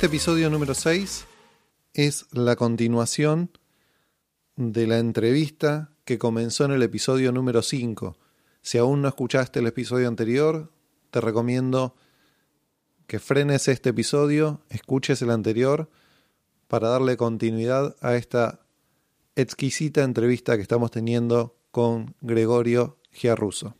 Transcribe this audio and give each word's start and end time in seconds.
Este 0.00 0.16
episodio 0.16 0.48
número 0.48 0.72
6 0.72 1.26
es 1.92 2.24
la 2.32 2.56
continuación 2.56 3.50
de 4.56 4.86
la 4.86 4.96
entrevista 4.96 5.90
que 6.06 6.18
comenzó 6.18 6.64
en 6.64 6.70
el 6.70 6.82
episodio 6.82 7.32
número 7.32 7.60
5. 7.60 8.16
Si 8.62 8.78
aún 8.78 9.02
no 9.02 9.08
escuchaste 9.08 9.58
el 9.58 9.66
episodio 9.66 10.08
anterior, 10.08 10.72
te 11.10 11.20
recomiendo 11.20 11.96
que 13.06 13.18
frenes 13.18 13.68
este 13.68 13.90
episodio, 13.90 14.62
escuches 14.70 15.20
el 15.20 15.30
anterior 15.30 15.90
para 16.66 16.88
darle 16.88 17.18
continuidad 17.18 17.94
a 18.00 18.16
esta 18.16 18.60
exquisita 19.36 20.02
entrevista 20.02 20.56
que 20.56 20.62
estamos 20.62 20.90
teniendo 20.90 21.58
con 21.72 22.14
Gregorio 22.22 22.96
Giarruso. 23.12 23.76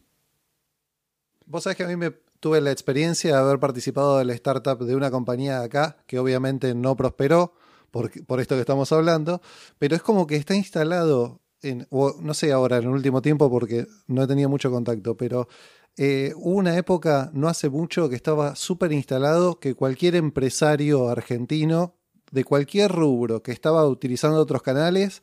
Vos 1.46 1.62
sabés 1.62 1.78
que 1.78 1.84
a 1.84 1.88
mí 1.88 1.96
me 1.96 2.12
tuve 2.40 2.60
la 2.60 2.72
experiencia 2.72 3.34
de 3.34 3.40
haber 3.40 3.60
participado 3.60 4.18
de 4.18 4.24
la 4.24 4.34
startup 4.34 4.82
de 4.84 4.96
una 4.96 5.10
compañía 5.10 5.62
acá, 5.62 5.98
que 6.06 6.18
obviamente 6.18 6.74
no 6.74 6.96
prosperó 6.96 7.52
por, 7.90 8.10
por 8.24 8.40
esto 8.40 8.54
que 8.54 8.62
estamos 8.62 8.90
hablando, 8.92 9.40
pero 9.78 9.94
es 9.94 10.02
como 10.02 10.26
que 10.26 10.36
está 10.36 10.54
instalado, 10.54 11.40
en, 11.62 11.86
no 11.90 12.34
sé 12.34 12.52
ahora 12.52 12.78
en 12.78 12.84
el 12.84 12.90
último 12.90 13.20
tiempo 13.22 13.50
porque 13.50 13.86
no 14.06 14.22
he 14.22 14.26
tenido 14.26 14.48
mucho 14.48 14.70
contacto, 14.70 15.16
pero 15.16 15.48
eh, 15.96 16.32
hubo 16.36 16.56
una 16.56 16.76
época 16.76 17.30
no 17.34 17.48
hace 17.48 17.68
mucho 17.68 18.08
que 18.08 18.16
estaba 18.16 18.56
súper 18.56 18.92
instalado 18.92 19.58
que 19.58 19.74
cualquier 19.74 20.14
empresario 20.16 21.08
argentino 21.08 21.94
de 22.30 22.44
cualquier 22.44 22.92
rubro 22.92 23.42
que 23.42 23.52
estaba 23.52 23.86
utilizando 23.86 24.40
otros 24.40 24.62
canales 24.62 25.22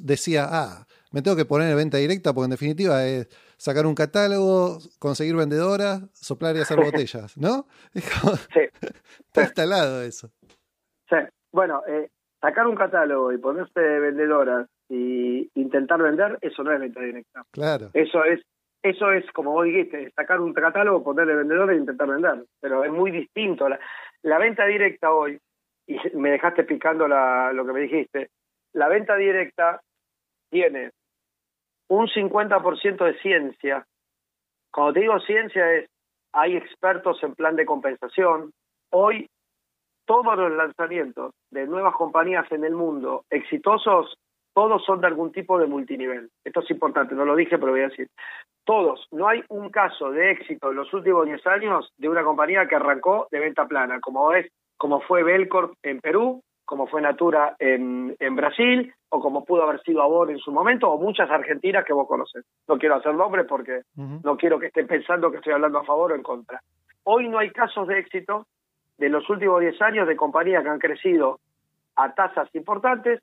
decía, 0.00 0.48
ah, 0.50 0.86
me 1.16 1.22
tengo 1.22 1.34
que 1.34 1.46
poner 1.46 1.70
en 1.70 1.78
venta 1.78 1.96
directa 1.96 2.34
porque 2.34 2.44
en 2.44 2.50
definitiva 2.50 3.02
es 3.06 3.26
sacar 3.56 3.86
un 3.86 3.94
catálogo, 3.94 4.76
conseguir 4.98 5.34
vendedoras, 5.34 6.02
soplar 6.12 6.54
y 6.56 6.60
hacer 6.60 6.76
botellas, 6.76 7.38
¿no? 7.38 7.64
sí. 7.94 8.60
Está 9.24 9.40
instalado 9.40 10.02
eso. 10.02 10.28
Sí. 11.08 11.16
Bueno, 11.50 11.82
eh, 11.88 12.10
sacar 12.38 12.66
un 12.66 12.76
catálogo 12.76 13.32
y 13.32 13.38
ponerse 13.38 13.80
vendedoras 13.80 14.68
y 14.90 15.50
intentar 15.54 16.02
vender, 16.02 16.36
eso 16.42 16.62
no 16.62 16.72
es 16.72 16.80
venta 16.80 17.00
directa. 17.00 17.44
Claro. 17.50 17.88
Eso 17.94 18.22
es, 18.24 18.42
eso 18.82 19.10
es 19.10 19.24
como 19.32 19.52
vos 19.52 19.64
dijiste, 19.64 20.12
sacar 20.14 20.38
un 20.42 20.52
catálogo, 20.52 21.02
ponerle 21.02 21.34
vendedores 21.34 21.78
e 21.78 21.80
intentar 21.80 22.08
vender. 22.08 22.44
Pero 22.60 22.84
es 22.84 22.92
muy 22.92 23.10
distinto. 23.10 23.70
La, 23.70 23.80
la 24.20 24.36
venta 24.36 24.66
directa 24.66 25.10
hoy, 25.14 25.38
y 25.86 25.96
me 26.12 26.28
dejaste 26.28 26.64
picando 26.64 27.08
la, 27.08 27.54
lo 27.54 27.64
que 27.64 27.72
me 27.72 27.80
dijiste, 27.80 28.28
la 28.74 28.88
venta 28.88 29.16
directa 29.16 29.80
tiene 30.50 30.90
un 31.88 32.08
50% 32.08 33.04
de 33.04 33.18
ciencia. 33.20 33.86
Cuando 34.72 34.94
te 34.94 35.00
digo 35.00 35.18
ciencia 35.20 35.72
es, 35.72 35.88
hay 36.32 36.56
expertos 36.56 37.22
en 37.22 37.34
plan 37.34 37.56
de 37.56 37.64
compensación. 37.64 38.52
Hoy 38.92 39.28
todos 40.06 40.36
los 40.36 40.52
lanzamientos 40.52 41.32
de 41.50 41.66
nuevas 41.66 41.94
compañías 41.94 42.50
en 42.52 42.64
el 42.64 42.74
mundo 42.74 43.24
exitosos, 43.30 44.14
todos 44.54 44.84
son 44.84 45.00
de 45.00 45.08
algún 45.08 45.32
tipo 45.32 45.58
de 45.58 45.66
multinivel. 45.66 46.30
Esto 46.44 46.60
es 46.60 46.70
importante, 46.70 47.14
no 47.14 47.24
lo 47.24 47.36
dije, 47.36 47.58
pero 47.58 47.72
voy 47.72 47.82
a 47.82 47.88
decir. 47.88 48.08
Todos, 48.64 49.06
no 49.12 49.28
hay 49.28 49.42
un 49.48 49.70
caso 49.70 50.10
de 50.10 50.30
éxito 50.30 50.70
en 50.70 50.76
los 50.76 50.92
últimos 50.92 51.26
10 51.26 51.46
años 51.46 51.92
de 51.98 52.08
una 52.08 52.24
compañía 52.24 52.66
que 52.66 52.76
arrancó 52.76 53.28
de 53.30 53.40
venta 53.40 53.66
plana, 53.66 54.00
como 54.00 54.32
es, 54.32 54.50
como 54.76 55.00
fue 55.00 55.22
Belcorp 55.22 55.74
en 55.82 56.00
Perú, 56.00 56.42
como 56.66 56.88
fue 56.88 57.00
Natura 57.00 57.56
en, 57.58 58.14
en 58.18 58.36
Brasil, 58.36 58.92
o 59.08 59.20
como 59.20 59.44
pudo 59.44 59.62
haber 59.62 59.80
sido 59.82 60.02
Avon 60.02 60.30
en 60.30 60.38
su 60.38 60.50
momento, 60.50 60.90
o 60.90 60.98
muchas 60.98 61.30
argentinas 61.30 61.84
que 61.84 61.92
vos 61.92 62.08
conocés. 62.08 62.44
No 62.68 62.76
quiero 62.76 62.96
hacer 62.96 63.14
nombres 63.14 63.46
porque 63.48 63.82
no 63.94 64.36
quiero 64.36 64.58
que 64.58 64.66
estén 64.66 64.88
pensando 64.88 65.30
que 65.30 65.38
estoy 65.38 65.52
hablando 65.52 65.78
a 65.78 65.84
favor 65.84 66.12
o 66.12 66.16
en 66.16 66.22
contra. 66.22 66.60
Hoy 67.04 67.28
no 67.28 67.38
hay 67.38 67.50
casos 67.50 67.86
de 67.86 68.00
éxito 68.00 68.46
de 68.98 69.08
los 69.08 69.28
últimos 69.30 69.60
10 69.60 69.80
años 69.80 70.08
de 70.08 70.16
compañías 70.16 70.64
que 70.64 70.68
han 70.68 70.80
crecido 70.80 71.38
a 71.94 72.12
tasas 72.14 72.52
importantes, 72.54 73.22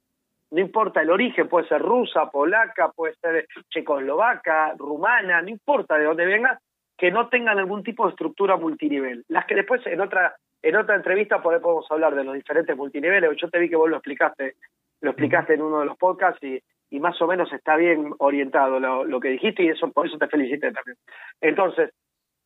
no 0.51 0.59
importa 0.59 1.01
el 1.01 1.09
origen, 1.09 1.49
puede 1.49 1.67
ser 1.67 1.81
rusa, 1.81 2.29
polaca, 2.29 2.89
puede 2.89 3.15
ser 3.15 3.47
checoslovaca, 3.69 4.73
rumana, 4.77 5.41
no 5.41 5.49
importa 5.49 5.97
de 5.97 6.05
dónde 6.05 6.25
venga, 6.25 6.59
que 6.95 7.11
no 7.11 7.27
tengan 7.27 7.57
algún 7.57 7.83
tipo 7.83 8.05
de 8.05 8.11
estructura 8.11 8.55
multinivel. 8.55 9.25
Las 9.27 9.45
que 9.45 9.55
después 9.55 9.85
en 9.87 9.99
otra 9.99 10.35
en 10.63 10.75
otra 10.77 10.95
entrevista 10.95 11.41
podemos 11.41 11.85
hablar 11.91 12.15
de 12.15 12.23
los 12.23 12.33
diferentes 12.33 12.75
multiniveles, 12.75 13.29
yo 13.35 13.49
te 13.49 13.59
vi 13.59 13.69
que 13.69 13.75
vos 13.75 13.89
lo 13.89 13.97
explicaste, 13.97 14.55
lo 15.01 15.11
explicaste 15.11 15.55
en 15.55 15.61
uno 15.61 15.81
de 15.81 15.85
los 15.85 15.97
podcasts 15.97 16.41
y, 16.41 16.61
más 16.99 17.19
o 17.21 17.27
menos 17.27 17.51
está 17.51 17.75
bien 17.75 18.13
orientado 18.19 18.79
lo, 18.79 19.03
lo, 19.03 19.19
que 19.19 19.29
dijiste 19.29 19.63
y 19.63 19.69
eso 19.69 19.91
por 19.91 20.05
eso 20.05 20.17
te 20.19 20.27
felicité 20.27 20.71
también. 20.71 20.95
Entonces, 21.41 21.91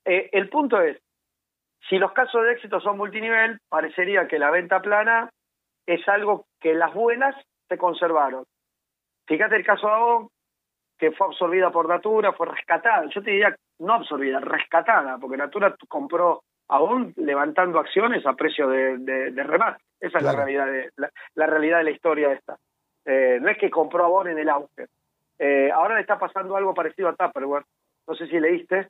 eh, 0.06 0.30
el 0.32 0.50
punto 0.50 0.82
es, 0.82 0.98
si 1.90 1.98
los 1.98 2.14
casos 2.14 2.44
de 2.44 2.54
éxito 2.54 2.80
son 2.80 2.98
multinivel, 2.98 3.60
parecería 3.70 4.28
que 4.28 4.40
la 4.40 4.50
venta 4.50 4.82
plana 4.82 5.30
es 5.86 6.08
algo 6.08 6.46
que 6.62 6.74
las 6.74 6.94
buenas 6.94 7.36
se 7.68 7.78
conservaron. 7.78 8.46
Fíjate 9.28 9.58
el 9.58 9.66
caso 9.66 9.88
de 9.88 9.94
Avon, 9.94 10.30
que 10.98 11.12
fue 11.12 11.28
absorbida 11.28 11.70
por 11.70 11.88
Natura, 11.88 12.32
fue 12.34 12.48
rescatada. 12.48 13.06
Yo 13.14 13.22
te 13.22 13.32
diría, 13.32 13.56
no 13.80 13.94
absorbida, 13.94 14.40
rescatada, 14.40 15.18
porque 15.18 15.38
Natura 15.38 15.76
compró 15.88 16.42
aún 16.70 17.14
levantando 17.16 17.80
acciones 17.80 18.26
a 18.26 18.34
precio 18.34 18.68
de, 18.68 18.98
de, 18.98 19.32
de 19.32 19.44
remate. 19.44 19.84
Esa 20.00 20.20
claro. 20.20 20.30
es 20.30 20.38
la 20.38 20.46
realidad 20.46 20.66
de 20.68 20.92
la, 20.98 21.12
la, 21.36 21.48
realidad 21.48 21.78
de 21.80 21.84
la 21.86 21.92
historia 21.92 22.34
esta. 22.34 22.58
Eh, 23.06 23.40
no 23.42 23.50
es 23.50 23.58
que 23.58 23.70
compró 23.70 24.06
Avon 24.06 24.28
en 24.28 24.38
el 24.38 24.50
auge. 24.50 24.88
Eh, 25.40 25.72
ahora 25.72 25.96
le 25.96 26.02
está 26.02 26.20
pasando 26.20 26.56
algo 26.56 26.74
parecido 26.74 27.10
a 27.10 27.16
Tupperware. 27.16 27.64
No 28.08 28.16
sé 28.16 28.28
si 28.28 28.40
leíste. 28.40 28.90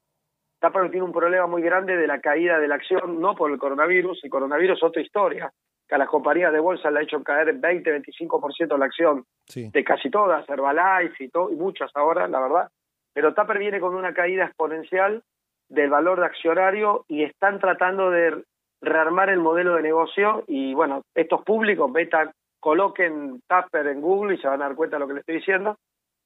Tupperware 0.59 0.91
tiene 0.91 1.05
un 1.05 1.13
problema 1.13 1.45
muy 1.47 1.61
grande 1.61 1.95
de 1.95 2.07
la 2.07 2.19
caída 2.19 2.59
de 2.59 2.67
la 2.67 2.75
acción, 2.75 3.21
no 3.21 3.35
por 3.35 3.51
el 3.51 3.59
coronavirus. 3.59 4.23
El 4.23 4.29
coronavirus 4.29 4.77
es 4.77 4.83
otra 4.83 5.01
historia, 5.01 5.51
que 5.87 5.95
a 5.95 5.99
las 5.99 6.09
compañías 6.09 6.51
de 6.51 6.59
bolsa 6.59 6.89
le 6.89 6.99
ha 6.99 7.03
hecho 7.03 7.23
caer 7.23 7.49
en 7.49 7.61
20, 7.61 8.03
25% 8.03 8.77
la 8.77 8.85
acción 8.85 9.23
sí. 9.45 9.69
de 9.71 9.83
casi 9.83 10.09
todas, 10.09 10.49
Herbalife 10.49 11.23
y, 11.23 11.29
todo, 11.29 11.51
y 11.51 11.55
muchas 11.55 11.91
ahora, 11.95 12.27
la 12.27 12.39
verdad. 12.39 12.69
Pero 13.13 13.33
Tupper 13.33 13.59
viene 13.59 13.79
con 13.79 13.95
una 13.95 14.13
caída 14.13 14.45
exponencial 14.45 15.23
del 15.69 15.89
valor 15.89 16.19
de 16.19 16.25
accionario 16.25 17.05
y 17.07 17.23
están 17.23 17.59
tratando 17.59 18.09
de 18.09 18.43
rearmar 18.81 19.29
el 19.29 19.39
modelo 19.39 19.75
de 19.75 19.83
negocio 19.83 20.43
y 20.47 20.73
bueno, 20.73 21.03
estos 21.15 21.43
públicos, 21.43 21.89
metan, 21.91 22.31
coloquen 22.59 23.41
Tupper 23.47 23.87
en 23.87 24.01
Google 24.01 24.35
y 24.35 24.37
se 24.37 24.47
van 24.47 24.61
a 24.61 24.65
dar 24.65 24.75
cuenta 24.75 24.95
de 24.95 24.99
lo 25.01 25.07
que 25.07 25.13
les 25.13 25.21
estoy 25.21 25.35
diciendo. 25.35 25.77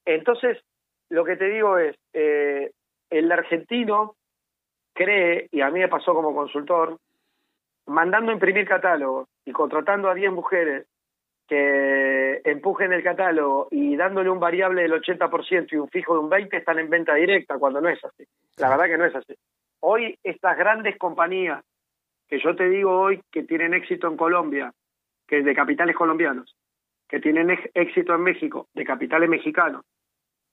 Entonces, 0.06 0.60
lo 1.10 1.24
que 1.24 1.38
te 1.38 1.46
digo 1.46 1.78
es, 1.78 1.96
eh, 2.14 2.72
el 3.10 3.32
argentino 3.32 4.16
cree, 4.94 5.48
y 5.52 5.62
a 5.62 5.70
mí 5.70 5.80
me 5.80 5.88
pasó 5.88 6.14
como 6.14 6.36
consultor, 6.36 6.98
mandando 7.88 8.32
imprimir 8.32 8.68
catálogos 8.68 9.28
y 9.46 9.52
contratando 9.52 10.10
a 10.10 10.14
10 10.14 10.32
mujeres 10.32 10.86
que 11.52 12.42
empujen 12.46 12.94
el 12.94 13.04
catálogo 13.04 13.68
y 13.72 13.98
dándole 13.98 14.30
un 14.30 14.40
variable 14.40 14.84
del 14.84 14.94
80% 14.94 15.68
y 15.74 15.76
un 15.76 15.90
fijo 15.90 16.14
de 16.14 16.20
un 16.22 16.30
20% 16.30 16.58
están 16.58 16.80
en 16.80 16.90
venta 16.90 17.14
directa, 17.16 17.60
cuando 17.60 17.82
no 17.82 17.90
es 17.90 18.02
así. 18.06 18.24
La 18.56 18.70
verdad 18.70 18.86
que 18.86 18.98
no 18.98 19.04
es 19.04 19.14
así. 19.14 19.36
Hoy 19.82 20.18
estas 20.24 20.58
grandes 20.58 20.98
compañías 20.98 21.62
que 22.30 22.40
yo 22.40 22.56
te 22.56 22.70
digo 22.70 22.98
hoy 22.98 23.22
que 23.30 23.44
tienen 23.44 23.74
éxito 23.74 24.08
en 24.08 24.16
Colombia, 24.16 24.72
que 25.28 25.40
es 25.40 25.46
de 25.46 25.54
capitales 25.54 25.94
colombianos, 25.94 26.56
que 27.10 27.20
tienen 27.20 27.50
éxito 27.74 28.16
en 28.16 28.22
México, 28.22 28.70
de 28.74 28.86
capitales 28.86 29.28
mexicanos, 29.28 29.84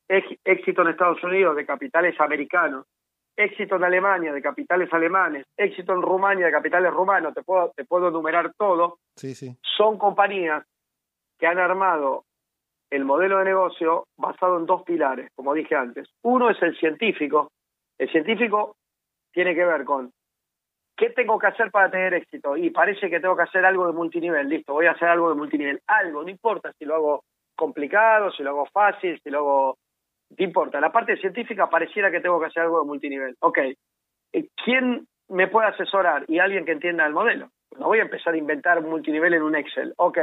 éxito 0.09 0.83
en 0.83 0.89
Estados 0.89 1.23
Unidos, 1.23 1.55
de 1.55 1.65
capitales 1.65 2.21
americanos, 2.21 2.87
éxito 3.37 3.77
en 3.77 3.85
Alemania, 3.85 4.33
de 4.33 4.43
capitales 4.43 4.93
alemanes, 4.93 5.47
éxito 5.57 5.93
en 5.93 6.03
Rumania, 6.03 6.47
de 6.47 6.51
capitales 6.51 6.93
rumanos, 6.93 7.35
te 7.35 7.45
puedo, 7.45 7.73
te 7.77 7.85
puedo 7.85 8.09
enumerar 8.09 8.53
todo, 8.59 8.99
sí, 9.15 9.37
sí. 9.37 9.57
son 9.63 9.97
compañías 9.97 10.65
que 11.39 11.47
han 11.47 11.59
armado 11.59 12.25
el 12.91 13.05
modelo 13.05 13.39
de 13.39 13.45
negocio 13.45 14.07
basado 14.17 14.59
en 14.59 14.67
dos 14.67 14.83
pilares, 14.83 15.31
como 15.35 15.55
dije 15.55 15.77
antes. 15.77 16.09
Uno 16.23 16.51
es 16.51 16.61
el 16.63 16.77
científico. 16.77 17.51
El 17.99 18.11
científico 18.11 18.77
tiene 19.33 19.55
que 19.55 19.65
ver 19.65 19.85
con 19.85 20.11
qué 20.97 21.11
tengo 21.11 21.39
que 21.39 21.47
hacer 21.47 21.71
para 21.71 21.91
tener 21.91 22.15
éxito. 22.15 22.57
Y 22.57 22.71
parece 22.71 23.09
que 23.09 23.21
tengo 23.21 23.37
que 23.37 23.43
hacer 23.43 23.65
algo 23.65 23.87
de 23.87 23.93
multinivel. 23.93 24.49
Listo, 24.49 24.73
voy 24.73 24.87
a 24.87 24.93
hacer 24.93 25.09
algo 25.09 25.29
de 25.29 25.37
multinivel. 25.37 25.81
Algo, 25.87 26.23
no 26.23 26.29
importa 26.29 26.73
si 26.79 26.85
lo 26.85 26.95
hago 26.95 27.25
complicado, 27.55 28.33
si 28.33 28.43
lo 28.43 28.51
hago 28.51 28.67
fácil, 28.67 29.21
si 29.23 29.31
lo 29.31 29.39
hago... 29.39 29.79
No 30.37 30.45
importa. 30.45 30.81
La 30.81 30.93
parte 30.93 31.17
científica 31.17 31.71
pareciera 31.71 32.11
que 32.11 32.21
tengo 32.21 32.39
que 32.39 32.47
hacer 32.47 32.65
algo 32.65 32.81
de 32.81 32.87
multinivel. 32.87 33.35
Ok. 33.41 33.59
¿Quién 34.65 35.07
me 35.29 35.49
puede 35.49 35.69
asesorar? 35.69 36.25
Y 36.29 36.39
alguien 36.39 36.65
que 36.65 36.73
entienda 36.73 37.07
el 37.07 37.15
modelo. 37.15 37.49
No 37.79 37.87
voy 37.87 38.01
a 38.01 38.03
empezar 38.03 38.35
a 38.35 38.39
inventar 38.39 38.83
multinivel 38.83 39.35
en 39.35 39.43
un 39.43 39.57
Excel. 39.57 39.95
Ok. 39.97 40.19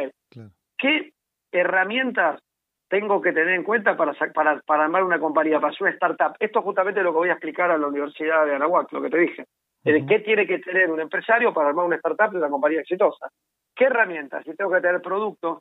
¿Qué 0.78 1.14
herramientas 1.52 2.42
tengo 2.90 3.22
que 3.22 3.34
tener 3.34 3.56
en 3.56 3.64
cuenta 3.64 3.98
para, 3.98 4.14
para, 4.34 4.60
para 4.62 4.84
armar 4.84 5.04
una 5.04 5.20
compañía, 5.20 5.60
para 5.60 5.72
hacer 5.72 5.84
una 5.84 5.92
startup? 5.92 6.36
Esto 6.40 6.60
es 6.60 6.66
justamente 6.66 7.02
lo 7.02 7.12
que 7.12 7.18
voy 7.18 7.30
a 7.30 7.34
explicar 7.34 7.72
a 7.72 7.78
la 7.78 7.88
Universidad 7.88 8.46
de 8.46 8.56
Anahuac, 8.56 8.92
lo 8.92 9.02
que 9.02 9.10
te 9.10 9.18
dije. 9.18 9.46
¿Qué 9.84 10.20
tiene 10.20 10.48
que 10.48 10.60
tener 10.60 10.90
un 10.90 11.00
empresario 11.00 11.54
para 11.54 11.70
armar 11.70 11.86
una 11.86 11.98
startup 11.98 12.34
y 12.34 12.38
una 12.38 12.50
compañía 12.50 12.82
exitosa? 12.82 13.30
¿Qué 13.76 13.86
herramientas? 13.86 14.44
Si 14.44 14.56
tengo 14.56 14.72
que 14.72 14.82
tener 14.82 15.00
productos, 15.00 15.60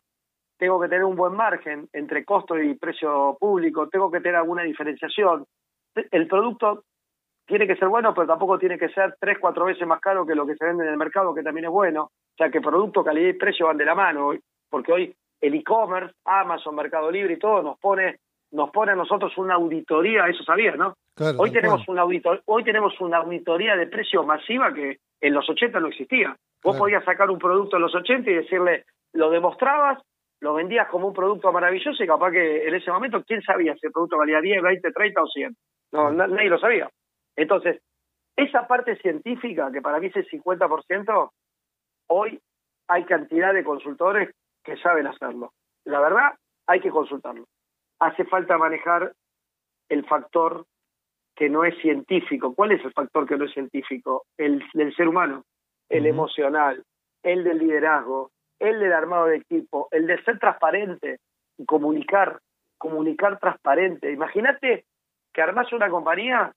tengo 0.56 0.81
que 0.81 0.88
tener 0.88 1.05
un 1.05 1.14
buen 1.14 1.34
margen 1.34 1.88
entre 1.93 2.25
costo 2.25 2.58
y 2.58 2.75
precio 2.75 3.37
público, 3.38 3.88
tengo 3.88 4.10
que 4.10 4.20
tener 4.20 4.37
alguna 4.37 4.62
diferenciación. 4.62 5.44
El 6.10 6.26
producto 6.26 6.84
tiene 7.46 7.67
que 7.67 7.76
ser 7.76 7.88
bueno, 7.88 8.14
pero 8.14 8.26
tampoco 8.26 8.58
tiene 8.58 8.78
que 8.78 8.88
ser 8.88 9.14
tres, 9.20 9.38
cuatro 9.38 9.67
veces 9.67 9.87
más 9.87 10.00
caro 10.00 10.25
que 10.25 10.34
lo 10.34 10.46
que 10.46 10.56
se 10.56 10.64
vende 10.64 10.84
en 10.84 10.90
el 10.90 10.96
mercado, 10.96 11.34
que 11.34 11.43
también 11.43 11.67
es 11.67 11.70
bueno. 11.70 12.05
O 12.05 12.37
sea, 12.37 12.50
que 12.50 12.60
producto, 12.60 13.05
calidad 13.05 13.28
y 13.28 13.34
precio 13.34 13.67
van 13.67 13.76
de 13.76 13.84
la 13.84 13.94
mano 13.94 14.28
hoy, 14.28 14.40
porque 14.70 14.93
hoy 14.93 15.16
el 15.40 15.55
e-commerce, 15.55 16.14
Amazon, 16.25 16.75
Mercado 16.75 17.11
Libre 17.11 17.34
y 17.34 17.38
todo 17.38 17.62
nos 17.62 17.78
pone 17.78 18.19
nos 18.55 18.70
pone 18.70 18.93
a 18.93 18.94
nosotros 18.94 19.37
una 19.37 19.55
auditoría, 19.55 20.28
eso 20.28 20.44
sabías, 20.44 20.76
¿no? 20.78 20.94
hoy 21.38 21.50
tenemos 21.50 21.87
una 21.88 22.02
auditor, 22.02 22.40
hoy 22.46 22.62
tenemos 22.62 22.99
una 23.00 23.19
auditoría 23.19 23.76
de 23.76 23.88
precio 23.88 24.22
masiva 24.22 24.72
que 24.72 24.99
en 25.20 25.34
los 25.34 25.49
80 25.50 25.81
no 25.81 25.88
existía. 25.88 26.37
Vos 26.62 26.78
podías 26.78 27.05
sacar 27.05 27.31
un 27.31 27.38
producto 27.38 27.76
en 27.76 27.82
los 27.82 27.94
80 27.94 28.31
y 28.31 28.34
decirle, 28.34 28.84
lo 29.12 29.31
demostrabas, 29.31 29.99
lo 30.40 30.55
vendías 30.55 30.88
como 30.88 31.08
un 31.08 31.14
producto 31.14 31.52
maravilloso 31.52 32.02
y 32.02 32.06
capaz 32.06 32.31
que 32.31 32.69
en 32.69 32.75
ese 32.75 32.90
momento, 32.90 33.22
¿quién 33.26 33.43
sabía 33.43 33.75
si 33.75 33.87
el 33.87 33.93
producto 33.93 34.19
valía 34.19 34.40
10, 34.40 34.62
20, 34.62 34.93
30 34.93 35.22
o 35.22 35.26
100? 35.26 35.56
No, 35.93 36.12
nadie 36.12 36.49
lo 36.49 36.58
sabía. 36.58 36.88
Entonces, 37.37 37.81
esa 38.37 38.67
parte 38.67 38.96
científica, 38.96 39.70
que 39.72 39.82
para 39.82 39.99
mí 39.99 40.06
es 40.06 40.17
el 40.17 40.28
50%, 40.28 41.31
hoy 42.08 42.40
hay 42.88 43.05
cantidad 43.05 43.52
de 43.52 43.64
consultores 43.64 44.31
que 44.64 44.76
saben 44.78 45.06
hacerlo. 45.06 45.52
La 45.84 46.00
verdad, 46.00 46.34
hay 46.66 46.81
que 46.81 46.90
consultarlo. 46.90 47.46
Hace 48.00 48.25
falta 48.25 48.58
manejar 48.58 49.12
el 49.88 50.05
factor 50.06 50.66
que 51.37 51.49
no 51.49 51.64
es 51.64 51.76
científico. 51.78 52.55
¿Cuál 52.55 52.72
es 52.72 52.84
el 52.84 52.93
factor 52.93 53.26
que 53.26 53.37
no 53.37 53.44
es 53.44 53.52
científico? 53.52 54.25
El 54.37 54.64
del 54.72 54.94
ser 54.94 55.08
humano, 55.08 55.44
el 55.88 56.06
emocional, 56.06 56.84
el 57.22 57.44
del 57.44 57.58
liderazgo, 57.58 58.31
el 58.58 58.81
del 58.81 58.93
armado 58.93 59.26
de 59.26 59.37
equipo, 59.37 59.88
el 59.90 60.06
de 60.06 60.22
ser 60.22 60.38
transparente 60.38 61.19
y 61.58 61.64
comunicar, 61.64 62.40
comunicar 62.78 63.38
transparente. 63.38 64.10
Imagínate 64.10 64.84
que 65.32 65.43
armas 65.43 65.72
una 65.72 65.90
compañía 65.90 66.52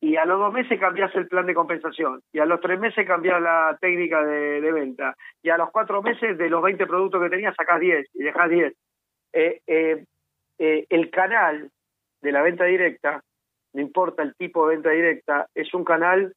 y 0.00 0.16
a 0.16 0.24
los 0.24 0.38
dos 0.38 0.52
meses 0.52 0.78
cambias 0.78 1.14
el 1.16 1.26
plan 1.26 1.46
de 1.46 1.54
compensación, 1.54 2.22
y 2.32 2.38
a 2.38 2.46
los 2.46 2.60
tres 2.60 2.78
meses 2.78 3.06
cambias 3.06 3.40
la 3.42 3.76
técnica 3.80 4.24
de, 4.24 4.72
venta, 4.72 5.16
y 5.42 5.50
a 5.50 5.58
los 5.58 5.70
cuatro 5.70 6.02
meses 6.02 6.38
de 6.38 6.48
los 6.48 6.62
20 6.62 6.86
productos 6.86 7.22
que 7.22 7.30
tenías 7.30 7.54
sacas 7.56 7.80
10 7.80 8.06
y 8.14 8.22
dejas 8.22 8.48
10. 8.48 8.74
Eh, 9.32 9.60
eh, 9.66 10.04
eh, 10.58 10.86
el 10.88 11.10
canal 11.10 11.70
de 12.20 12.32
la 12.32 12.42
venta 12.42 12.64
directa, 12.64 13.22
no 13.72 13.80
importa 13.80 14.22
el 14.22 14.34
tipo 14.36 14.68
de 14.68 14.76
venta 14.76 14.90
directa, 14.90 15.46
es 15.54 15.72
un 15.74 15.84
canal 15.84 16.32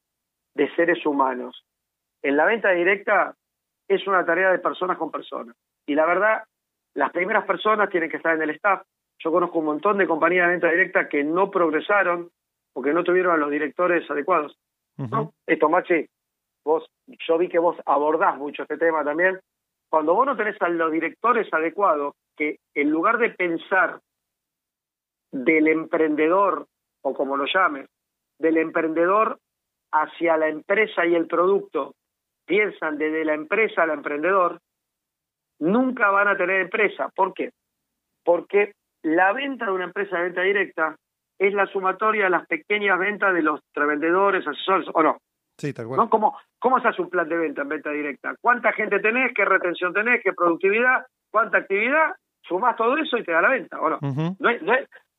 de 0.55 0.75
seres 0.75 1.05
humanos. 1.05 1.63
En 2.23 2.37
la 2.37 2.45
venta 2.45 2.71
directa 2.71 3.35
es 3.87 4.05
una 4.07 4.25
tarea 4.25 4.51
de 4.51 4.59
personas 4.59 4.97
con 4.97 5.11
personas. 5.11 5.55
Y 5.85 5.95
la 5.95 6.05
verdad, 6.05 6.43
las 6.95 7.11
primeras 7.11 7.45
personas 7.45 7.89
tienen 7.89 8.09
que 8.09 8.17
estar 8.17 8.35
en 8.35 8.41
el 8.41 8.51
staff. 8.51 8.81
Yo 9.19 9.31
conozco 9.31 9.59
un 9.59 9.65
montón 9.65 9.97
de 9.97 10.07
compañías 10.07 10.47
de 10.47 10.53
venta 10.53 10.71
directa 10.71 11.07
que 11.07 11.23
no 11.23 11.51
progresaron 11.51 12.29
porque 12.73 12.93
no 12.93 13.03
tuvieron 13.03 13.33
a 13.33 13.37
los 13.37 13.49
directores 13.49 14.09
adecuados. 14.09 14.57
¿no? 14.97 15.33
Esto, 15.47 15.69
Machi, 15.69 16.05
vos, 16.63 16.85
yo 17.27 17.37
vi 17.37 17.49
que 17.49 17.59
vos 17.59 17.77
abordás 17.85 18.37
mucho 18.37 18.63
este 18.63 18.77
tema 18.77 19.03
también. 19.03 19.39
Cuando 19.89 20.13
vos 20.13 20.25
no 20.25 20.37
tenés 20.37 20.61
a 20.61 20.69
los 20.69 20.91
directores 20.91 21.51
adecuados, 21.53 22.13
que 22.37 22.59
en 22.75 22.89
lugar 22.89 23.17
de 23.17 23.31
pensar 23.31 23.99
del 25.31 25.67
emprendedor, 25.67 26.67
o 27.01 27.13
como 27.13 27.35
lo 27.35 27.45
llames, 27.45 27.87
del 28.39 28.57
emprendedor 28.57 29.39
hacia 29.91 30.37
la 30.37 30.47
empresa 30.47 31.05
y 31.05 31.15
el 31.15 31.27
producto, 31.27 31.93
piensan 32.45 32.97
desde 32.97 33.25
la 33.25 33.33
empresa 33.33 33.83
al 33.83 33.91
emprendedor, 33.91 34.59
nunca 35.59 36.09
van 36.09 36.27
a 36.27 36.37
tener 36.37 36.61
empresa. 36.61 37.09
¿Por 37.15 37.33
qué? 37.33 37.51
Porque 38.23 38.73
la 39.03 39.33
venta 39.33 39.65
de 39.65 39.71
una 39.71 39.85
empresa 39.85 40.17
de 40.17 40.23
venta 40.23 40.41
directa 40.41 40.95
es 41.41 41.55
la 41.55 41.65
sumatoria 41.65 42.25
de 42.25 42.29
las 42.29 42.45
pequeñas 42.45 42.99
ventas 42.99 43.33
de 43.33 43.41
los 43.41 43.61
revendedores, 43.73 44.45
asesores, 44.45 44.87
¿o 44.93 45.01
no? 45.01 45.17
Sí, 45.57 45.73
tal 45.73 45.87
cual. 45.87 46.07
¿Cómo, 46.07 46.37
¿Cómo 46.59 46.79
se 46.79 46.87
hace 46.87 47.01
un 47.01 47.09
plan 47.09 47.27
de 47.27 47.35
venta 47.35 47.63
en 47.63 47.69
venta 47.69 47.89
directa? 47.89 48.35
¿Cuánta 48.39 48.71
gente 48.73 48.99
tenés? 48.99 49.31
¿Qué 49.33 49.43
retención 49.43 49.91
tenés? 49.91 50.21
¿Qué 50.23 50.33
productividad? 50.33 51.03
¿Cuánta 51.31 51.57
actividad? 51.57 52.15
Sumás 52.43 52.75
todo 52.75 52.95
eso 52.95 53.17
y 53.17 53.23
te 53.23 53.31
da 53.31 53.41
la 53.41 53.49
venta, 53.49 53.81
¿o 53.81 53.89
no? 53.89 53.97
no, 54.39 54.49
es, 54.51 54.61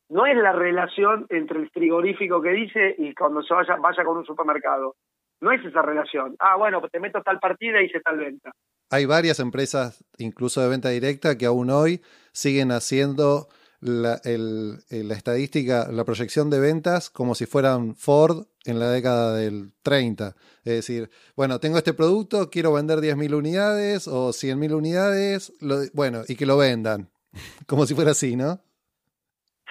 no, 0.09 0.25
es, 0.25 0.37
la 0.37 0.53
relación 0.53 1.25
entre 1.27 1.59
el 1.59 1.69
frigorífico 1.71 2.41
que 2.41 2.51
dice 2.51 2.95
y 2.97 3.13
cuando 3.13 3.43
se 3.43 3.53
vaya, 3.53 3.75
vaya 3.75 4.05
con 4.05 4.17
un 4.17 4.25
supermercado. 4.25 4.95
No 5.41 5.51
es 5.51 5.63
esa 5.65 5.81
relación. 5.81 6.37
Ah, 6.39 6.55
bueno, 6.55 6.79
pues 6.79 6.91
te 6.93 7.01
meto 7.01 7.21
tal 7.21 7.39
partida 7.39 7.81
y 7.81 7.87
hice 7.87 7.99
tal 7.99 8.17
venta. 8.17 8.51
Hay 8.89 9.05
varias 9.05 9.41
empresas, 9.41 10.05
incluso 10.17 10.61
de 10.61 10.69
venta 10.69 10.87
directa, 10.87 11.37
que 11.37 11.47
aún 11.47 11.69
hoy 11.69 12.01
siguen 12.31 12.71
haciendo 12.71 13.47
la, 13.83 14.19
el, 14.23 14.77
la 14.89 15.13
estadística, 15.13 15.87
la 15.91 16.05
proyección 16.05 16.49
de 16.49 16.59
ventas 16.59 17.09
como 17.09 17.35
si 17.35 17.45
fueran 17.45 17.95
Ford 17.95 18.45
en 18.65 18.79
la 18.79 18.89
década 18.89 19.35
del 19.35 19.71
30. 19.83 20.35
Es 20.63 20.73
decir, 20.73 21.09
bueno, 21.35 21.59
tengo 21.59 21.77
este 21.77 21.93
producto, 21.93 22.49
quiero 22.49 22.73
vender 22.73 22.99
10.000 22.99 23.35
unidades 23.35 24.07
o 24.07 24.29
100.000 24.29 24.73
unidades, 24.73 25.53
bueno, 25.93 26.21
y 26.27 26.35
que 26.35 26.45
lo 26.45 26.57
vendan, 26.57 27.09
como 27.67 27.85
si 27.85 27.93
fuera 27.93 28.11
así, 28.11 28.35
¿no? 28.35 28.59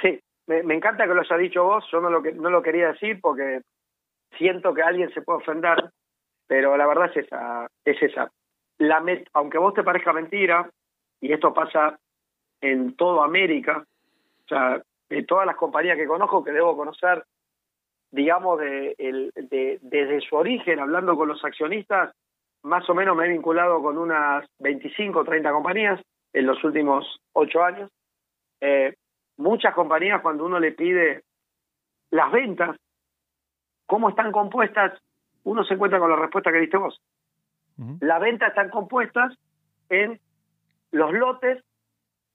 Sí, 0.01 0.21
me, 0.47 0.75
encanta 0.75 1.07
que 1.07 1.15
lo 1.15 1.23
haya 1.23 1.37
dicho 1.37 1.65
vos, 1.65 1.85
yo 1.91 2.01
no 2.01 2.11
lo, 2.11 2.21
no 2.21 2.51
lo 2.51 2.63
quería 2.63 2.89
decir 2.93 3.21
porque 3.21 3.63
siento 4.37 4.75
que 4.75 4.83
alguien 4.83 5.13
se 5.15 5.23
puede 5.23 5.39
ofender, 5.39 5.91
pero 6.47 6.77
la 6.77 6.87
verdad 6.87 7.11
es 7.11 7.25
esa, 7.25 7.67
es 7.85 8.03
esa. 8.03 8.31
La 8.79 9.03
aunque 9.35 9.59
vos 9.59 9.75
te 9.75 9.83
parezca 9.83 10.13
mentira, 10.13 10.69
y 11.21 11.33
esto 11.33 11.55
pasa 11.55 11.99
en 12.61 12.97
toda 12.97 13.25
América, 13.25 13.85
sea, 14.55 14.83
de 15.09 15.23
todas 15.25 15.47
las 15.47 15.57
compañías 15.57 15.97
que 15.97 16.07
conozco, 16.07 16.45
que 16.45 16.53
debo 16.53 16.77
conocer, 16.77 17.25
digamos, 18.11 18.59
de, 18.59 18.95
el, 18.99 19.33
de, 19.35 19.79
desde 19.83 20.21
su 20.21 20.37
origen, 20.37 20.81
hablando 20.81 21.17
con 21.17 21.29
los 21.29 21.45
accionistas, 21.45 22.15
más 22.63 22.89
o 22.89 22.95
menos 22.95 23.17
me 23.17 23.27
he 23.27 23.31
vinculado 23.31 23.83
con 23.83 23.99
unas 23.99 24.47
25 24.59 25.21
o 25.21 25.25
30 25.25 25.53
compañías 25.53 26.01
en 26.33 26.47
los 26.47 26.63
últimos 26.65 27.21
ocho 27.33 27.63
años. 27.63 27.91
Eh, 28.61 28.95
muchas 29.37 29.75
compañías, 29.75 30.23
cuando 30.23 30.45
uno 30.45 30.61
le 30.61 30.73
pide 30.73 31.23
las 32.11 32.31
ventas, 32.31 32.77
cómo 33.87 34.09
están 34.11 34.33
compuestas, 34.33 34.99
uno 35.45 35.65
se 35.65 35.75
encuentra 35.75 35.99
con 35.99 36.11
la 36.11 36.17
respuesta 36.17 36.53
que 36.53 36.61
diste 36.61 36.77
vos. 36.77 37.01
Las 38.01 38.21
ventas 38.21 38.51
están 38.51 38.71
compuestas 38.71 39.35
en 39.89 40.21
los 40.93 41.13
lotes 41.13 41.65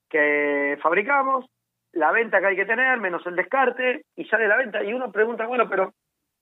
que 0.09 0.77
fabricamos, 0.81 1.45
la 1.94 2.12
venta 2.12 2.39
que 2.39 2.48
hay 2.48 2.56
que 2.56 2.65
tener, 2.65 3.00
menos 3.00 3.25
el 3.25 3.36
descarte, 3.36 4.03
y 4.15 4.25
sale 4.25 4.48
la 4.48 4.58
venta. 4.58 4.84
Y 4.84 4.94
uno 4.94 5.12
pregunta, 5.12 5.46
bueno, 5.48 5.67
pero 5.70 5.94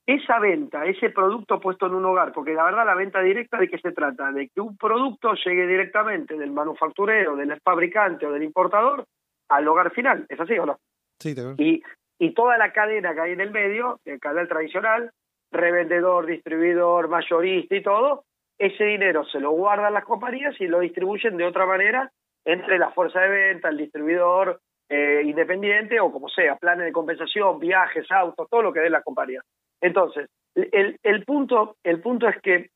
esa 0.06 0.40
venta, 0.40 0.86
ese 0.86 1.10
producto 1.10 1.60
puesto 1.60 1.88
en 1.88 1.96
un 1.96 2.06
hogar, 2.06 2.32
porque 2.32 2.54
la 2.54 2.66
verdad 2.66 2.86
la 2.86 2.96
venta 2.96 3.22
directa 3.22 3.58
de 3.58 3.68
qué 3.68 3.80
se 3.80 3.92
trata, 3.92 4.32
de 4.32 4.50
que 4.50 4.62
un 4.62 4.78
producto 4.78 5.34
llegue 5.34 5.66
directamente 5.66 6.38
del 6.38 6.52
manufacturero, 6.52 7.36
del 7.36 7.60
fabricante 7.62 8.26
o 8.26 8.32
del 8.32 8.44
importador 8.44 9.06
al 9.50 9.68
hogar 9.68 9.92
final, 9.92 10.26
¿es 10.30 10.40
así 10.40 10.58
o 10.60 10.66
no? 10.66 10.78
Sí, 11.20 11.36
y, 11.58 11.82
y 12.20 12.34
toda 12.34 12.58
la 12.58 12.72
cadena 12.72 13.14
que 13.14 13.22
hay 13.22 13.32
en 13.32 13.42
el 13.42 13.52
medio, 13.52 14.00
el 14.06 14.20
canal 14.20 14.48
tradicional, 14.48 15.12
revendedor, 15.52 16.26
distribuidor, 16.26 17.08
mayorista 17.08 17.76
y 17.76 17.82
todo, 17.82 18.26
ese 18.58 18.84
dinero 18.84 19.26
se 19.26 19.40
lo 19.40 19.52
guardan 19.52 19.94
las 19.94 20.06
compañías 20.06 20.56
y 20.60 20.68
lo 20.68 20.80
distribuyen 20.80 21.38
de 21.38 21.46
otra 21.46 21.66
manera 21.66 22.12
entre 22.46 22.78
la 22.78 22.92
fuerza 22.92 23.22
de 23.22 23.30
venta, 23.30 23.70
el 23.70 23.78
distribuidor, 23.78 24.60
eh, 24.90 25.22
independiente 25.26 26.00
o 26.00 26.12
como 26.12 26.30
sea, 26.30 26.56
planes 26.56 26.86
de 26.86 26.92
compensación, 26.92 27.60
viajes, 27.60 28.10
autos, 28.12 28.48
todo 28.50 28.62
lo 28.62 28.74
que 28.74 28.82
dé 28.82 28.90
la 28.90 29.02
compañía. 29.02 29.42
Entonces, 29.82 30.30
el, 30.54 31.00
el, 31.04 31.26
punto, 31.26 31.78
el 31.84 32.02
punto 32.02 32.28
es 32.28 32.40
que 32.42 32.70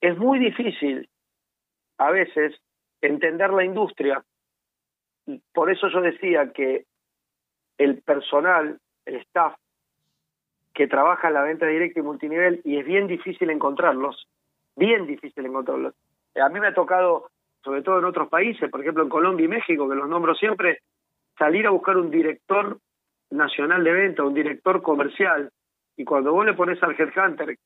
es 0.00 0.16
muy 0.18 0.38
difícil 0.38 1.08
a 1.98 2.10
veces 2.10 2.54
entender 3.00 3.50
la 3.50 3.64
industria. 3.64 4.22
Y 5.26 5.40
por 5.52 5.70
eso 5.70 5.88
yo 5.88 6.00
decía 6.00 6.52
que 6.52 6.86
el 7.78 8.02
personal, 8.02 8.78
el 9.04 9.16
staff 9.16 9.54
que 10.74 10.86
trabaja 10.86 11.28
en 11.28 11.34
la 11.34 11.42
venta 11.42 11.66
directa 11.66 12.00
y 12.00 12.02
multinivel, 12.02 12.60
y 12.64 12.78
es 12.78 12.86
bien 12.86 13.06
difícil 13.06 13.50
encontrarlos, 13.50 14.26
bien 14.76 15.06
difícil 15.06 15.44
encontrarlos. 15.44 15.94
A 16.36 16.48
mí 16.48 16.60
me 16.60 16.68
ha 16.68 16.74
tocado 16.74 17.30
sobre 17.62 17.82
todo 17.82 17.98
en 17.98 18.04
otros 18.04 18.28
países, 18.28 18.70
por 18.70 18.80
ejemplo 18.80 19.02
en 19.02 19.08
Colombia 19.08 19.44
y 19.44 19.48
México, 19.48 19.88
que 19.88 19.96
los 19.96 20.08
nombro 20.08 20.34
siempre, 20.34 20.78
salir 21.38 21.66
a 21.66 21.70
buscar 21.70 21.96
un 21.96 22.10
director 22.10 22.78
nacional 23.30 23.84
de 23.84 23.92
venta, 23.92 24.24
un 24.24 24.34
director 24.34 24.82
comercial, 24.82 25.50
y 25.96 26.04
cuando 26.04 26.32
vos 26.32 26.46
le 26.46 26.54
pones 26.54 26.82
al 26.82 26.96
headhunter 26.98 27.56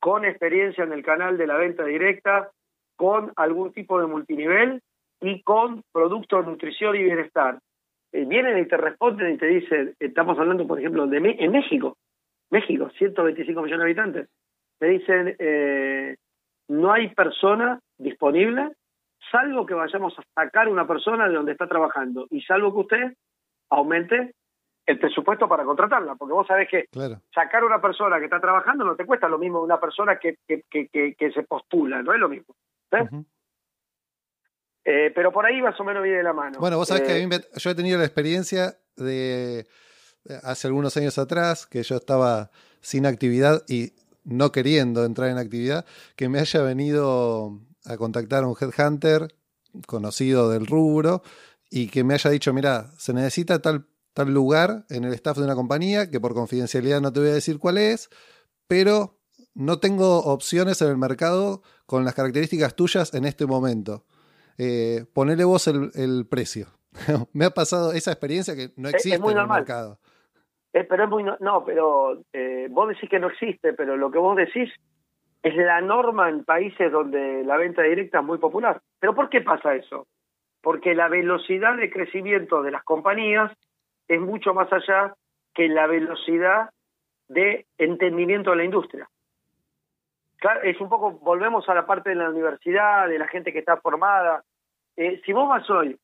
con 0.00 0.24
experiencia 0.24 0.84
en 0.84 0.92
el 0.92 1.02
canal 1.02 1.36
de 1.36 1.46
la 1.46 1.56
venta 1.56 1.84
directa, 1.84 2.50
con 2.96 3.32
algún 3.36 3.72
tipo 3.72 4.00
de 4.00 4.06
multinivel 4.06 4.80
y 5.20 5.42
con 5.42 5.82
productos 5.92 6.44
de 6.44 6.50
nutrición 6.50 6.96
y 6.96 7.04
bienestar. 7.04 7.58
Eh, 8.12 8.24
vienen 8.24 8.58
y 8.58 8.66
te 8.66 8.76
responden 8.76 9.34
y 9.34 9.38
te 9.38 9.46
dicen, 9.46 9.94
estamos 9.98 10.38
hablando, 10.38 10.66
por 10.66 10.78
ejemplo, 10.78 11.06
de 11.06 11.18
en 11.38 11.52
México, 11.52 11.96
México, 12.50 12.90
125 12.96 13.62
millones 13.62 13.78
de 13.78 13.84
habitantes, 13.84 14.28
me 14.80 14.88
dicen, 14.88 15.36
eh, 15.38 16.16
no 16.68 16.92
hay 16.92 17.08
persona 17.14 17.80
disponible, 17.98 18.72
salvo 19.30 19.66
que 19.66 19.74
vayamos 19.74 20.14
a 20.18 20.22
sacar 20.34 20.68
una 20.68 20.86
persona 20.86 21.28
de 21.28 21.34
donde 21.34 21.52
está 21.52 21.66
trabajando 21.66 22.26
y 22.30 22.40
salvo 22.42 22.72
que 22.72 22.80
usted 22.80 23.16
aumente 23.70 24.34
el 24.86 24.98
presupuesto 24.98 25.46
para 25.46 25.64
contratarla, 25.64 26.14
porque 26.14 26.32
vos 26.32 26.46
sabés 26.46 26.68
que 26.68 26.86
sacar 27.34 27.62
una 27.62 27.80
persona 27.80 28.18
que 28.18 28.24
está 28.24 28.40
trabajando 28.40 28.86
no 28.86 28.96
te 28.96 29.04
cuesta 29.04 29.28
lo 29.28 29.38
mismo 29.38 29.60
una 29.60 29.78
persona 29.78 30.18
que, 30.18 30.38
que, 30.46 30.62
que, 30.70 31.14
que, 31.14 31.32
se 31.32 31.42
postula, 31.42 32.02
no 32.02 32.14
es 32.14 32.18
lo 32.18 32.28
mismo. 32.30 32.54
Eh, 34.84 35.12
pero 35.14 35.30
por 35.30 35.44
ahí 35.44 35.60
más 35.60 35.78
o 35.78 35.84
menos 35.84 36.02
viene 36.02 36.18
de 36.18 36.24
la 36.24 36.32
mano. 36.32 36.58
Bueno, 36.58 36.78
vos 36.78 36.88
sabés 36.88 37.02
que 37.02 37.12
a 37.12 37.26
mí 37.26 37.34
eh, 37.34 37.40
yo 37.56 37.70
he 37.70 37.74
tenido 37.74 37.98
la 37.98 38.06
experiencia 38.06 38.78
de 38.96 39.66
hace 40.42 40.68
algunos 40.68 40.96
años 40.96 41.18
atrás, 41.18 41.66
que 41.66 41.82
yo 41.82 41.96
estaba 41.96 42.50
sin 42.80 43.04
actividad 43.04 43.62
y 43.68 43.92
no 44.24 44.52
queriendo 44.52 45.04
entrar 45.04 45.28
en 45.28 45.36
actividad, 45.36 45.84
que 46.16 46.30
me 46.30 46.38
haya 46.38 46.62
venido 46.62 47.60
a 47.84 47.96
contactar 47.96 48.44
a 48.44 48.46
un 48.46 48.56
headhunter 48.60 49.34
conocido 49.86 50.50
del 50.50 50.66
rubro 50.66 51.22
y 51.70 51.88
que 51.88 52.04
me 52.04 52.14
haya 52.14 52.30
dicho, 52.30 52.52
mira, 52.52 52.90
se 52.98 53.12
necesita 53.12 53.60
tal 53.60 53.86
tal 54.18 54.34
lugar 54.34 54.84
en 54.90 55.04
el 55.04 55.12
staff 55.12 55.38
de 55.38 55.44
una 55.44 55.54
compañía, 55.54 56.10
que 56.10 56.18
por 56.18 56.34
confidencialidad 56.34 57.00
no 57.00 57.12
te 57.12 57.20
voy 57.20 57.28
a 57.28 57.34
decir 57.34 57.60
cuál 57.60 57.78
es, 57.78 58.10
pero 58.66 59.16
no 59.54 59.78
tengo 59.78 60.18
opciones 60.24 60.82
en 60.82 60.88
el 60.88 60.96
mercado 60.96 61.62
con 61.86 62.04
las 62.04 62.16
características 62.16 62.74
tuyas 62.74 63.14
en 63.14 63.24
este 63.24 63.46
momento. 63.46 64.04
Eh, 64.58 65.04
ponele 65.14 65.44
vos 65.44 65.68
el, 65.68 66.26
precio. 66.28 66.66
Me 67.32 67.44
ha 67.44 67.50
pasado 67.50 67.92
esa 67.92 68.10
experiencia 68.10 68.56
que 68.56 68.70
no 68.76 68.88
existe 68.88 69.24
en 69.24 69.38
el 69.38 69.46
mercado. 69.46 70.00
pero 70.72 71.04
es 71.04 71.10
muy 71.10 71.22
no, 71.22 71.64
pero 71.64 72.20
eh, 72.32 72.66
vos 72.72 72.88
decís 72.88 73.08
que 73.08 73.20
no 73.20 73.28
existe, 73.28 73.72
pero 73.72 73.96
lo 73.96 74.10
que 74.10 74.18
vos 74.18 74.36
decís 74.36 74.68
es 75.42 75.56
la 75.56 75.80
norma 75.80 76.28
en 76.28 76.44
países 76.44 76.90
donde 76.90 77.44
la 77.44 77.56
venta 77.56 77.82
directa 77.82 78.18
es 78.18 78.24
muy 78.24 78.38
popular. 78.38 78.80
¿Pero 78.98 79.14
por 79.14 79.28
qué 79.28 79.40
pasa 79.40 79.74
eso? 79.74 80.06
Porque 80.62 80.94
la 80.94 81.08
velocidad 81.08 81.76
de 81.76 81.90
crecimiento 81.90 82.62
de 82.62 82.72
las 82.72 82.82
compañías 82.82 83.52
es 84.08 84.20
mucho 84.20 84.54
más 84.54 84.72
allá 84.72 85.14
que 85.54 85.68
la 85.68 85.86
velocidad 85.86 86.70
de 87.28 87.66
entendimiento 87.76 88.50
de 88.50 88.56
la 88.56 88.64
industria. 88.64 89.08
Claro, 90.38 90.62
es 90.62 90.80
un 90.80 90.88
poco, 90.88 91.12
volvemos 91.12 91.68
a 91.68 91.74
la 91.74 91.86
parte 91.86 92.10
de 92.10 92.16
la 92.16 92.30
universidad, 92.30 93.08
de 93.08 93.18
la 93.18 93.28
gente 93.28 93.52
que 93.52 93.58
está 93.58 93.76
formada. 93.76 94.42
Eh, 94.96 95.20
si 95.24 95.32
vos 95.32 95.48
vas 95.48 95.68
hoy 95.70 95.98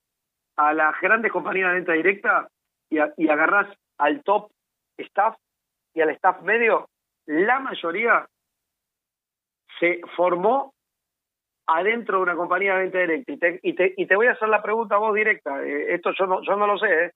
a 0.57 0.73
las 0.75 1.01
grandes 1.01 1.33
compañías 1.33 1.69
de 1.69 1.75
venta 1.75 1.93
directa 1.93 2.49
y, 2.91 2.99
y 3.17 3.29
agarrás 3.29 3.69
al 3.99 4.23
top 4.23 4.51
staff 4.99 5.37
y 5.95 6.01
al 6.01 6.11
staff 6.11 6.43
medio, 6.43 6.89
la 7.27 7.61
mayoría 7.61 8.27
se 9.81 10.01
formó 10.17 10.75
adentro 11.67 12.19
de 12.19 12.23
una 12.23 12.37
compañía 12.37 12.75
de 12.75 12.83
venta 12.83 12.99
directa. 12.99 13.33
Y 13.33 13.75
te, 13.75 13.95
y 13.97 14.07
te, 14.07 14.17
voy 14.17 14.27
a 14.27 14.33
hacer 14.33 14.49
la 14.49 14.63
pregunta 14.63 14.97
a 14.97 14.99
vos 14.99 15.15
directa. 15.15 15.65
Eh, 15.65 15.95
esto 15.95 16.11
yo 16.19 16.27
no, 16.27 16.43
yo 16.43 16.57
no 16.57 16.67
lo 16.67 16.79
sé, 16.79 16.87
¿eh? 16.87 17.11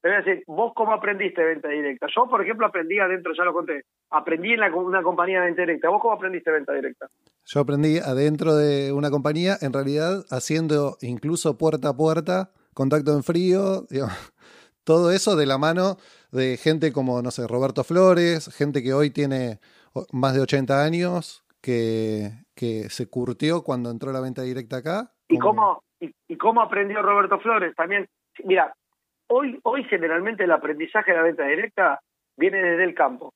Te 0.00 0.08
voy 0.08 0.16
a 0.16 0.22
decir, 0.22 0.44
¿vos 0.46 0.72
cómo 0.74 0.94
aprendiste 0.94 1.44
venta 1.44 1.68
directa? 1.68 2.06
Yo, 2.14 2.26
por 2.26 2.42
ejemplo, 2.42 2.66
aprendí 2.66 2.98
adentro, 2.98 3.34
ya 3.36 3.44
lo 3.44 3.52
conté, 3.52 3.84
aprendí 4.10 4.54
en 4.54 4.72
una 4.72 5.02
compañía 5.02 5.40
de 5.40 5.46
venta 5.46 5.60
directa. 5.60 5.90
¿Vos 5.90 6.00
cómo 6.00 6.14
aprendiste 6.14 6.50
venta 6.50 6.72
directa? 6.72 7.06
Yo 7.44 7.60
aprendí 7.60 7.98
adentro 7.98 8.54
de 8.54 8.92
una 8.92 9.10
compañía, 9.10 9.56
en 9.60 9.74
realidad 9.74 10.24
haciendo 10.30 10.96
incluso 11.02 11.58
puerta 11.58 11.90
a 11.90 11.96
puerta, 11.96 12.50
contacto 12.72 13.14
en 13.14 13.22
frío, 13.22 13.86
todo 14.84 15.10
eso 15.10 15.36
de 15.36 15.44
la 15.44 15.58
mano 15.58 15.98
de 16.32 16.56
gente 16.56 16.92
como, 16.92 17.20
no 17.20 17.30
sé, 17.30 17.46
Roberto 17.46 17.84
Flores, 17.84 18.48
gente 18.56 18.82
que 18.82 18.94
hoy 18.94 19.10
tiene 19.10 19.58
más 20.12 20.34
de 20.34 20.40
80 20.40 20.82
años, 20.82 21.44
que, 21.60 22.30
que 22.54 22.88
se 22.90 23.08
curtió 23.08 23.62
cuando 23.62 23.90
entró 23.90 24.12
la 24.12 24.20
venta 24.20 24.42
directa 24.42 24.78
acá. 24.78 25.12
¿Y 25.28 25.38
cómo, 25.38 25.82
y, 26.00 26.12
y 26.28 26.36
cómo 26.36 26.60
aprendió 26.60 27.02
Roberto 27.02 27.38
Flores? 27.40 27.74
También, 27.76 28.08
mira, 28.44 28.74
hoy, 29.28 29.58
hoy 29.62 29.84
generalmente 29.84 30.44
el 30.44 30.52
aprendizaje 30.52 31.12
de 31.12 31.16
la 31.16 31.24
venta 31.24 31.44
directa 31.44 32.00
viene 32.36 32.58
desde 32.58 32.84
el 32.84 32.94
campo, 32.94 33.32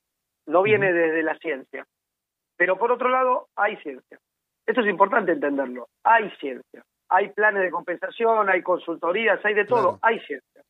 no 0.46 0.62
viene 0.62 0.92
desde 0.92 1.22
la 1.22 1.36
ciencia. 1.38 1.86
Pero 2.56 2.78
por 2.78 2.92
otro 2.92 3.08
lado, 3.08 3.48
hay 3.56 3.76
ciencia. 3.78 4.18
Esto 4.66 4.80
es 4.80 4.88
importante 4.88 5.32
entenderlo. 5.32 5.88
Hay 6.04 6.30
ciencia. 6.40 6.84
Hay 7.08 7.28
planes 7.30 7.62
de 7.62 7.70
compensación, 7.70 8.48
hay 8.48 8.62
consultorías, 8.62 9.44
hay 9.44 9.54
de 9.54 9.66
todo. 9.66 9.98
Hay 10.02 10.18
ciencia. 10.20 10.62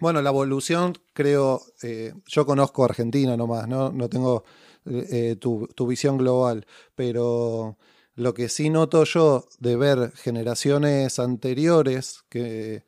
Bueno, 0.00 0.20
la 0.22 0.30
evolución, 0.30 0.92
creo, 1.12 1.58
eh, 1.82 2.12
yo 2.26 2.46
conozco 2.46 2.84
Argentina 2.84 3.36
nomás, 3.36 3.66
no, 3.66 3.90
no 3.90 4.08
tengo 4.08 4.44
eh, 4.86 5.36
tu, 5.38 5.68
tu 5.74 5.86
visión 5.86 6.18
global, 6.18 6.66
pero 6.94 7.76
lo 8.14 8.34
que 8.34 8.48
sí 8.48 8.70
noto 8.70 9.04
yo 9.04 9.48
de 9.60 9.76
ver 9.76 10.12
generaciones 10.16 11.18
anteriores 11.18 12.24
que 12.28 12.84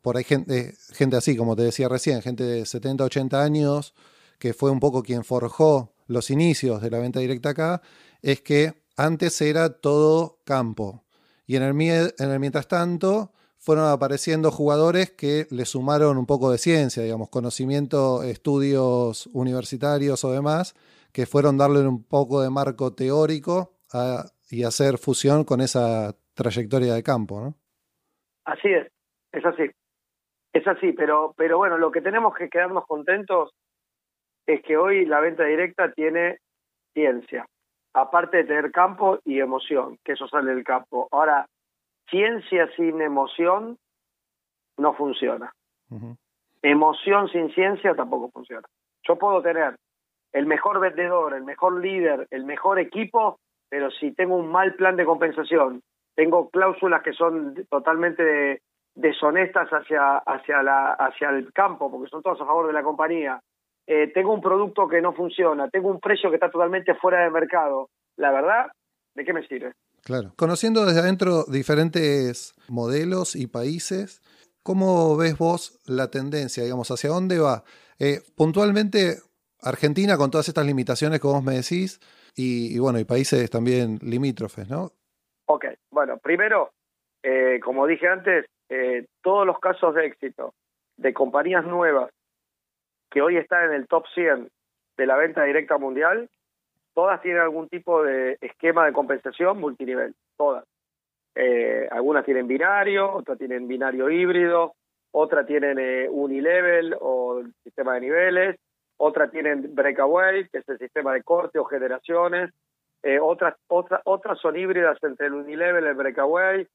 por 0.00 0.16
ahí 0.16 0.24
gente, 0.24 0.74
gente 0.92 1.16
así, 1.16 1.36
como 1.36 1.56
te 1.56 1.62
decía 1.62 1.88
recién, 1.88 2.22
gente 2.22 2.44
de 2.44 2.66
70, 2.66 3.04
80 3.04 3.42
años, 3.42 3.94
que 4.38 4.54
fue 4.54 4.70
un 4.70 4.80
poco 4.80 5.02
quien 5.02 5.24
forjó 5.24 5.92
los 6.06 6.30
inicios 6.30 6.80
de 6.82 6.90
la 6.90 6.98
venta 6.98 7.20
directa 7.20 7.50
acá, 7.50 7.82
es 8.22 8.40
que 8.40 8.82
antes 8.96 9.40
era 9.40 9.70
todo 9.70 10.38
campo. 10.44 11.04
Y 11.46 11.56
en 11.56 11.62
el, 11.62 12.14
en 12.18 12.30
el 12.30 12.40
mientras 12.40 12.68
tanto 12.68 13.32
fueron 13.58 13.88
apareciendo 13.88 14.50
jugadores 14.50 15.10
que 15.12 15.46
le 15.50 15.64
sumaron 15.64 16.18
un 16.18 16.26
poco 16.26 16.50
de 16.50 16.58
ciencia, 16.58 17.02
digamos, 17.02 17.28
conocimiento, 17.28 18.22
estudios 18.22 19.28
universitarios 19.32 20.24
o 20.24 20.32
demás, 20.32 20.74
que 21.12 21.26
fueron 21.26 21.58
darle 21.58 21.86
un 21.86 22.06
poco 22.06 22.40
de 22.42 22.50
marco 22.50 22.94
teórico 22.94 23.78
y 24.50 24.64
hacer 24.64 24.98
fusión 24.98 25.44
con 25.44 25.60
esa 25.60 26.14
trayectoria 26.34 26.94
de 26.94 27.02
campo, 27.02 27.40
¿no? 27.40 27.54
Así 28.44 28.68
es. 28.68 28.90
Es 29.32 29.44
así. 29.44 29.70
Es 30.52 30.66
así, 30.66 30.92
pero, 30.92 31.34
pero 31.36 31.58
bueno, 31.58 31.78
lo 31.78 31.90
que 31.90 32.00
tenemos 32.00 32.34
que 32.34 32.50
quedarnos 32.50 32.86
contentos 32.86 33.54
es 34.46 34.62
que 34.62 34.76
hoy 34.76 35.06
la 35.06 35.20
venta 35.20 35.44
directa 35.44 35.92
tiene 35.92 36.38
ciencia, 36.92 37.46
aparte 37.94 38.38
de 38.38 38.44
tener 38.44 38.70
campo 38.70 39.18
y 39.24 39.40
emoción, 39.40 39.98
que 40.04 40.12
eso 40.12 40.28
sale 40.28 40.54
del 40.54 40.64
campo. 40.64 41.08
Ahora, 41.10 41.46
ciencia 42.10 42.68
sin 42.76 43.00
emoción 43.00 43.78
no 44.76 44.94
funciona. 44.94 45.52
Emoción 46.62 47.28
sin 47.28 47.52
ciencia 47.54 47.94
tampoco 47.94 48.30
funciona. 48.30 48.66
Yo 49.06 49.16
puedo 49.18 49.40
tener 49.42 49.76
el 50.32 50.46
mejor 50.46 50.80
vendedor, 50.80 51.34
el 51.34 51.44
mejor 51.44 51.80
líder, 51.80 52.26
el 52.30 52.44
mejor 52.44 52.78
equipo, 52.78 53.38
pero 53.68 53.90
si 53.90 54.12
tengo 54.12 54.36
un 54.36 54.50
mal 54.50 54.74
plan 54.74 54.96
de 54.96 55.04
compensación, 55.04 55.82
tengo 56.14 56.50
cláusulas 56.50 57.02
que 57.02 57.12
son 57.12 57.54
totalmente 57.70 58.60
deshonestas 58.94 59.68
hacia, 59.70 60.18
hacia, 60.18 60.62
la, 60.62 60.92
hacia 60.92 61.30
el 61.30 61.52
campo, 61.52 61.90
porque 61.90 62.10
son 62.10 62.22
todos 62.22 62.40
a 62.40 62.46
favor 62.46 62.66
de 62.66 62.72
la 62.72 62.82
compañía. 62.82 63.40
Eh, 63.86 64.10
tengo 64.14 64.32
un 64.32 64.40
producto 64.40 64.86
que 64.88 65.00
no 65.00 65.12
funciona, 65.12 65.68
tengo 65.68 65.88
un 65.88 66.00
precio 66.00 66.30
que 66.30 66.36
está 66.36 66.50
totalmente 66.50 66.94
fuera 66.94 67.24
de 67.24 67.30
mercado. 67.30 67.88
La 68.16 68.30
verdad, 68.30 68.66
¿de 69.14 69.24
qué 69.24 69.32
me 69.32 69.46
sirve? 69.46 69.72
Claro. 70.04 70.32
Conociendo 70.36 70.84
desde 70.84 71.00
adentro 71.00 71.44
diferentes 71.44 72.54
modelos 72.68 73.36
y 73.36 73.46
países, 73.46 74.20
¿cómo 74.62 75.16
ves 75.16 75.38
vos 75.38 75.80
la 75.86 76.10
tendencia, 76.10 76.62
digamos, 76.62 76.90
hacia 76.90 77.10
dónde 77.10 77.38
va? 77.38 77.64
Eh, 77.98 78.20
puntualmente, 78.36 79.16
Argentina 79.62 80.16
con 80.16 80.30
todas 80.30 80.48
estas 80.48 80.66
limitaciones 80.66 81.20
que 81.20 81.26
vos 81.26 81.42
me 81.42 81.54
decís, 81.54 82.00
y, 82.34 82.78
bueno, 82.78 82.98
y 82.98 83.04
países 83.04 83.48
también 83.50 83.98
limítrofes, 84.02 84.68
¿no? 84.68 84.90
Ok, 85.46 85.66
bueno, 85.90 86.18
primero, 86.18 86.70
eh, 87.22 87.60
como 87.62 87.86
dije 87.86 88.08
antes, 88.08 88.46
eh, 88.68 89.06
todos 89.22 89.46
los 89.46 89.58
casos 89.58 89.94
de 89.94 90.06
éxito 90.06 90.54
de 90.96 91.12
compañías 91.12 91.64
nuevas 91.64 92.10
que 93.10 93.20
hoy 93.20 93.36
están 93.36 93.66
en 93.66 93.74
el 93.74 93.86
top 93.86 94.04
100 94.14 94.48
de 94.96 95.06
la 95.06 95.16
venta 95.16 95.44
directa 95.44 95.78
mundial, 95.78 96.28
todas 96.94 97.20
tienen 97.20 97.42
algún 97.42 97.68
tipo 97.68 98.02
de 98.02 98.38
esquema 98.40 98.86
de 98.86 98.92
compensación 98.92 99.58
multinivel, 99.58 100.14
todas. 100.36 100.64
Eh, 101.34 101.88
algunas 101.90 102.24
tienen 102.24 102.46
binario, 102.46 103.12
otras 103.12 103.38
tienen 103.38 103.68
binario 103.68 104.10
híbrido, 104.10 104.74
otras 105.12 105.46
tienen 105.46 105.78
eh, 105.78 106.08
unilevel 106.10 106.96
o 107.00 107.42
sistema 107.62 107.94
de 107.94 108.00
niveles, 108.00 108.56
otras 108.96 109.30
tienen 109.30 109.74
breakaway, 109.74 110.48
que 110.48 110.58
es 110.58 110.68
el 110.68 110.78
sistema 110.78 111.14
de 111.14 111.22
corte 111.22 111.58
o 111.58 111.64
generaciones, 111.64 112.50
eh, 113.02 113.18
otras, 113.20 113.56
otras, 113.68 114.00
otras 114.04 114.38
son 114.38 114.56
híbridas 114.56 114.96
entre 115.02 115.26
el 115.26 115.34
unilevel 115.34 115.84
y 115.84 115.88
el 115.88 115.94
breakaway, 115.94 116.66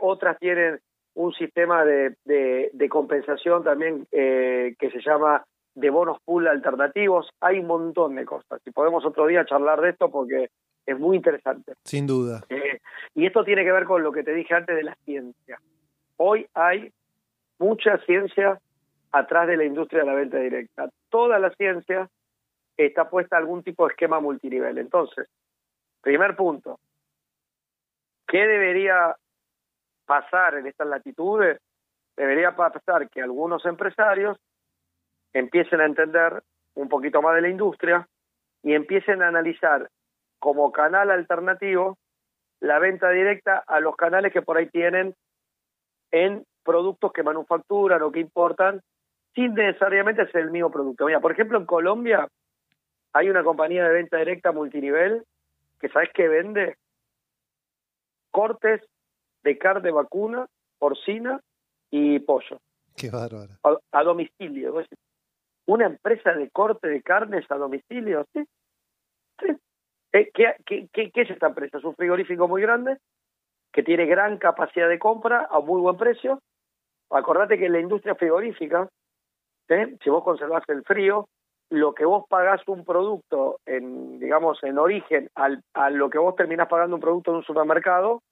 otras 0.00 0.38
tienen 0.38 0.80
un 1.14 1.32
sistema 1.32 1.84
de, 1.84 2.16
de, 2.24 2.88
compensación 2.88 3.62
también 3.62 4.06
eh, 4.10 4.74
que 4.78 4.90
se 4.90 5.00
llama 5.00 5.44
de 5.74 5.90
bonos 5.90 6.18
pool 6.24 6.48
alternativos. 6.48 7.28
Hay 7.40 7.60
un 7.60 7.66
montón 7.66 8.16
de 8.16 8.24
cosas. 8.24 8.60
Y 8.64 8.70
podemos 8.70 9.04
otro 9.04 9.26
día 9.26 9.44
charlar 9.44 9.80
de 9.80 9.90
esto 9.90 10.10
porque 10.10 10.48
es 10.86 10.98
muy 10.98 11.16
interesante. 11.16 11.74
Sin 11.84 12.06
duda. 12.06 12.42
Eh, 12.48 12.80
y 13.14 13.26
esto 13.26 13.44
tiene 13.44 13.64
que 13.64 13.72
ver 13.72 13.84
con 13.84 14.02
lo 14.02 14.12
que 14.12 14.22
te 14.22 14.34
dije 14.34 14.54
antes 14.54 14.76
de 14.76 14.82
la 14.82 14.94
ciencia. 15.04 15.60
Hoy 16.16 16.46
hay 16.54 16.92
mucha 17.58 17.98
ciencia 17.98 18.60
atrás 19.14 19.46
de 19.46 19.56
la 19.56 19.64
industria 19.64 20.00
de 20.00 20.06
la 20.06 20.14
venta 20.14 20.38
directa. 20.38 20.90
Toda 21.08 21.38
la 21.38 21.50
ciencia 21.50 22.10
está 22.76 23.08
puesta 23.08 23.36
a 23.36 23.38
algún 23.38 23.62
tipo 23.62 23.86
de 23.86 23.92
esquema 23.92 24.18
multinivel. 24.18 24.76
Entonces, 24.76 25.28
primer 26.00 26.34
punto, 26.34 26.80
¿qué 28.26 28.44
debería 28.44 29.14
pasar 30.04 30.56
en 30.56 30.66
estas 30.66 30.88
latitudes? 30.88 31.60
Debería 32.16 32.56
pasar 32.56 33.08
que 33.08 33.22
algunos 33.22 33.64
empresarios 33.66 34.36
empiecen 35.32 35.80
a 35.80 35.86
entender 35.86 36.42
un 36.74 36.88
poquito 36.88 37.22
más 37.22 37.36
de 37.36 37.42
la 37.42 37.48
industria 37.48 38.08
y 38.64 38.74
empiecen 38.74 39.22
a 39.22 39.28
analizar 39.28 39.88
como 40.40 40.72
canal 40.72 41.12
alternativo 41.12 41.98
la 42.58 42.80
venta 42.80 43.10
directa 43.10 43.62
a 43.64 43.78
los 43.78 43.94
canales 43.94 44.32
que 44.32 44.42
por 44.42 44.56
ahí 44.56 44.68
tienen 44.70 45.14
en 46.10 46.44
productos 46.64 47.12
que 47.12 47.22
manufacturan 47.22 48.02
o 48.02 48.10
que 48.10 48.18
importan 48.18 48.82
sin 49.34 49.54
necesariamente 49.54 50.26
ser 50.30 50.42
el 50.42 50.50
mismo 50.50 50.70
producto. 50.70 51.06
Mira, 51.06 51.20
por 51.20 51.32
ejemplo, 51.32 51.58
en 51.58 51.66
Colombia 51.66 52.28
hay 53.12 53.30
una 53.30 53.44
compañía 53.44 53.84
de 53.84 53.94
venta 53.94 54.18
directa 54.18 54.52
multinivel 54.52 55.24
que 55.80 55.88
sabes 55.88 56.10
que 56.14 56.28
vende 56.28 56.76
cortes 58.30 58.80
de 59.42 59.58
carne 59.58 59.90
vacuna, 59.90 60.46
porcina 60.78 61.40
y 61.90 62.18
pollo. 62.20 62.58
Qué 62.96 63.10
bárbaro. 63.10 63.52
A, 63.92 64.02
domicilio. 64.02 64.74
Una 65.66 65.86
empresa 65.86 66.32
de 66.32 66.50
corte 66.50 66.88
de 66.88 67.02
carnes 67.02 67.44
a 67.50 67.56
domicilio, 67.56 68.24
¿sí? 68.32 68.44
¿Sí? 69.40 69.56
Eh, 70.12 70.30
¿Qué, 70.32 70.54
qué, 70.64 70.88
qué, 70.92 71.10
qué 71.10 71.22
es 71.22 71.30
esta 71.30 71.48
empresa? 71.48 71.78
Es 71.78 71.84
un 71.84 71.94
frigorífico 71.96 72.46
muy 72.46 72.62
grande 72.62 72.98
que 73.72 73.82
tiene 73.82 74.06
gran 74.06 74.38
capacidad 74.38 74.88
de 74.88 74.98
compra 74.98 75.48
a 75.50 75.60
muy 75.60 75.80
buen 75.80 75.96
precio. 75.96 76.40
Acordate 77.10 77.58
que 77.58 77.68
la 77.68 77.80
industria 77.80 78.14
frigorífica, 78.14 78.88
¿eh? 79.68 79.96
si 80.02 80.10
vos 80.10 80.24
conservás 80.24 80.62
el 80.68 80.82
frío, 80.84 81.28
lo 81.70 81.94
que 81.94 82.04
vos 82.04 82.24
pagás 82.28 82.60
un 82.66 82.84
producto 82.84 83.58
en, 83.66 84.18
digamos, 84.18 84.62
en 84.62 84.78
origen 84.78 85.28
al, 85.34 85.62
a 85.72 85.90
lo 85.90 86.10
que 86.10 86.18
vos 86.18 86.36
terminás 86.36 86.68
pagando 86.68 86.96
un 86.96 87.02
producto 87.02 87.30
en 87.30 87.38
un 87.38 87.44
supermercado, 87.44 88.22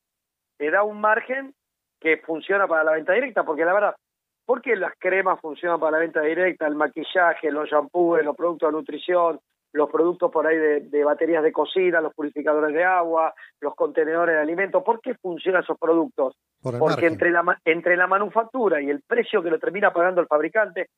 te 0.59 0.71
da 0.71 0.83
un 0.83 1.01
margen 1.01 1.55
que 2.01 2.19
funciona 2.19 2.67
para 2.67 2.85
la 2.85 2.93
venta 2.93 3.13
directa, 3.13 3.45
porque 3.45 3.65
la 3.65 3.73
verdad, 3.73 3.97
¿por 4.45 4.61
qué 4.61 4.77
las 4.77 4.93
cremas 4.99 5.41
funcionan 5.41 5.81
para 5.81 5.93
la 5.93 5.99
venta 5.99 6.21
directa? 6.21 6.67
El 6.67 6.75
maquillaje, 6.75 7.51
los 7.51 7.69
shampoos, 7.69 8.25
los 8.25 8.37
productos 8.37 8.69
de 8.69 8.73
nutrición, 8.73 9.41
los 9.73 9.91
productos 9.91 10.31
por 10.31 10.47
ahí 10.47 10.57
de, 10.57 11.05
baterías 11.05 11.43
de 11.43 11.53
cocina, 11.53 12.01
los 12.01 12.15
purificadores 12.15 12.75
de 12.75 12.85
agua, 12.85 13.35
los 13.61 13.75
contenedores 13.75 14.35
de 14.35 14.41
alimentos. 14.41 14.83
¿Por 14.83 15.01
qué 15.01 15.15
funcionan 15.15 15.63
esos 15.63 15.79
productos? 15.79 16.37
Porque 16.61 17.07
entre 17.07 17.31
la, 17.31 17.59
entre 17.65 17.97
la 17.97 18.07
manufactura 18.07 18.81
y 18.81 18.91
el 18.91 19.03
precio 19.03 19.43
que 19.43 19.51
lo 19.51 19.59
termina 19.59 19.93
pagando 19.93 20.21
el 20.21 20.27
fabricante, 20.27 20.89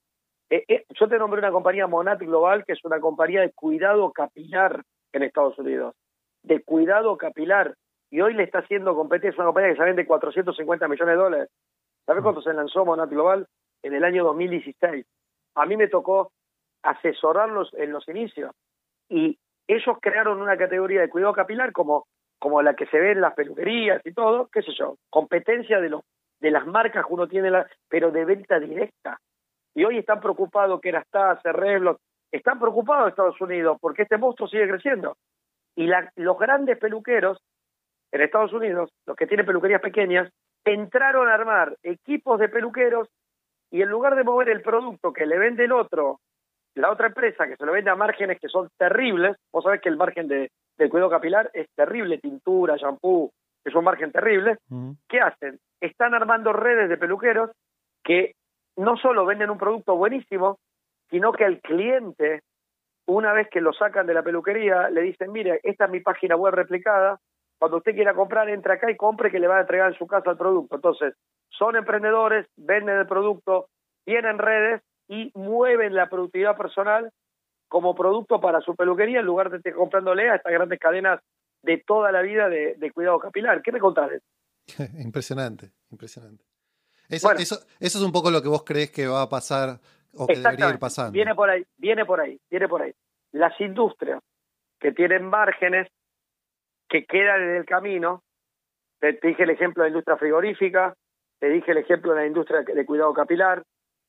eh, 0.51 0.65
eh, 0.69 0.85
yo 0.99 1.09
te 1.09 1.19
nombré 1.19 1.39
una 1.39 1.53
compañía 1.53 1.87
Monat 1.87 2.21
Global, 2.21 2.65
que 2.65 2.73
es 2.73 2.85
una 2.85 3.01
compañía 3.01 3.41
de 3.41 3.53
cuidado 3.53 4.13
capilar 4.13 4.83
en 5.13 5.23
Estados 5.23 5.59
Unidos, 5.59 5.95
de 6.43 6.63
cuidado 6.63 7.17
capilar, 7.17 7.75
y 8.11 8.21
hoy 8.21 8.35
le 8.35 8.43
está 8.43 8.59
haciendo 8.59 8.95
competencia, 8.95 9.41
una 9.41 9.47
compañía 9.47 9.71
que 9.71 9.79
se 9.79 9.85
vende 9.85 10.07
450 10.07 10.89
millones 10.89 11.17
de 11.17 11.23
dólares. 11.23 11.49
¿Sabes 12.05 12.23
cuánto 12.23 12.43
se 12.43 12.53
lanzó 12.53 12.85
Monat 12.85 13.09
Global? 13.09 13.47
En 13.83 13.95
el 13.95 14.05
año 14.05 14.25
2016. 14.25 15.07
A 15.55 15.67
mí 15.67 15.77
me 15.77 15.89
tocó 15.89 16.33
asesorarlos 16.83 17.73
en 17.75 17.93
los 17.93 18.07
inicios 18.09 18.53
y 19.09 19.39
ellos 19.67 19.97
crearon 20.01 20.41
una 20.41 20.57
categoría 20.57 21.01
de 21.01 21.09
cuidado 21.09 21.33
capilar 21.33 21.73
como, 21.73 22.07
como 22.39 22.63
la 22.63 22.75
que 22.75 22.87
se 22.87 22.99
ve 22.99 23.13
en 23.13 23.21
las 23.21 23.35
peluquerías 23.35 24.01
y 24.05 24.13
todo, 24.13 24.49
qué 24.53 24.63
sé 24.63 24.73
yo, 24.79 24.97
competencia 25.11 25.81
de 25.81 25.91
los 25.91 26.03
de 26.41 26.51
las 26.51 26.67
marcas 26.67 27.07
que 27.07 27.13
uno 27.13 27.27
tiene, 27.27 27.51
la, 27.51 27.67
pero 27.89 28.11
de 28.11 28.25
venta 28.27 28.61
directa. 28.61 29.19
Y 29.75 29.85
hoy 29.85 29.99
están 29.99 30.21
preocupados 30.21 30.79
que 30.81 30.91
Erastase, 30.91 31.53
Revlon, 31.53 31.97
están 32.31 32.61
preocupados 32.61 33.09
Estados 33.09 33.41
Unidos 33.41 33.79
porque 33.81 34.03
este 34.03 34.19
monstruo 34.19 34.47
sigue 34.49 34.69
creciendo. 34.69 35.17
Y 35.75 35.87
la, 35.87 36.13
los 36.17 36.39
grandes 36.39 36.79
peluqueros 36.79 37.39
en 38.13 38.21
Estados 38.21 38.53
Unidos, 38.53 38.91
los 39.07 39.17
que 39.17 39.27
tienen 39.27 39.47
peluquerías 39.47 39.81
pequeñas, 39.81 40.31
entraron 40.65 41.29
a 41.29 41.35
armar 41.35 41.77
equipos 41.83 42.39
de 42.39 42.49
peluqueros 42.49 43.09
y 43.71 43.81
en 43.81 43.89
lugar 43.89 44.15
de 44.15 44.25
mover 44.25 44.51
el 44.51 44.63
producto 44.63 45.13
que 45.13 45.27
le 45.27 45.39
vende 45.39 45.65
el 45.65 45.73
otro 45.73 46.21
la 46.75 46.91
otra 46.91 47.09
empresa 47.09 47.47
que 47.47 47.57
se 47.57 47.65
lo 47.65 47.73
vende 47.73 47.91
a 47.91 47.97
márgenes 47.97 48.39
que 48.41 48.49
son 48.49 48.69
terribles, 48.77 49.37
vos 49.53 49.65
sabés 49.65 49.81
que 49.81 49.89
el 49.89 49.97
margen 49.97 50.29
de, 50.29 50.51
cuidado 50.91 51.11
capilar 51.11 51.51
es 51.55 51.69
terrible, 51.75 52.19
tintura, 52.19 52.77
shampoo, 52.77 53.31
es 53.65 53.75
un 53.75 53.85
margen 53.85 54.13
terrible, 54.13 54.59
¿qué 55.09 55.21
hacen? 55.21 55.59
Están 55.81 56.15
armando 56.15 56.53
redes 56.53 56.89
de 56.89 56.97
peluqueros 56.97 57.51
que 58.03 58.35
no 58.77 58.97
solo 58.97 59.25
venden 59.25 59.51
un 59.51 59.59
producto 59.59 59.97
buenísimo, 59.97 60.59
sino 61.11 61.33
que 61.33 61.45
al 61.45 61.61
cliente, 61.61 62.43
una 63.07 63.33
vez 63.33 63.49
que 63.49 63.61
lo 63.61 63.73
sacan 63.73 64.07
de 64.07 64.15
la 64.15 64.23
peluquería, 64.23 64.91
le 64.91 65.03
dicen, 65.03 65.33
mire, 65.33 65.61
esta 65.63 65.85
es 65.85 65.91
mi 65.91 66.01
página 66.01 66.37
web 66.37 66.55
replicada, 66.55 67.19
cuando 67.59 67.79
usted 67.79 67.95
quiera 67.95 68.15
comprar, 68.15 68.49
entra 68.51 68.75
acá 68.75 68.91
y 68.91 68.97
compre 68.97 69.31
que 69.31 69.39
le 69.39 69.47
va 69.47 69.59
a 69.59 69.61
entregar 69.61 69.93
en 69.93 69.99
su 69.99 70.07
casa 70.07 70.33
el 70.33 70.37
producto. 70.37 70.75
Entonces, 70.75 71.15
son 71.51 71.77
emprendedores, 71.77 72.47
venden 72.57 72.99
el 72.99 73.07
producto, 73.07 73.69
tienen 74.05 74.39
redes 74.39 74.83
y 75.09 75.31
mueven 75.35 75.95
la 75.95 76.09
productividad 76.09 76.57
personal 76.57 77.11
como 77.69 77.95
producto 77.95 78.41
para 78.41 78.61
su 78.61 78.75
peluquería 78.77 79.21
en 79.21 79.27
lugar 79.27 79.51
de 79.51 79.59
estar 79.59 79.75
comprándole 79.75 80.31
a 80.31 80.37
estas 80.37 80.53
grandes 80.53 80.79
cadenas 80.79 81.21
de 81.63 81.83
toda 81.85 82.13
la 82.13 82.23
vida 82.23 82.49
de, 82.49 82.93
cuidado 82.93 83.19
capilar. 83.19 83.63
¿Qué 83.63 83.73
me 83.73 83.81
contás 83.81 84.11
impresionante, 84.99 85.73
impresionante. 85.91 86.45
Eso, 87.09 87.33
eso, 87.33 87.67
es 87.81 87.95
un 87.97 88.13
poco 88.13 88.31
lo 88.31 88.41
que 88.43 88.49
vos 88.49 88.65
crees 88.65 88.91
que 88.91 89.07
va 89.07 89.23
a 89.23 89.29
pasar 89.29 89.79
o 90.15 90.27
que 90.27 90.37
debería 90.37 90.71
ir 90.71 90.79
pasando. 90.79 91.13
Viene 91.13 91.35
por 91.35 91.51
ahí, 91.51 91.65
viene 91.77 92.05
por 92.07 92.21
ahí, 92.21 92.41
viene 92.51 92.69
por 92.69 92.83
ahí. 92.83 92.93
Las 93.33 93.61
industrias 93.61 94.23
que 94.81 94.93
tienen 94.93 95.29
márgenes 95.29 95.89
que 96.89 97.05
quedan 97.05 97.43
en 97.43 97.57
el 97.57 97.67
camino, 97.67 98.23
te, 99.01 99.15
te 99.15 99.29
dije 99.29 99.43
el 99.43 99.51
ejemplo 99.51 99.83
de 99.83 99.91
la 99.91 99.93
industria 99.93 100.17
frigorífica, 100.17 100.95
te 101.41 101.49
dije 101.49 101.73
el 101.73 101.79
ejemplo 101.79 102.15
de 102.15 102.21
la 102.21 102.27
industria 102.27 102.63
de 102.63 102.87
cuidado 102.87 103.13
capilar, 103.13 103.63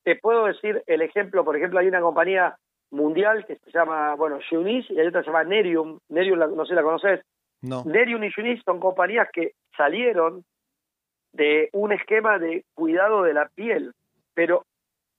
te 0.06 0.14
puedo 0.14 0.44
decir 0.44 0.84
el 0.86 1.02
ejemplo, 1.02 1.44
por 1.44 1.56
ejemplo, 1.56 1.80
hay 1.80 1.88
una 1.88 2.00
compañía 2.00 2.56
mundial 2.92 3.44
que 3.44 3.56
se 3.56 3.72
llama, 3.72 4.14
bueno, 4.14 4.38
Yunis 4.52 4.88
y 4.88 5.00
hay 5.00 5.08
otra 5.08 5.20
que 5.20 5.24
se 5.24 5.32
llama 5.32 5.42
Nerium. 5.42 5.98
Nerium, 6.08 6.38
no 6.38 6.64
sé 6.64 6.68
si 6.68 6.74
la 6.76 6.84
conoces. 6.84 7.22
No. 7.60 7.82
Nerium 7.84 8.22
y 8.22 8.30
Yunis 8.30 8.62
son 8.64 8.78
compañías 8.78 9.28
que 9.32 9.54
salieron 9.76 10.44
de 11.32 11.70
un 11.72 11.90
esquema 11.90 12.38
de 12.38 12.64
cuidado 12.74 13.24
de 13.24 13.34
la 13.34 13.48
piel, 13.48 13.94
pero 14.32 14.64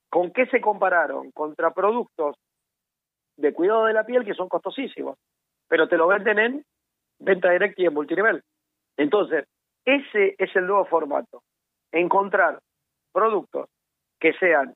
¿con 0.08 0.32
qué 0.32 0.46
se 0.46 0.62
compararon? 0.62 1.32
Contra 1.32 1.70
productos 1.72 2.36
de 3.36 3.52
cuidado 3.52 3.84
de 3.84 3.92
la 3.92 4.06
piel 4.06 4.24
que 4.24 4.32
son 4.32 4.48
costosísimos, 4.48 5.18
pero 5.68 5.86
te 5.86 5.98
lo 5.98 6.06
venden 6.06 6.38
en 6.38 6.64
venta 7.18 7.50
directa 7.50 7.82
y 7.82 7.84
en 7.84 7.92
multinivel. 7.92 8.42
Entonces, 8.96 9.44
ese 9.84 10.34
es 10.38 10.56
el 10.56 10.66
nuevo 10.66 10.86
formato. 10.86 11.42
Encontrar 11.92 12.58
productos 13.12 13.68
que 14.18 14.32
sean 14.32 14.74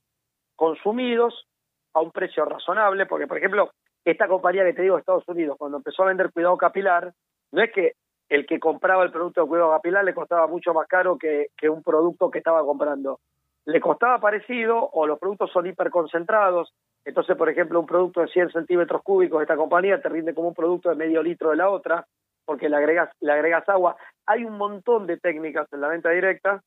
consumidos 0.62 1.48
a 1.92 2.00
un 2.00 2.12
precio 2.12 2.44
razonable, 2.44 3.06
porque 3.06 3.26
por 3.26 3.36
ejemplo, 3.36 3.72
esta 4.04 4.28
compañía 4.28 4.62
que 4.62 4.74
te 4.74 4.82
digo 4.82 4.96
Estados 4.96 5.26
Unidos, 5.26 5.56
cuando 5.58 5.78
empezó 5.78 6.04
a 6.04 6.06
vender 6.06 6.30
cuidado 6.30 6.56
capilar, 6.56 7.12
no 7.50 7.62
es 7.64 7.72
que 7.72 7.94
el 8.28 8.46
que 8.46 8.60
compraba 8.60 9.02
el 9.02 9.10
producto 9.10 9.42
de 9.42 9.48
cuidado 9.48 9.72
capilar 9.72 10.04
le 10.04 10.14
costaba 10.14 10.46
mucho 10.46 10.72
más 10.72 10.86
caro 10.86 11.18
que, 11.18 11.48
que 11.56 11.68
un 11.68 11.82
producto 11.82 12.30
que 12.30 12.38
estaba 12.38 12.64
comprando. 12.64 13.18
Le 13.64 13.80
costaba 13.80 14.20
parecido 14.20 14.88
o 14.92 15.04
los 15.04 15.18
productos 15.18 15.50
son 15.50 15.66
hiperconcentrados. 15.66 16.72
Entonces, 17.04 17.36
por 17.36 17.48
ejemplo, 17.48 17.80
un 17.80 17.86
producto 17.86 18.20
de 18.20 18.28
100 18.28 18.52
centímetros 18.52 19.02
cúbicos 19.02 19.40
de 19.40 19.44
esta 19.46 19.56
compañía 19.56 20.00
te 20.00 20.10
rinde 20.10 20.32
como 20.32 20.46
un 20.46 20.54
producto 20.54 20.90
de 20.90 20.94
medio 20.94 21.24
litro 21.24 21.50
de 21.50 21.56
la 21.56 21.70
otra, 21.70 22.06
porque 22.44 22.68
le 22.68 22.76
agregas, 22.76 23.10
le 23.20 23.32
agregas 23.32 23.68
agua. 23.68 23.96
Hay 24.26 24.44
un 24.44 24.56
montón 24.56 25.08
de 25.08 25.16
técnicas 25.16 25.66
en 25.72 25.80
la 25.80 25.88
venta 25.88 26.10
directa 26.10 26.62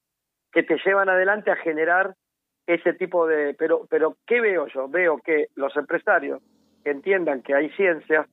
que 0.52 0.64
te 0.64 0.78
llevan 0.86 1.08
adelante 1.08 1.50
a 1.50 1.56
generar 1.56 2.14
ese 2.68 2.94
tipo 2.94 3.28
de... 3.28 3.54
Pero, 3.54 3.86
pero 3.90 4.18
¿qué 4.26 4.42
veo 4.42 4.68
yo? 4.68 4.88
Veo 4.88 5.18
que 5.18 5.48
los 5.56 5.76
empresarios 5.76 6.42
que 6.84 6.92
entiendan 6.92 7.42
que 7.42 7.56
hay 7.56 7.70
ciencia 7.72 8.28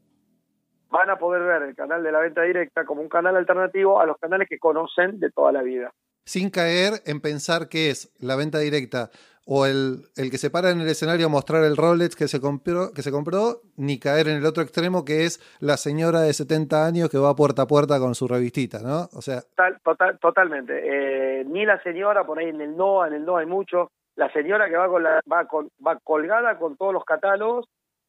van 0.91 1.11
a 1.11 1.17
poder 1.17 1.43
ver 1.43 1.63
el 1.63 1.75
canal 1.75 2.03
de 2.03 2.13
la 2.13 2.21
venta 2.21 2.43
directa 2.43 2.85
como 2.85 3.01
un 3.01 3.09
canal 3.09 3.37
alternativo 3.37 4.01
a 4.01 4.07
los 4.07 4.19
canales 4.19 4.49
que 4.49 4.59
conocen 4.59 5.19
de 5.19 5.31
toda 5.31 5.51
la 5.51 5.63
vida. 5.63 5.91
Sin 6.25 6.51
caer 6.51 7.01
en 7.07 7.21
pensar 7.21 7.69
que 7.69 7.91
es 7.91 8.13
la 8.21 8.37
venta 8.37 8.59
directa 8.59 9.11
o 9.47 9.67
el, 9.67 10.05
el 10.17 10.31
que 10.31 10.39
se 10.39 10.51
para 10.51 10.71
en 10.71 10.81
el 10.81 10.89
escenario 10.89 11.27
a 11.27 11.29
mostrar 11.29 11.65
el 11.65 11.77
Rolex 11.77 12.15
que 12.15 12.29
se, 12.29 12.41
compró, 12.41 12.93
que 12.93 13.03
se 13.03 13.11
compró, 13.11 13.61
ni 13.77 13.99
caer 13.99 14.29
en 14.29 14.37
el 14.37 14.47
otro 14.47 14.63
extremo 14.63 15.05
que 15.05 15.25
es 15.25 15.41
la 15.61 15.77
señora 15.77 16.21
de 16.21 16.33
70 16.33 16.87
años 16.87 17.09
que 17.11 17.19
va 17.19 17.35
puerta 17.35 17.63
a 17.63 17.67
puerta 17.67 17.99
con 17.99 18.15
su 18.15 18.29
revistita, 18.29 18.81
¿no? 18.81 19.09
O 19.13 19.23
sea... 19.23 19.41
Total, 19.85 20.19
totalmente. 20.21 20.81
Eh, 20.85 21.45
ni 21.45 21.67
la 21.67 21.83
señora, 21.83 22.25
por 22.25 22.39
ahí 22.39 22.49
en 22.51 22.61
el 22.61 22.77
NOA, 22.77 23.09
en 23.09 23.15
el 23.15 23.25
NOA 23.25 23.41
hay 23.41 23.47
mucho, 23.47 23.91
la 24.17 24.33
señora 24.33 24.69
que 24.69 24.77
va 24.77 24.89
con 24.89 25.03
la, 25.03 25.21
va 25.31 25.47
con, 25.47 25.69
va 25.85 25.99
colgada 26.03 26.59
con 26.59 26.77
todos 26.77 26.93
los 26.93 27.05
catálogos 27.05 27.67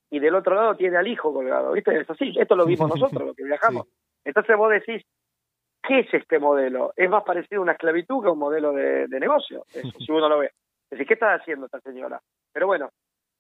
y 0.10 0.20
del 0.20 0.36
otro 0.36 0.56
lado 0.56 0.76
tiene 0.76 0.98
al 0.98 1.08
hijo 1.08 1.34
colgado, 1.34 1.72
¿viste? 1.72 2.00
Es 2.00 2.10
así, 2.10 2.34
esto 2.38 2.56
lo 2.56 2.66
vimos 2.66 2.90
nosotros, 2.90 3.28
lo 3.28 3.34
que 3.34 3.44
viajamos. 3.44 3.88
Entonces 4.24 4.56
vos 4.58 4.72
decís, 4.72 5.04
¿qué 5.82 6.02
es 6.02 6.14
este 6.14 6.40
modelo? 6.40 6.94
Es 6.96 7.10
más 7.10 7.24
parecido 7.24 7.62
a 7.62 7.64
una 7.64 7.72
esclavitud 7.74 8.22
que 8.22 8.30
a 8.30 8.32
un 8.32 8.40
modelo 8.40 8.74
de, 8.74 9.08
negocio, 9.08 9.66
si 9.68 10.12
uno 10.12 10.30
lo 10.30 10.40
ve. 10.40 10.48
Es 10.48 10.92
decir, 10.92 11.08
¿qué 11.08 11.14
está 11.16 11.34
haciendo 11.34 11.66
esta 11.66 11.80
señora? 11.80 12.22
Pero 12.52 12.68
bueno, 12.68 12.90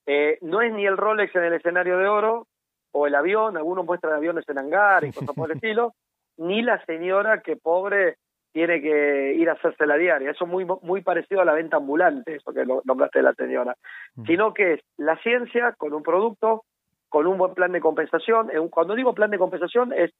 eh, 0.07 0.39
no 0.41 0.61
es 0.61 0.73
ni 0.73 0.85
el 0.85 0.97
Rolex 0.97 1.35
en 1.35 1.43
el 1.43 1.53
escenario 1.53 1.97
de 1.97 2.07
oro, 2.07 2.47
o 2.93 3.07
el 3.07 3.15
avión, 3.15 3.57
algunos 3.57 3.85
muestran 3.85 4.13
aviones 4.13 4.47
en 4.47 4.57
hangar 4.57 5.03
y 5.03 5.11
cosas 5.11 5.35
por 5.35 5.49
el 5.49 5.57
estilo, 5.57 5.93
ni 6.37 6.61
la 6.61 6.83
señora 6.85 7.41
que 7.41 7.55
pobre 7.55 8.17
tiene 8.53 8.81
que 8.81 9.33
ir 9.33 9.49
a 9.49 9.53
hacerse 9.53 9.85
la 9.85 9.97
diaria. 9.97 10.31
Eso 10.31 10.45
es 10.45 10.51
muy, 10.51 10.65
muy 10.81 11.01
parecido 11.01 11.41
a 11.41 11.45
la 11.45 11.53
venta 11.53 11.77
ambulante, 11.77 12.35
eso 12.35 12.53
que 12.53 12.65
nombraste 12.85 13.19
de 13.19 13.23
la 13.23 13.33
señora. 13.33 13.75
Sino 14.27 14.53
que 14.53 14.73
es 14.73 14.79
la 14.97 15.17
ciencia 15.17 15.73
con 15.73 15.93
un 15.93 16.03
producto, 16.03 16.63
con 17.09 17.25
un 17.25 17.37
buen 17.37 17.55
plan 17.55 17.71
de 17.71 17.81
compensación. 17.81 18.49
Cuando 18.69 18.95
digo 18.95 19.13
plan 19.13 19.31
de 19.31 19.39
compensación 19.39 19.91
es 19.91 20.11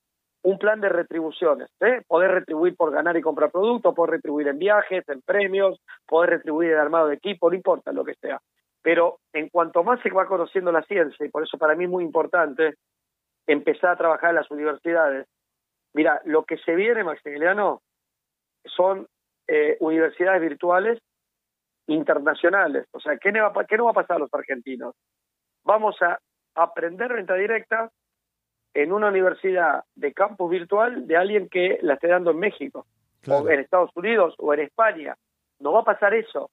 un 0.41 0.58
plan 0.58 0.82
de 0.82 0.89
retribuciones, 0.89 1.69
¿eh? 1.80 2.02
poder 2.08 2.32
retribuir 2.32 2.76
por 2.76 2.91
ganar 2.91 3.15
y 3.15 3.22
comprar 3.22 3.50
productos, 3.50 3.96
poder 3.96 4.15
retribuir 4.15 4.48
en 4.50 4.60
viajes, 4.60 5.08
en 5.08 5.22
premios, 5.22 5.80
poder 6.06 6.32
retribuir 6.32 6.72
en 6.72 6.80
armado 6.80 7.08
de 7.08 7.15
equipo, 7.15 7.50
no 7.50 7.56
importa 7.56 7.93
lo 7.93 8.04
que 8.04 8.15
sea. 8.15 8.41
Pero 8.82 9.19
en 9.32 9.48
cuanto 9.48 9.84
más 9.84 10.02
se 10.02 10.10
va 10.10 10.28
conociendo 10.28 10.72
la 10.72 10.84
ciencia, 10.84 11.26
y 11.26 11.30
por 11.30 11.43
eso 11.43 11.58
para 11.58 11.76
mí 11.76 11.86
es 11.86 11.89
muy 11.89 12.04
importante 12.04 12.76
empezar 13.48 13.91
a 13.91 13.96
trabajar 13.96 14.32
en 14.32 14.36
las 14.38 14.52
universidades, 14.52 15.28
mira, 15.93 16.22
lo 16.26 16.43
que 16.43 16.58
se 16.58 16.76
viene, 16.76 17.06
Maximiliano, 17.06 17.82
son 18.65 19.08
eh, 19.47 19.78
universidades 19.80 20.41
virtuales 20.41 20.99
internacionales. 21.88 22.88
O 22.91 22.99
sea, 22.99 23.17
¿qué 23.17 23.32
no, 23.32 23.52
va, 23.52 23.65
¿qué 23.65 23.78
no 23.78 23.86
va 23.86 23.91
a 23.91 23.95
pasar 23.95 24.17
a 24.17 24.19
los 24.19 24.34
argentinos? 24.34 24.95
Vamos 25.63 26.02
a 26.02 26.19
aprender 26.56 27.13
venta 27.13 27.36
directa 27.36 27.89
en 28.73 28.91
una 28.91 29.10
universidad 29.10 29.84
de 29.95 30.13
campus 30.13 30.49
virtual 30.49 31.08
de 31.08 31.17
alguien 31.17 31.49
que 31.49 31.80
la 31.82 31.95
esté 31.95 32.08
dando 32.08 32.32
en 32.32 32.39
México, 32.39 32.86
o 33.28 33.49
en 33.49 33.60
Estados 33.60 33.91
Unidos, 33.95 34.36
o 34.38 34.54
en 34.54 34.62
España. 34.62 35.15
No 35.60 35.73
va 35.73 35.82
a 35.82 35.86
pasar 35.86 36.13
eso 36.13 36.49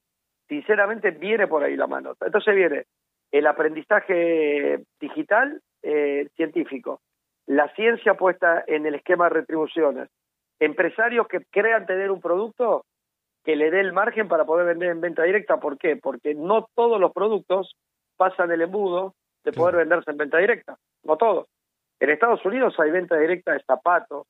sinceramente 0.51 1.13
viene 1.13 1.47
por 1.47 1.63
ahí 1.63 1.77
la 1.77 1.87
mano. 1.87 2.15
Entonces 2.21 2.55
viene 2.55 2.85
el 3.31 3.47
aprendizaje 3.47 4.83
digital 5.01 5.63
eh, 5.83 6.29
científico, 6.35 7.01
la 7.47 7.73
ciencia 7.75 8.15
puesta 8.15 8.65
en 8.67 8.85
el 8.85 8.97
esquema 8.97 9.25
de 9.25 9.31
retribuciones, 9.31 10.09
empresarios 10.61 11.27
que 11.27 11.41
crean 11.51 11.87
tener 11.87 12.11
un 12.11 12.21
producto 12.21 12.85
que 13.45 13.57
le 13.57 13.71
dé 13.71 13.81
el 13.81 13.93
margen 13.93 14.29
para 14.29 14.45
poder 14.45 14.67
vender 14.67 14.91
en 14.91 15.01
venta 15.01 15.23
directa. 15.23 15.59
¿Por 15.59 15.79
qué? 15.79 15.97
Porque 15.97 16.35
no 16.35 16.69
todos 16.75 17.01
los 17.01 17.13
productos 17.13 17.75
pasan 18.17 18.51
el 18.53 18.63
embudo 18.63 19.15
de 19.45 19.53
poder 19.53 19.77
venderse 19.77 20.11
en 20.11 20.19
venta 20.19 20.39
directa, 20.39 20.77
no 21.05 21.17
todos. 21.17 21.47
En 21.99 22.11
Estados 22.11 22.45
Unidos 22.45 22.75
hay 22.79 22.91
venta 22.91 23.17
directa 23.17 23.53
de 23.53 23.63
zapatos, 23.63 24.27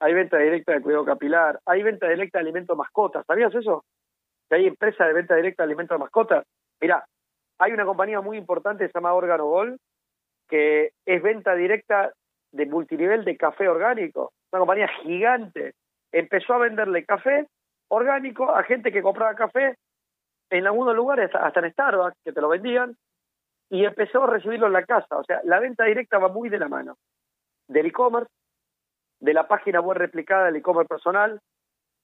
hay 0.00 0.12
venta 0.12 0.38
directa 0.38 0.72
de 0.72 0.82
cuidado 0.82 1.04
capilar, 1.04 1.60
hay 1.64 1.82
venta 1.82 2.08
directa 2.08 2.38
de 2.38 2.42
alimentos 2.42 2.76
mascotas. 2.76 3.24
¿Sabías 3.26 3.54
eso? 3.54 3.84
que 4.50 4.56
hay 4.56 4.66
empresas 4.66 5.06
de 5.06 5.12
venta 5.14 5.36
directa 5.36 5.62
de 5.62 5.68
alimentos 5.68 5.94
de 5.94 6.00
mascotas. 6.00 6.44
Mira, 6.80 7.06
hay 7.58 7.72
una 7.72 7.84
compañía 7.84 8.20
muy 8.20 8.36
importante 8.36 8.84
que 8.84 8.88
se 8.88 8.98
llama 8.98 9.14
Órgano 9.14 9.46
Gol, 9.46 9.78
que 10.48 10.90
es 11.06 11.22
venta 11.22 11.54
directa 11.54 12.12
de 12.50 12.66
multinivel 12.66 13.24
de 13.24 13.36
café 13.36 13.68
orgánico. 13.68 14.32
Una 14.52 14.60
compañía 14.60 14.88
gigante. 15.02 15.74
Empezó 16.12 16.54
a 16.54 16.58
venderle 16.58 17.04
café 17.04 17.46
orgánico 17.88 18.50
a 18.50 18.62
gente 18.64 18.92
que 18.92 19.02
compraba 19.02 19.34
café 19.34 19.76
en 20.50 20.66
algunos 20.66 20.94
lugares, 20.94 21.30
hasta 21.34 21.60
en 21.60 21.72
Starbucks, 21.72 22.16
que 22.24 22.32
te 22.32 22.40
lo 22.40 22.48
vendían, 22.48 22.96
y 23.68 23.84
empezó 23.84 24.24
a 24.24 24.26
recibirlo 24.26 24.66
en 24.66 24.72
la 24.72 24.84
casa. 24.84 25.16
O 25.16 25.24
sea, 25.24 25.40
la 25.44 25.60
venta 25.60 25.84
directa 25.84 26.18
va 26.18 26.28
muy 26.28 26.48
de 26.48 26.58
la 26.58 26.68
mano 26.68 26.96
del 27.68 27.86
e-commerce, 27.86 28.30
de 29.20 29.32
la 29.32 29.46
página 29.46 29.80
web 29.80 29.96
replicada 29.96 30.46
del 30.46 30.56
e-commerce 30.56 30.88
personal, 30.88 31.40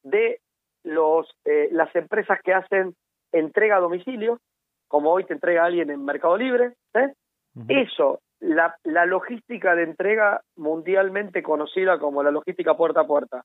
de 0.04 0.40
los, 0.84 1.28
eh, 1.44 1.68
las 1.72 1.94
empresas 1.96 2.40
que 2.42 2.54
hacen 2.54 2.94
entrega 3.32 3.76
a 3.76 3.80
domicilio, 3.80 4.38
como 4.86 5.10
hoy 5.10 5.24
te 5.24 5.32
entrega 5.32 5.64
alguien 5.64 5.90
en 5.90 6.04
Mercado 6.04 6.36
Libre. 6.36 6.74
¿eh? 6.94 7.12
Eso, 7.68 8.20
la, 8.40 8.76
la 8.84 9.06
logística 9.06 9.74
de 9.74 9.84
entrega 9.84 10.42
mundialmente 10.56 11.42
conocida 11.42 11.98
como 11.98 12.22
la 12.22 12.30
logística 12.30 12.76
puerta 12.76 13.00
a 13.00 13.06
puerta, 13.06 13.44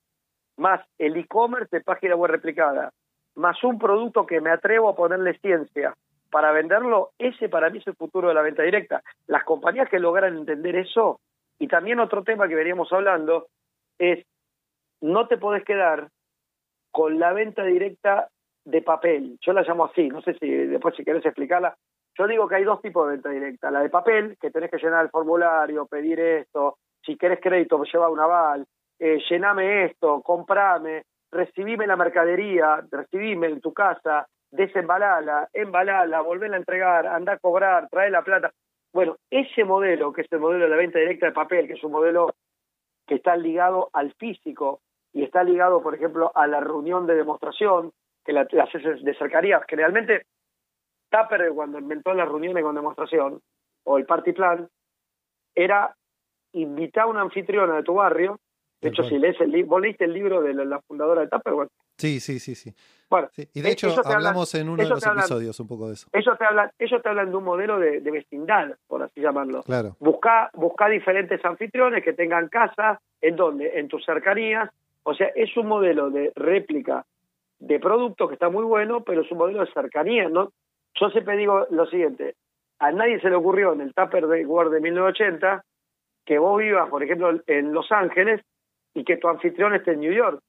más 0.57 0.81
el 0.97 1.17
e-commerce 1.17 1.75
de 1.75 1.83
página 1.83 2.15
web 2.15 2.31
replicada, 2.31 2.91
más 3.35 3.63
un 3.63 3.79
producto 3.79 4.25
que 4.25 4.41
me 4.41 4.51
atrevo 4.51 4.89
a 4.89 4.95
ponerle 4.95 5.37
ciencia 5.39 5.95
para 6.29 6.51
venderlo, 6.51 7.11
ese 7.19 7.49
para 7.49 7.69
mí 7.69 7.79
es 7.79 7.87
el 7.87 7.95
futuro 7.95 8.29
de 8.29 8.33
la 8.33 8.41
venta 8.41 8.63
directa. 8.63 9.03
Las 9.27 9.43
compañías 9.43 9.89
que 9.89 9.99
logran 9.99 10.37
entender 10.37 10.75
eso, 10.75 11.19
y 11.59 11.67
también 11.67 11.99
otro 11.99 12.23
tema 12.23 12.47
que 12.47 12.55
veníamos 12.55 12.91
hablando, 12.93 13.47
es 13.99 14.25
no 15.01 15.27
te 15.27 15.37
podés 15.37 15.63
quedar 15.63 16.09
con 16.91 17.19
la 17.19 17.33
venta 17.33 17.63
directa 17.63 18.29
de 18.65 18.81
papel. 18.81 19.37
Yo 19.41 19.53
la 19.53 19.63
llamo 19.63 19.85
así, 19.85 20.07
no 20.07 20.21
sé 20.21 20.35
si 20.39 20.47
después 20.47 20.95
si 20.95 21.03
querés 21.03 21.25
explicarla. 21.25 21.75
Yo 22.17 22.27
digo 22.27 22.47
que 22.47 22.55
hay 22.55 22.63
dos 22.63 22.81
tipos 22.81 23.07
de 23.07 23.13
venta 23.13 23.29
directa. 23.29 23.71
La 23.71 23.81
de 23.81 23.89
papel, 23.89 24.37
que 24.39 24.51
tenés 24.51 24.69
que 24.69 24.77
llenar 24.77 25.03
el 25.03 25.11
formulario, 25.11 25.85
pedir 25.85 26.19
esto, 26.19 26.77
si 27.05 27.17
querés 27.17 27.39
crédito, 27.41 27.81
lleva 27.83 28.09
un 28.09 28.19
aval, 28.19 28.65
eh, 28.99 29.19
llename 29.29 29.85
esto, 29.85 30.21
comprame, 30.21 31.03
recibime 31.31 31.87
la 31.87 31.95
mercadería, 31.95 32.83
recibime 32.91 33.47
en 33.47 33.61
tu 33.61 33.73
casa, 33.73 34.27
desembalala, 34.51 35.49
embalala, 35.53 36.21
volverla 36.21 36.57
a 36.57 36.59
entregar, 36.59 37.07
anda 37.07 37.33
a 37.33 37.39
cobrar, 37.39 37.87
trae 37.89 38.11
la 38.11 38.21
plata. 38.21 38.51
Bueno, 38.93 39.15
ese 39.29 39.63
modelo, 39.63 40.11
que 40.11 40.21
es 40.21 40.31
el 40.31 40.39
modelo 40.39 40.65
de 40.65 40.69
la 40.69 40.75
venta 40.75 40.99
directa 40.99 41.27
de 41.27 41.31
papel, 41.31 41.67
que 41.67 41.73
es 41.73 41.83
un 41.83 41.93
modelo 41.93 42.33
que 43.07 43.15
está 43.15 43.35
ligado 43.35 43.89
al 43.93 44.13
físico, 44.13 44.81
y 45.13 45.23
está 45.23 45.43
ligado, 45.43 45.81
por 45.81 45.95
ejemplo, 45.95 46.31
a 46.35 46.47
la 46.47 46.59
reunión 46.59 47.05
de 47.05 47.15
demostración 47.15 47.91
que 48.23 48.33
las 48.33 48.47
haces 48.53 49.03
de 49.03 49.13
cercanías. 49.15 49.63
Generalmente, 49.67 50.25
Tupper, 51.11 51.51
cuando 51.53 51.77
inventó 51.77 52.13
las 52.13 52.27
reuniones 52.27 52.63
con 52.63 52.73
demostración, 52.73 53.41
o 53.83 53.97
el 53.97 54.05
party 54.05 54.33
plan, 54.33 54.67
era 55.53 55.95
invitar 56.53 57.03
a 57.03 57.07
una 57.07 57.21
anfitriona 57.21 57.75
de 57.75 57.83
tu 57.83 57.95
barrio. 57.95 58.39
De 58.79 58.89
hecho, 58.89 59.03
si 59.03 59.19
lees 59.19 59.39
el 59.39 59.51
libro, 59.51 59.69
¿vos 59.69 59.81
leíste 59.81 60.05
el 60.05 60.13
libro 60.13 60.41
de 60.41 60.53
la, 60.53 60.81
fundadora 60.81 61.21
de 61.21 61.27
Tupperware? 61.27 61.69
Sí, 61.97 62.19
sí, 62.19 62.39
sí, 62.39 62.55
sí. 62.55 62.73
Bueno, 63.11 63.29
y 63.53 63.61
de 63.61 63.71
hecho 63.71 63.93
hablamos 64.05 64.55
en 64.55 64.69
uno 64.69 64.81
de 64.81 64.89
los 64.89 65.05
episodios 65.05 65.59
un 65.59 65.67
poco 65.67 65.87
de 65.87 65.93
eso. 65.93 66.07
Ellos 66.13 66.35
te 66.39 66.45
hablan, 66.45 66.71
ellos 66.79 67.01
te 67.03 67.09
hablan 67.09 67.29
de 67.29 67.35
un 67.35 67.43
modelo 67.43 67.77
de, 67.77 67.99
vecindad, 67.99 68.75
por 68.87 69.03
así 69.03 69.21
llamarlo. 69.21 69.61
Claro. 69.63 69.97
Busca, 69.99 70.49
busca 70.53 70.87
diferentes 70.87 71.43
anfitriones 71.45 72.03
que 72.03 72.13
tengan 72.13 72.47
casa, 72.47 72.99
¿en 73.19 73.35
donde 73.35 73.79
En 73.79 73.87
tus 73.87 74.03
cercanías, 74.03 74.71
o 75.03 75.13
sea, 75.13 75.27
es 75.35 75.55
un 75.57 75.67
modelo 75.67 76.09
de 76.09 76.31
réplica 76.35 77.05
de 77.59 77.79
producto 77.79 78.27
que 78.27 78.33
está 78.33 78.49
muy 78.49 78.63
bueno, 78.63 79.03
pero 79.03 79.21
es 79.21 79.31
un 79.31 79.37
modelo 79.37 79.63
de 79.63 79.71
cercanía, 79.71 80.27
¿no? 80.27 80.51
Yo 80.99 81.09
siempre 81.09 81.37
digo 81.37 81.67
lo 81.69 81.85
siguiente, 81.87 82.35
a 82.79 82.91
nadie 82.91 83.19
se 83.19 83.29
le 83.29 83.35
ocurrió 83.35 83.73
en 83.73 83.81
el 83.81 83.93
Tupper 83.93 84.27
de 84.27 84.45
World 84.45 84.73
de 84.73 84.81
1980 84.81 85.63
que 86.25 86.37
vos 86.37 86.59
vivas, 86.59 86.89
por 86.89 87.03
ejemplo, 87.03 87.41
en 87.47 87.73
Los 87.73 87.91
Ángeles 87.91 88.41
y 88.93 89.03
que 89.03 89.17
tu 89.17 89.27
anfitrión 89.27 89.73
esté 89.73 89.91
en 89.91 90.01
New 90.01 90.13
York. 90.13 90.39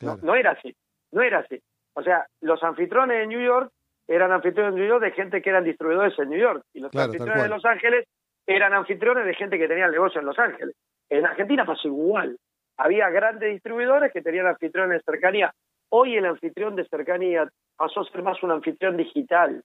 No, 0.00 0.34
era 0.34 0.52
así, 0.52 0.74
no 1.12 1.22
era 1.22 1.40
así. 1.40 1.60
O 1.94 2.02
sea, 2.02 2.26
los 2.40 2.62
anfitriones 2.62 3.18
de 3.18 3.26
New 3.26 3.40
York 3.40 3.70
eran 4.08 4.32
anfitriones 4.32 4.74
de 4.74 4.80
New 4.80 4.88
York 4.88 5.04
de 5.04 5.12
gente 5.12 5.42
que 5.42 5.50
eran 5.50 5.64
distribuidores 5.64 6.18
en 6.18 6.30
New 6.30 6.38
York 6.38 6.64
y 6.72 6.80
los 6.80 6.94
anfitriones 6.94 7.42
de 7.42 7.48
Los 7.48 7.64
Ángeles 7.64 8.06
eran 8.46 8.72
anfitriones 8.72 9.26
de 9.26 9.34
gente 9.34 9.58
que 9.58 9.68
tenía 9.68 9.86
el 9.86 9.92
negocio 9.92 10.20
en 10.20 10.26
Los 10.26 10.38
Ángeles. 10.38 10.74
En 11.08 11.26
Argentina 11.26 11.64
pasó 11.64 11.86
igual 11.88 12.36
había 12.80 13.10
grandes 13.10 13.52
distribuidores 13.52 14.12
que 14.12 14.22
tenían 14.22 14.46
anfitriones 14.46 14.98
de 14.98 15.12
cercanía. 15.12 15.52
Hoy 15.90 16.16
el 16.16 16.24
anfitrión 16.24 16.76
de 16.76 16.86
cercanía 16.86 17.46
pasó 17.76 18.00
a 18.00 18.04
ser 18.04 18.22
más 18.22 18.42
un 18.42 18.52
anfitrión 18.52 18.96
digital, 18.96 19.62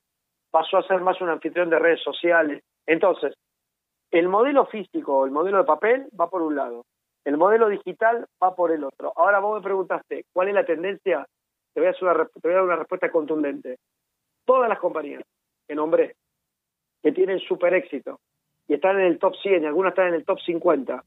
pasó 0.56 0.78
a 0.78 0.88
ser 0.88 1.02
más 1.02 1.20
un 1.20 1.28
anfitrión 1.28 1.70
de 1.70 1.78
redes 1.78 2.02
sociales. 2.02 2.64
Entonces, 2.86 3.34
el 4.10 4.30
modelo 4.30 4.66
físico, 4.68 5.26
el 5.26 5.32
modelo 5.32 5.58
de 5.58 5.66
papel 5.66 6.08
va 6.18 6.30
por 6.30 6.42
un 6.42 6.56
lado, 6.56 6.86
el 7.26 7.36
modelo 7.36 7.68
digital 7.68 8.26
va 8.42 8.56
por 8.56 8.72
el 8.72 8.86
otro. 8.86 9.12
Ahora 9.18 9.40
vos 9.40 9.60
me 9.60 9.64
preguntaste, 9.66 10.24
¿cuál 10.32 10.48
es 10.48 10.54
la 10.54 10.66
tendencia? 10.66 11.28
Te 11.74 11.82
voy 11.82 11.90
a, 11.90 11.96
una, 12.02 12.26
te 12.28 12.40
voy 12.42 12.54
dar 12.54 12.64
una 12.64 12.78
respuesta 12.78 13.12
contundente. 13.12 13.80
Todas 14.46 14.70
las 14.70 14.80
compañías 14.80 15.24
que 15.68 15.76
nombré, 15.76 16.16
que 17.04 17.12
tienen 17.12 17.40
super 17.40 17.74
éxito 17.74 18.22
y 18.66 18.76
están 18.76 18.98
en 18.98 19.08
el 19.08 19.20
top 19.20 19.36
100 19.36 19.64
y 19.64 19.66
algunas 19.66 19.92
están 19.92 20.08
en 20.08 20.14
el 20.14 20.24
top 20.24 20.40
50, 20.40 21.04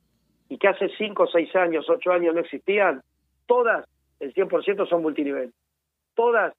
y 0.51 0.59
que 0.59 0.69
hace 0.69 0.91
5, 0.91 1.27
6 1.27 1.57
años, 1.57 1.89
8 1.89 2.13
años 2.13 2.35
no 2.35 2.43
existían, 2.43 3.01
todas, 3.47 3.87
el 4.21 4.35
100% 4.35 4.87
son 4.87 5.01
multinivel. 5.01 5.55
Todas 6.15 6.53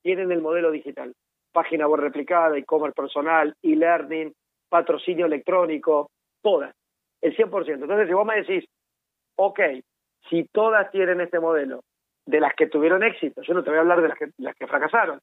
tienen 0.00 0.32
el 0.32 0.40
modelo 0.40 0.70
digital. 0.70 1.12
Página 1.52 1.86
web 1.86 2.00
replicada, 2.00 2.56
e-commerce 2.56 2.94
personal, 2.94 3.54
e-learning, 3.62 4.32
patrocinio 4.68 5.26
electrónico, 5.26 6.10
todas, 6.42 6.74
el 7.20 7.36
100%. 7.36 7.82
Entonces, 7.82 8.06
si 8.06 8.14
vos 8.14 8.26
me 8.26 8.36
decís, 8.36 8.64
ok, 9.36 9.60
si 10.28 10.44
todas 10.44 10.90
tienen 10.90 11.20
este 11.20 11.40
modelo, 11.40 11.80
de 12.26 12.40
las 12.40 12.54
que 12.54 12.66
tuvieron 12.66 13.02
éxito, 13.02 13.40
yo 13.40 13.54
no 13.54 13.62
te 13.64 13.70
voy 13.70 13.78
a 13.78 13.80
hablar 13.80 14.02
de 14.02 14.08
las 14.08 14.18
que, 14.18 14.28
las 14.36 14.54
que 14.54 14.66
fracasaron, 14.66 15.18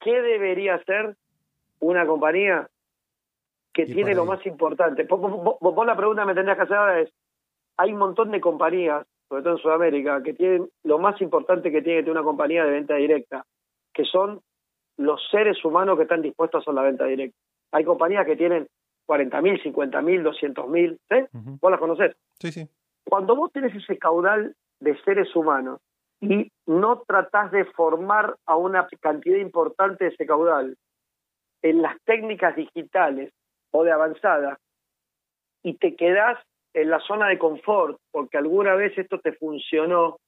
¿qué 0.00 0.22
debería 0.22 0.76
hacer 0.76 1.16
una 1.80 2.06
compañía 2.06 2.68
que 3.72 3.86
tiene 3.86 4.12
lo 4.12 4.24
más 4.24 4.44
importante. 4.44 5.04
Vos, 5.04 5.86
la 5.86 5.96
pregunta 5.96 6.22
que 6.22 6.26
me 6.26 6.34
tendrías 6.34 6.56
que 6.56 6.64
hacer 6.64 6.76
ahora 6.76 7.00
es, 7.00 7.12
hay 7.76 7.92
un 7.92 8.00
montón 8.00 8.32
de 8.32 8.40
compañías, 8.40 9.06
sobre 9.28 9.42
todo 9.42 9.52
en 9.52 9.62
Sudamérica, 9.62 10.20
que 10.22 10.34
tienen 10.34 10.68
lo 10.82 10.98
más 10.98 11.20
importante 11.20 11.70
que 11.70 11.82
tiene 11.82 12.00
que 12.00 12.02
tener 12.04 12.18
una 12.18 12.24
compañía 12.24 12.64
de 12.64 12.72
venta 12.72 12.96
directa, 12.96 13.44
que 13.94 14.04
son 14.04 14.40
los 14.98 15.26
seres 15.30 15.64
humanos 15.64 15.96
que 15.96 16.02
están 16.02 16.22
dispuestos 16.22 16.58
a 16.58 16.62
hacer 16.62 16.74
la 16.74 16.82
venta 16.82 17.04
directa. 17.04 17.36
Hay 17.72 17.84
compañías 17.84 18.26
que 18.26 18.36
tienen 18.36 18.66
40.000, 19.08 19.62
50.000, 19.74 20.54
200.000, 20.54 20.98
¿eh? 21.10 21.28
¿Vos 21.32 21.70
las 21.70 21.80
conocés? 21.80 22.16
Sí, 22.40 22.52
sí. 22.52 22.68
Cuando 23.08 23.34
vos 23.34 23.50
tenés 23.52 23.74
ese 23.74 23.96
caudal 23.96 24.54
de 24.80 25.00
seres 25.02 25.34
humanos 25.34 25.80
y 26.20 26.50
no 26.66 27.02
tratás 27.06 27.50
de 27.52 27.64
formar 27.64 28.36
a 28.44 28.56
una 28.56 28.86
cantidad 29.00 29.38
importante 29.38 30.04
de 30.04 30.10
ese 30.10 30.26
caudal 30.26 30.76
en 31.62 31.82
las 31.82 31.96
técnicas 32.04 32.54
digitales 32.56 33.32
o 33.70 33.84
de 33.84 33.92
avanzada 33.92 34.58
y 35.62 35.74
te 35.74 35.96
quedás 35.96 36.38
en 36.74 36.90
la 36.90 37.00
zona 37.00 37.28
de 37.28 37.38
confort 37.38 37.98
porque 38.10 38.36
alguna 38.36 38.74
vez 38.74 38.96
esto 38.98 39.18
te 39.20 39.32
funcionó, 39.32 40.18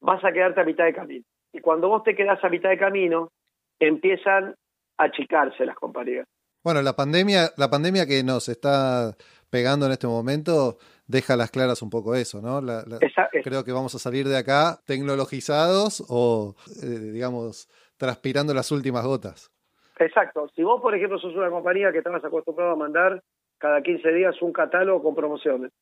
vas 0.00 0.24
a 0.24 0.32
quedarte 0.32 0.60
a 0.60 0.64
mitad 0.64 0.84
de 0.84 0.94
camino. 0.94 1.24
Y 1.52 1.60
cuando 1.60 1.88
vos 1.88 2.02
te 2.04 2.14
quedás 2.14 2.42
a 2.44 2.48
mitad 2.48 2.70
de 2.70 2.78
camino, 2.78 3.28
empiezan 3.78 4.54
a 4.98 5.04
achicarse 5.04 5.64
las 5.64 5.76
compañías. 5.76 6.26
Bueno, 6.62 6.82
la 6.82 6.94
pandemia, 6.94 7.50
la 7.56 7.70
pandemia 7.70 8.06
que 8.06 8.22
nos 8.22 8.48
está 8.48 9.16
pegando 9.48 9.86
en 9.86 9.92
este 9.92 10.06
momento 10.06 10.76
deja 11.06 11.36
las 11.36 11.50
claras 11.50 11.82
un 11.82 11.90
poco 11.90 12.14
eso, 12.14 12.40
¿no? 12.40 12.60
creo 13.42 13.64
que 13.64 13.72
vamos 13.72 13.94
a 13.94 13.98
salir 13.98 14.28
de 14.28 14.38
acá 14.38 14.78
tecnologizados 14.86 16.04
o, 16.08 16.54
eh, 16.82 16.86
digamos, 16.86 17.68
transpirando 17.96 18.54
las 18.54 18.70
últimas 18.70 19.04
gotas. 19.04 19.50
Exacto. 19.98 20.48
Si 20.54 20.62
vos, 20.62 20.80
por 20.80 20.94
ejemplo, 20.94 21.18
sos 21.18 21.34
una 21.34 21.50
compañía 21.50 21.92
que 21.92 21.98
estabas 21.98 22.24
acostumbrado 22.24 22.72
a 22.72 22.76
mandar 22.76 23.22
cada 23.58 23.82
15 23.82 24.12
días 24.12 24.40
un 24.40 24.52
catálogo 24.52 25.02
con 25.02 25.14
promociones, 25.14 25.72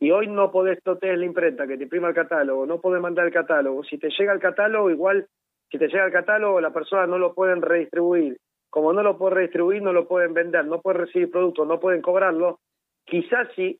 y 0.00 0.10
hoy 0.10 0.26
no 0.26 0.50
podés, 0.50 0.78
no 0.84 0.98
la 1.00 1.24
imprenta 1.24 1.66
que 1.66 1.76
te 1.76 1.84
imprima 1.84 2.08
el 2.08 2.14
catálogo, 2.14 2.66
no 2.66 2.80
podés 2.80 3.00
mandar 3.00 3.26
el 3.26 3.32
catálogo. 3.32 3.84
Si 3.84 3.98
te 3.98 4.10
llega 4.10 4.32
el 4.32 4.40
catálogo, 4.40 4.90
igual, 4.90 5.26
si 5.70 5.78
te 5.78 5.88
llega 5.88 6.06
el 6.06 6.12
catálogo, 6.12 6.60
la 6.60 6.72
persona 6.72 7.06
no 7.06 7.18
lo 7.18 7.34
pueden 7.34 7.62
redistribuir. 7.62 8.38
Como 8.70 8.92
no 8.92 9.02
lo 9.02 9.16
pueden 9.16 9.36
redistribuir, 9.36 9.82
no 9.82 9.92
lo 9.92 10.08
pueden 10.08 10.34
vender, 10.34 10.66
no 10.66 10.80
pueden 10.80 11.02
recibir 11.02 11.30
productos, 11.30 11.66
no 11.66 11.78
pueden 11.78 12.02
cobrarlo. 12.02 12.58
Quizás 13.04 13.48
si 13.54 13.78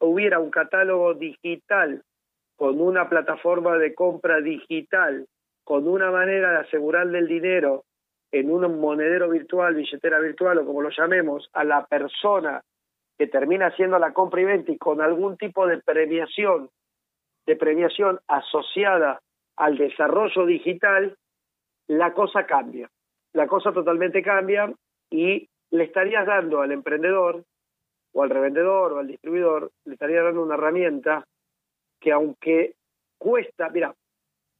hubiera 0.00 0.38
un 0.38 0.50
catálogo 0.50 1.14
digital 1.14 2.02
con 2.56 2.80
una 2.80 3.08
plataforma 3.08 3.76
de 3.76 3.94
compra 3.94 4.40
digital, 4.40 5.26
con 5.64 5.86
una 5.86 6.10
manera 6.10 6.52
de 6.52 6.58
asegurarle 6.58 7.18
el 7.18 7.28
dinero 7.28 7.84
en 8.32 8.50
un 8.50 8.80
monedero 8.80 9.28
virtual, 9.28 9.74
billetera 9.74 10.18
virtual 10.20 10.58
o 10.58 10.66
como 10.66 10.80
lo 10.80 10.90
llamemos, 10.90 11.48
a 11.52 11.64
la 11.64 11.84
persona 11.86 12.62
que 13.18 13.26
termina 13.26 13.66
haciendo 13.66 13.98
la 13.98 14.12
compra 14.12 14.40
y 14.40 14.44
venta 14.44 14.72
y 14.72 14.78
con 14.78 15.00
algún 15.00 15.36
tipo 15.36 15.66
de 15.66 15.78
premiación, 15.78 16.70
de 17.46 17.56
premiación 17.56 18.20
asociada 18.26 19.20
al 19.56 19.76
desarrollo 19.76 20.46
digital, 20.46 21.16
la 21.88 22.14
cosa 22.14 22.46
cambia. 22.46 22.88
La 23.32 23.46
cosa 23.46 23.72
totalmente 23.72 24.22
cambia 24.22 24.72
y 25.10 25.48
le 25.70 25.84
estarías 25.84 26.26
dando 26.26 26.60
al 26.60 26.72
emprendedor 26.72 27.44
o 28.12 28.22
al 28.22 28.30
revendedor 28.30 28.92
o 28.92 28.98
al 28.98 29.06
distribuidor, 29.06 29.70
le 29.84 29.94
estaría 29.94 30.22
dando 30.22 30.42
una 30.42 30.54
herramienta 30.54 31.24
que 32.00 32.12
aunque 32.12 32.74
cuesta, 33.18 33.70
mira, 33.70 33.94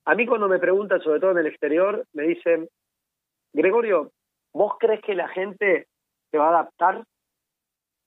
a 0.05 0.15
mí 0.15 0.27
cuando 0.27 0.49
me 0.49 0.59
preguntan, 0.59 1.01
sobre 1.01 1.21
todo 1.21 1.33
en 1.33 1.39
el 1.39 1.47
exterior, 1.47 2.07
me 2.13 2.25
dicen, 2.25 2.69
Gregorio, 3.53 4.11
¿vos 4.53 4.75
crees 4.79 5.03
que 5.03 5.15
la 5.15 5.29
gente 5.29 5.87
se 6.31 6.39
va 6.39 6.47
a 6.47 6.61
adaptar? 6.61 7.05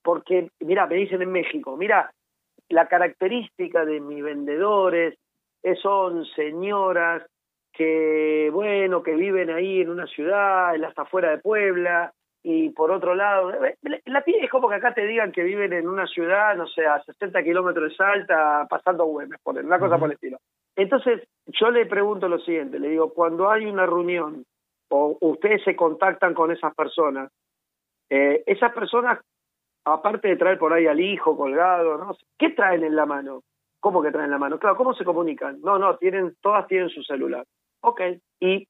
Porque, 0.06 0.52
mira, 0.60 0.86
me 0.86 0.98
dicen 0.98 1.24
en 1.24 1.32
México, 1.32 1.76
mira, 1.76 2.12
la 2.70 2.88
característica 2.88 3.84
de 3.86 4.00
mis 4.00 4.24
vendedores 4.24 5.18
son 5.82 6.26
señoras 6.28 7.24
que, 7.74 8.52
bueno, 8.54 9.02
que 9.02 9.15
viven 9.15 9.50
ahí 9.50 9.82
en 9.82 9.89
una 9.89 10.06
ciudad, 10.06 10.76
en 10.76 10.82
las 10.82 10.96
afuera 10.96 11.32
de 11.32 11.39
Puebla, 11.39 12.13
y 12.44 12.70
por 12.70 12.91
otro 12.91 13.15
lado, 13.15 13.52
eh, 13.65 13.76
la 14.06 14.24
es 14.28 14.52
como 14.52 14.70
que 14.70 14.76
acá 14.76 14.94
te 14.94 15.08
digan 15.08 15.32
que 15.32 15.41
viven 15.41 15.74
en 15.74 15.89
una 15.89 16.06
ciudad, 16.06 16.56
no 16.56 16.68
sé, 16.68 16.86
a 16.86 17.02
60 17.02 17.41
kilómetros 17.41 17.89
de 17.89 17.96
Salta, 17.96 18.68
pasando 18.70 19.06
Güemes, 19.06 19.39
poner 19.41 19.65
una 19.65 19.80
cosa 19.80 19.98
por 19.98 20.10
el 20.10 20.13
estilo. 20.13 20.38
Entonces, 20.76 21.28
yo 21.48 21.72
le 21.72 21.88
pregunto 21.88 22.30
lo 22.30 22.38
siguiente, 22.38 22.78
le 22.78 22.89
digo, 22.89 23.12
cuando 23.12 23.50
hay 23.50 23.65
una 23.65 23.88
reunión 23.88 24.46
o 24.89 25.18
ustedes 25.22 25.63
se 25.63 25.76
contactan 25.76 26.36
con 26.36 26.52
esas 26.52 26.76
personas, 26.76 27.32
eh, 28.12 28.44
esas 28.46 28.72
personas, 28.74 29.20
aparte 29.86 30.28
de 30.28 30.36
traer 30.36 30.58
por 30.58 30.74
ahí 30.74 30.88
al 30.88 31.00
hijo 31.00 31.38
colgado, 31.38 31.98
¿no? 31.98 32.17
¿qué 32.38 32.50
traen 32.50 32.84
en 32.84 32.95
la 32.95 33.06
mano? 33.06 33.43
¿Cómo 33.80 34.02
que 34.02 34.12
traen 34.12 34.26
en 34.26 34.32
la 34.32 34.38
mano? 34.39 34.60
Claro, 34.60 34.76
¿cómo 34.76 34.93
se 34.93 35.06
comunican? 35.06 35.62
No, 35.62 35.78
no, 35.78 35.95
tienen, 35.98 36.36
todas 36.41 36.67
tienen 36.67 36.89
su 36.89 37.04
celular. 37.04 37.45
Ok, 37.82 38.02
y 38.39 38.67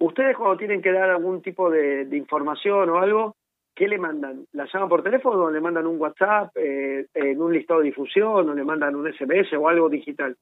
Ustedes 0.00 0.34
cuando 0.34 0.56
tienen 0.56 0.80
que 0.80 0.92
dar 0.92 1.10
algún 1.10 1.42
tipo 1.42 1.68
de, 1.68 2.08
información 2.12 2.88
o 2.88 2.98
algo, 2.98 3.36
¿qué 3.74 3.86
le 3.86 3.98
mandan? 3.98 4.46
¿La 4.52 4.64
llaman 4.64 4.88
por 4.88 5.02
teléfono 5.02 5.44
o 5.44 5.50
le 5.50 5.60
mandan 5.60 5.86
un 5.86 6.00
WhatsApp 6.00 6.56
eh, 6.56 7.06
en 7.12 7.40
un 7.40 7.52
listado 7.52 7.80
de 7.80 7.86
difusión 7.86 8.48
o 8.48 8.54
le 8.54 8.64
mandan 8.64 8.96
un 8.96 9.12
SMS 9.12 9.52
o 9.52 9.68
algo 9.68 9.90
digital? 9.90 10.34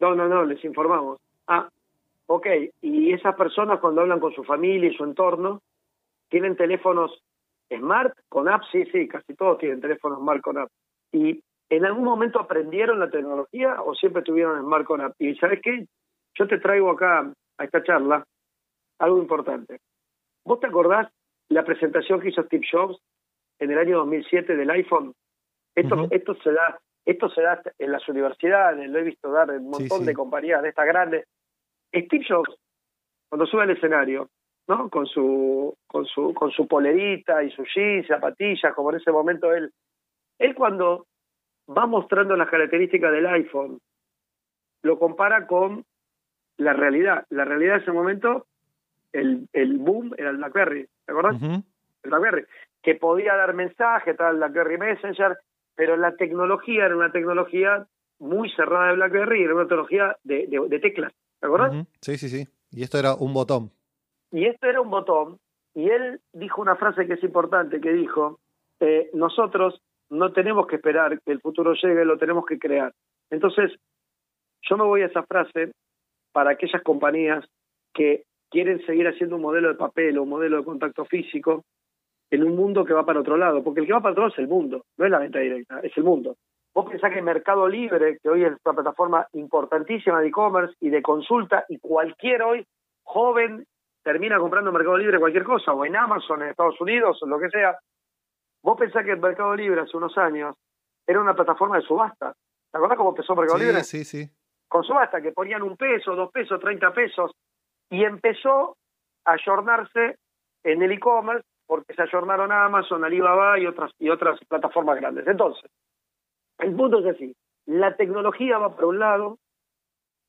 No, 0.00 0.14
no, 0.14 0.28
no, 0.28 0.44
les 0.44 0.62
informamos. 0.66 1.18
Ah, 1.48 1.66
ok. 2.26 2.46
Y 2.82 3.10
esas 3.14 3.34
personas 3.36 3.80
cuando 3.80 4.02
hablan 4.02 4.20
con 4.20 4.34
su 4.34 4.44
familia 4.44 4.90
y 4.90 4.94
su 4.94 5.04
entorno, 5.04 5.62
¿tienen 6.28 6.54
teléfonos 6.54 7.22
smart 7.68 8.16
con 8.28 8.48
app? 8.48 8.62
Sí, 8.70 8.84
sí, 8.86 9.08
casi 9.08 9.34
todos 9.34 9.58
tienen 9.58 9.80
teléfonos 9.80 10.18
smart 10.18 10.40
con 10.40 10.58
app. 10.58 10.70
Y 11.12 11.40
¿En 11.68 11.84
algún 11.84 12.04
momento 12.04 12.38
aprendieron 12.38 13.00
la 13.00 13.10
tecnología 13.10 13.82
o 13.82 13.94
siempre 13.94 14.22
tuvieron 14.22 14.62
smart 14.62 14.84
con 14.84 15.00
app? 15.00 15.14
Y 15.18 15.34
¿sabes 15.36 15.60
qué? 15.62 15.86
Yo 16.34 16.46
te 16.46 16.58
traigo 16.58 16.90
acá 16.90 17.32
a 17.58 17.64
esta 17.64 17.82
charla 17.82 18.24
algo 18.98 19.18
importante. 19.18 19.80
¿Vos 20.44 20.60
te 20.60 20.68
acordás 20.68 21.10
la 21.48 21.64
presentación 21.64 22.20
que 22.20 22.28
hizo 22.28 22.42
Steve 22.44 22.66
Jobs 22.70 22.98
en 23.58 23.72
el 23.72 23.78
año 23.78 23.98
2007 23.98 24.54
del 24.54 24.70
iPhone? 24.70 25.12
Esto, 25.74 26.06
esto 26.10 26.34
se 26.36 26.52
da 26.52 26.78
esto 27.04 27.28
se 27.30 27.40
da 27.40 27.62
en 27.78 27.92
las 27.92 28.08
universidades, 28.08 28.90
lo 28.90 28.98
he 28.98 29.04
visto 29.04 29.30
dar 29.30 29.50
en 29.50 29.64
un 29.64 29.70
montón 29.70 30.04
de 30.04 30.12
compañías 30.12 30.60
de 30.62 30.70
estas 30.70 30.86
grandes. 30.86 31.24
Steve 31.94 32.24
Jobs, 32.28 32.52
cuando 33.28 33.46
sube 33.46 33.62
al 33.62 33.70
escenario, 33.70 34.28
¿no? 34.68 34.88
Con 34.90 35.06
su, 35.06 35.76
con 35.86 36.06
su, 36.06 36.34
con 36.34 36.50
su 36.50 36.66
polerita 36.66 37.42
y 37.42 37.50
su 37.50 37.64
jeans, 37.64 38.06
zapatillas, 38.06 38.74
como 38.74 38.90
en 38.90 38.96
ese 38.96 39.12
momento 39.12 39.52
él, 39.52 39.72
él 40.38 40.54
cuando 40.54 41.06
va 41.68 41.86
mostrando 41.86 42.36
las 42.36 42.48
características 42.48 43.12
del 43.12 43.26
iPhone, 43.26 43.78
lo 44.82 44.98
compara 44.98 45.46
con 45.46 45.84
la 46.56 46.72
realidad. 46.72 47.26
La 47.30 47.44
realidad 47.44 47.74
de 47.74 47.82
ese 47.82 47.92
momento 47.92 48.46
el, 49.12 49.48
el 49.52 49.78
boom 49.78 50.14
era 50.16 50.30
el 50.30 50.36
BlackBerry, 50.36 50.88
¿te 51.04 51.12
acuerdas? 51.12 51.40
El 51.42 52.10
BlackBerry, 52.10 52.44
que 52.82 52.94
podía 52.94 53.34
dar 53.34 53.54
mensajes, 53.54 54.16
tal 54.16 54.34
el 54.34 54.36
BlackBerry 54.36 54.78
Messenger, 54.78 55.38
pero 55.74 55.96
la 55.96 56.14
tecnología 56.16 56.86
era 56.86 56.96
una 56.96 57.12
tecnología 57.12 57.86
muy 58.18 58.50
cerrada 58.50 58.88
de 58.88 58.94
BlackBerry, 58.94 59.42
era 59.42 59.54
una 59.54 59.64
tecnología 59.64 60.16
de, 60.24 60.46
de, 60.46 60.78
teclas, 60.78 61.12
¿te 61.40 61.46
acuerdas? 61.46 61.86
Sí, 62.00 62.16
sí, 62.16 62.28
sí. 62.28 62.48
Y 62.70 62.82
esto 62.82 62.98
era 62.98 63.14
un 63.14 63.32
botón. 63.32 63.70
Y 64.30 64.46
esto 64.46 64.66
era 64.66 64.80
un 64.80 64.90
botón, 64.90 65.38
y 65.74 65.88
él 65.88 66.20
dijo 66.32 66.62
una 66.62 66.76
frase 66.76 67.06
que 67.06 67.14
es 67.14 67.22
importante, 67.22 67.80
que 67.80 67.92
dijo, 67.92 68.38
eh, 68.80 69.10
nosotros 69.12 69.80
no 70.10 70.32
tenemos 70.32 70.66
que 70.66 70.76
esperar 70.76 71.20
que 71.20 71.32
el 71.32 71.40
futuro 71.40 71.74
llegue, 71.74 72.04
lo 72.04 72.18
tenemos 72.18 72.46
que 72.46 72.58
crear. 72.58 72.92
Entonces, 73.30 73.72
yo 74.62 74.76
me 74.76 74.84
voy 74.84 75.02
a 75.02 75.06
esa 75.06 75.22
frase 75.24 75.72
para 76.32 76.50
aquellas 76.50 76.82
compañías 76.82 77.44
que 77.92 78.24
quieren 78.50 78.84
seguir 78.86 79.06
haciendo 79.08 79.36
un 79.36 79.42
modelo 79.42 79.68
de 79.68 79.74
papel 79.74 80.18
o 80.18 80.22
un 80.22 80.28
modelo 80.28 80.58
de 80.58 80.64
contacto 80.64 81.04
físico 81.04 81.64
en 82.30 82.42
un 82.42 82.56
mundo 82.56 82.84
que 82.84 82.94
va 82.94 83.06
para 83.06 83.20
otro 83.20 83.36
lado, 83.36 83.62
porque 83.62 83.80
el 83.80 83.86
que 83.86 83.92
va 83.92 84.00
para 84.00 84.12
otro 84.12 84.24
lado 84.24 84.32
es 84.32 84.38
el 84.38 84.48
mundo, 84.48 84.84
no 84.96 85.04
es 85.04 85.10
la 85.10 85.18
venta 85.18 85.38
directa, 85.38 85.80
es 85.80 85.96
el 85.96 86.04
mundo. 86.04 86.36
Vos 86.74 86.90
pensás 86.90 87.12
que 87.12 87.22
Mercado 87.22 87.68
Libre, 87.68 88.18
que 88.22 88.28
hoy 88.28 88.44
es 88.44 88.52
una 88.64 88.74
plataforma 88.74 89.26
importantísima 89.32 90.20
de 90.20 90.28
e-commerce 90.28 90.74
y 90.80 90.90
de 90.90 91.02
consulta, 91.02 91.64
y 91.68 91.78
cualquier 91.78 92.42
hoy 92.42 92.66
joven 93.02 93.64
termina 94.06 94.38
comprando 94.38 94.70
en 94.70 94.74
Mercado 94.74 94.98
Libre 94.98 95.18
cualquier 95.18 95.42
cosa, 95.42 95.72
o 95.72 95.84
en 95.84 95.96
Amazon, 95.96 96.40
en 96.40 96.50
Estados 96.50 96.80
Unidos, 96.80 97.20
o 97.20 97.26
lo 97.26 97.40
que 97.40 97.50
sea. 97.50 97.76
Vos 98.62 98.78
pensás 98.78 99.04
que 99.04 99.10
el 99.10 99.18
Mercado 99.18 99.56
Libre 99.56 99.80
hace 99.80 99.96
unos 99.96 100.16
años 100.16 100.54
era 101.04 101.20
una 101.20 101.34
plataforma 101.34 101.74
de 101.74 101.82
subasta. 101.82 102.32
¿Te 102.70 102.78
acordás 102.78 102.98
cómo 102.98 103.10
empezó 103.10 103.34
Mercado 103.34 103.58
Libre? 103.58 103.82
Sí, 103.82 104.04
sí. 104.04 104.30
Con 104.68 104.84
subasta, 104.84 105.20
que 105.20 105.32
ponían 105.32 105.62
un 105.62 105.76
peso, 105.76 106.14
dos 106.14 106.30
pesos, 106.30 106.60
treinta 106.60 106.92
pesos, 106.92 107.32
y 107.90 108.04
empezó 108.04 108.76
a 109.24 109.32
ayornarse 109.32 110.18
en 110.62 110.82
el 110.82 110.92
e-commerce 110.92 111.44
porque 111.66 111.92
se 111.94 112.02
ayornaron 112.02 112.52
Amazon, 112.52 113.04
Alibaba 113.04 113.58
y 113.58 113.66
otras 113.66 113.90
y 113.98 114.08
otras 114.08 114.38
plataformas 114.48 115.00
grandes. 115.00 115.26
Entonces, 115.26 115.68
el 116.58 116.76
punto 116.76 117.00
es 117.00 117.16
así, 117.16 117.34
la 117.64 117.96
tecnología 117.96 118.58
va 118.58 118.76
para 118.76 118.86
un 118.86 119.00
lado, 119.00 119.38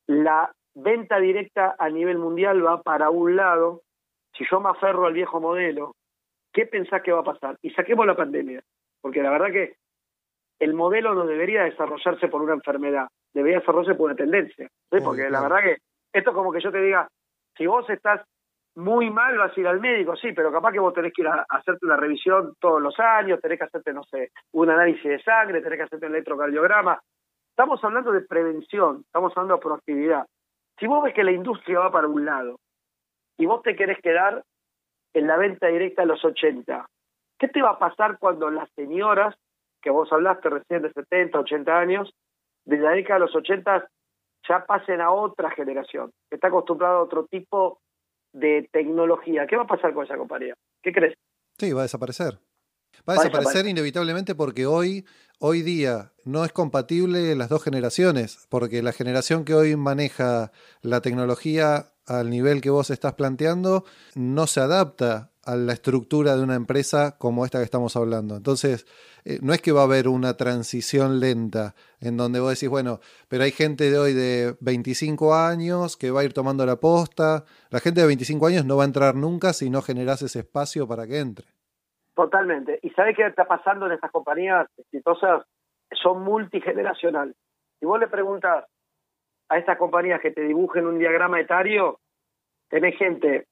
la 0.07 0.51
venta 0.77 1.19
directa 1.19 1.75
a 1.77 1.89
nivel 1.89 2.19
mundial 2.19 2.65
va 2.65 2.81
para 2.81 3.09
un 3.09 3.35
lado, 3.35 3.81
si 4.33 4.45
yo 4.49 4.59
me 4.59 4.69
aferro 4.69 5.07
al 5.07 5.13
viejo 5.13 5.39
modelo, 5.39 5.95
¿qué 6.53 6.65
pensás 6.65 7.01
que 7.01 7.11
va 7.11 7.21
a 7.21 7.23
pasar? 7.23 7.57
Y 7.61 7.71
saquemos 7.71 8.05
la 8.05 8.15
pandemia, 8.15 8.61
porque 9.01 9.23
la 9.23 9.31
verdad 9.31 9.51
que 9.51 9.75
el 10.59 10.73
modelo 10.73 11.15
no 11.15 11.25
debería 11.25 11.63
desarrollarse 11.63 12.27
por 12.27 12.41
una 12.41 12.53
enfermedad, 12.53 13.07
debería 13.33 13.59
desarrollarse 13.59 13.95
por 13.95 14.07
una 14.07 14.15
tendencia. 14.15 14.67
Porque 14.89 15.29
la 15.29 15.41
verdad 15.41 15.61
que 15.63 15.77
esto 16.13 16.29
es 16.29 16.35
como 16.35 16.51
que 16.51 16.61
yo 16.61 16.71
te 16.71 16.81
diga, 16.81 17.07
si 17.55 17.65
vos 17.65 17.89
estás 17.89 18.21
muy 18.75 19.09
mal 19.09 19.35
vas 19.35 19.57
a 19.57 19.59
ir 19.59 19.67
al 19.67 19.79
médico, 19.79 20.15
sí, 20.15 20.31
pero 20.33 20.51
capaz 20.51 20.71
que 20.71 20.79
vos 20.79 20.93
tenés 20.93 21.11
que 21.11 21.23
ir 21.23 21.27
a 21.27 21.43
hacerte 21.49 21.85
una 21.87 21.97
revisión 21.97 22.53
todos 22.59 22.79
los 22.79 22.99
años, 22.99 23.41
tenés 23.41 23.57
que 23.57 23.65
hacerte, 23.65 23.93
no 23.93 24.03
sé, 24.03 24.29
un 24.51 24.69
análisis 24.69 25.03
de 25.03 25.21
sangre, 25.23 25.61
tenés 25.61 25.79
que 25.79 25.83
hacerte 25.85 26.05
un 26.05 26.13
electrocardiograma. 26.13 26.99
Estamos 27.49 27.83
hablando 27.83 28.11
de 28.11 28.21
prevención, 28.21 29.01
estamos 29.07 29.35
hablando 29.35 29.55
de 29.55 29.61
proactividad. 29.61 30.25
Si 30.79 30.87
vos 30.87 31.03
ves 31.03 31.13
que 31.13 31.23
la 31.23 31.31
industria 31.31 31.79
va 31.79 31.91
para 31.91 32.07
un 32.07 32.25
lado 32.25 32.59
y 33.37 33.45
vos 33.45 33.61
te 33.63 33.75
querés 33.75 33.99
quedar 34.01 34.43
en 35.13 35.27
la 35.27 35.37
venta 35.37 35.67
directa 35.67 36.03
de 36.03 36.07
los 36.07 36.23
80, 36.23 36.87
¿qué 37.39 37.47
te 37.47 37.61
va 37.61 37.71
a 37.71 37.79
pasar 37.79 38.19
cuando 38.19 38.49
las 38.49 38.69
señoras, 38.75 39.35
que 39.81 39.89
vos 39.89 40.11
hablaste 40.11 40.49
recién 40.49 40.83
de 40.83 40.91
70, 40.91 41.39
80 41.39 41.79
años, 41.79 42.13
de 42.65 42.77
la 42.77 42.91
década 42.91 43.19
de 43.19 43.25
los 43.25 43.35
80 43.35 43.87
ya 44.47 44.65
pasen 44.65 45.01
a 45.01 45.11
otra 45.11 45.51
generación, 45.51 46.11
que 46.29 46.35
está 46.35 46.47
acostumbrada 46.47 46.97
a 46.97 47.01
otro 47.01 47.25
tipo 47.25 47.79
de 48.33 48.69
tecnología. 48.71 49.47
¿Qué 49.47 49.57
va 49.57 49.63
a 49.63 49.67
pasar 49.67 49.93
con 49.93 50.05
esa 50.05 50.17
compañía? 50.17 50.53
¿Qué 50.81 50.91
crees? 50.91 51.15
Sí, 51.57 51.73
va 51.73 51.81
a 51.81 51.83
desaparecer. 51.83 52.39
Va 53.07 53.13
a 53.13 53.17
desaparecer 53.17 53.67
inevitablemente 53.67 54.35
porque 54.35 54.65
hoy, 54.65 55.05
hoy 55.39 55.61
día 55.61 56.11
no 56.25 56.43
es 56.43 56.51
compatible 56.51 57.35
las 57.35 57.49
dos 57.49 57.63
generaciones, 57.63 58.39
porque 58.49 58.83
la 58.83 58.91
generación 58.91 59.45
que 59.45 59.53
hoy 59.53 59.75
maneja 59.75 60.51
la 60.81 61.01
tecnología 61.01 61.93
al 62.05 62.29
nivel 62.29 62.61
que 62.61 62.69
vos 62.69 62.89
estás 62.89 63.13
planteando 63.13 63.85
no 64.15 64.47
se 64.47 64.59
adapta 64.59 65.31
a 65.43 65.55
la 65.55 65.71
estructura 65.71 66.35
de 66.35 66.43
una 66.43 66.55
empresa 66.55 67.15
como 67.17 67.45
esta 67.45 67.59
que 67.59 67.63
estamos 67.63 67.95
hablando. 67.95 68.35
Entonces, 68.35 68.85
eh, 69.23 69.39
no 69.41 69.53
es 69.53 69.61
que 69.61 69.71
va 69.71 69.81
a 69.81 69.85
haber 69.85 70.09
una 70.09 70.35
transición 70.35 71.21
lenta 71.21 71.73
en 72.01 72.17
donde 72.17 72.41
vos 72.41 72.49
decís, 72.49 72.67
bueno, 72.67 72.99
pero 73.29 73.45
hay 73.45 73.51
gente 73.51 73.89
de 73.89 73.97
hoy 73.97 74.13
de 74.13 74.57
25 74.59 75.33
años 75.35 75.95
que 75.95 76.11
va 76.11 76.19
a 76.21 76.23
ir 76.25 76.33
tomando 76.33 76.65
la 76.65 76.81
posta. 76.81 77.45
La 77.69 77.79
gente 77.79 78.01
de 78.01 78.07
25 78.07 78.45
años 78.47 78.65
no 78.65 78.75
va 78.75 78.83
a 78.83 78.87
entrar 78.87 79.15
nunca 79.15 79.53
si 79.53 79.69
no 79.69 79.81
generás 79.81 80.21
ese 80.21 80.39
espacio 80.39 80.85
para 80.85 81.07
que 81.07 81.19
entre. 81.19 81.56
Totalmente. 82.17 82.79
¿Y 82.81 82.89
sabés 82.89 83.15
qué 83.15 83.27
está 83.27 83.45
pasando 83.45 83.85
en 83.85 83.91
estas 83.91 84.09
compañías 84.09 84.67
exitosas? 84.75 85.45
Son 85.91 86.23
multigeneracionales. 86.23 87.35
Si 87.79 87.85
vos 87.85 87.99
le 87.99 88.07
preguntas 88.07 88.65
a 89.49 89.57
estas 89.59 89.77
compañías 89.77 90.19
que 90.19 90.31
te 90.31 90.41
dibujen 90.41 90.87
un 90.87 90.97
diagrama 90.97 91.39
etario, 91.39 91.99
tenés 92.69 92.97
gente 92.97 93.45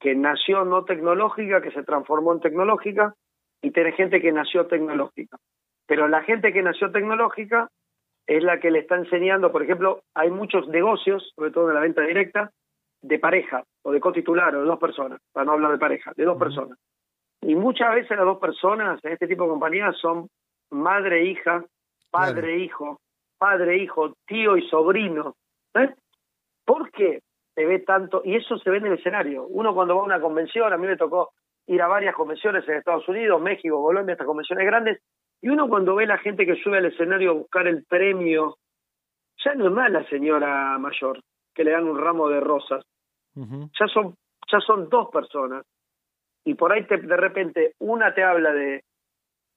que 0.00 0.14
nació 0.14 0.64
no 0.64 0.86
tecnológica, 0.86 1.60
que 1.60 1.70
se 1.70 1.82
transformó 1.82 2.32
en 2.32 2.40
tecnológica, 2.40 3.12
y 3.60 3.72
tiene 3.72 3.92
gente 3.92 4.22
que 4.22 4.32
nació 4.32 4.66
tecnológica. 4.68 5.36
Pero 5.86 6.08
la 6.08 6.22
gente 6.22 6.54
que 6.54 6.62
nació 6.62 6.90
tecnológica 6.92 7.68
es 8.26 8.42
la 8.42 8.58
que 8.58 8.70
le 8.70 8.78
está 8.78 8.96
enseñando, 8.96 9.52
por 9.52 9.64
ejemplo, 9.64 10.00
hay 10.14 10.30
muchos 10.30 10.66
negocios, 10.66 11.30
sobre 11.36 11.50
todo 11.50 11.68
en 11.68 11.74
la 11.74 11.82
venta 11.82 12.00
directa, 12.00 12.52
de 13.02 13.18
pareja 13.18 13.64
o 13.82 13.92
de 13.92 14.00
cotitular 14.00 14.56
o 14.56 14.60
de 14.60 14.66
dos 14.66 14.78
personas, 14.78 15.20
para 15.30 15.44
no 15.44 15.52
hablar 15.52 15.72
de 15.72 15.78
pareja, 15.78 16.12
de 16.16 16.24
dos 16.24 16.38
personas. 16.38 16.78
Y 17.42 17.54
muchas 17.54 17.94
veces 17.94 18.16
las 18.16 18.26
dos 18.26 18.38
personas 18.38 19.04
en 19.04 19.12
este 19.12 19.26
tipo 19.26 19.44
de 19.44 19.50
compañías 19.50 19.96
son 19.98 20.28
madre 20.70 21.20
e 21.20 21.26
hija, 21.26 21.64
padre 22.10 22.54
e 22.54 22.58
hijo, 22.60 23.00
padre 23.38 23.74
e 23.74 23.82
hijo, 23.82 24.14
tío 24.26 24.56
y 24.56 24.68
sobrino. 24.68 25.34
¿eh? 25.74 25.94
¿Por 26.64 26.90
qué? 26.92 27.20
se 27.54 27.66
ve 27.66 27.80
tanto, 27.80 28.22
y 28.24 28.36
eso 28.36 28.58
se 28.58 28.70
ve 28.70 28.78
en 28.78 28.86
el 28.86 28.94
escenario. 28.94 29.46
Uno 29.46 29.74
cuando 29.74 29.96
va 29.96 30.02
a 30.02 30.06
una 30.06 30.20
convención, 30.20 30.72
a 30.72 30.78
mí 30.78 30.86
me 30.86 30.96
tocó 30.96 31.32
ir 31.66 31.80
a 31.82 31.88
varias 31.88 32.14
convenciones 32.14 32.66
en 32.66 32.76
Estados 32.76 33.06
Unidos, 33.08 33.40
México, 33.40 33.82
Colombia, 33.82 34.12
estas 34.12 34.26
convenciones 34.26 34.66
grandes, 34.66 35.00
y 35.40 35.48
uno 35.48 35.68
cuando 35.68 35.94
ve 35.94 36.06
la 36.06 36.18
gente 36.18 36.46
que 36.46 36.56
sube 36.56 36.78
al 36.78 36.86
escenario 36.86 37.30
a 37.30 37.34
buscar 37.34 37.66
el 37.66 37.84
premio, 37.84 38.56
ya 39.44 39.54
no 39.54 39.66
es 39.66 39.72
más 39.72 39.90
la 39.90 40.08
señora 40.08 40.78
mayor 40.78 41.20
que 41.54 41.64
le 41.64 41.72
dan 41.72 41.88
un 41.88 41.98
ramo 41.98 42.28
de 42.28 42.40
rosas, 42.40 42.84
ya 43.34 43.86
son 43.92 44.14
ya 44.50 44.60
son 44.60 44.88
dos 44.88 45.08
personas 45.10 45.64
y 46.44 46.54
por 46.54 46.72
ahí 46.72 46.84
te, 46.86 46.98
de 46.98 47.16
repente 47.16 47.74
una 47.78 48.14
te 48.14 48.22
habla 48.22 48.52
de 48.52 48.84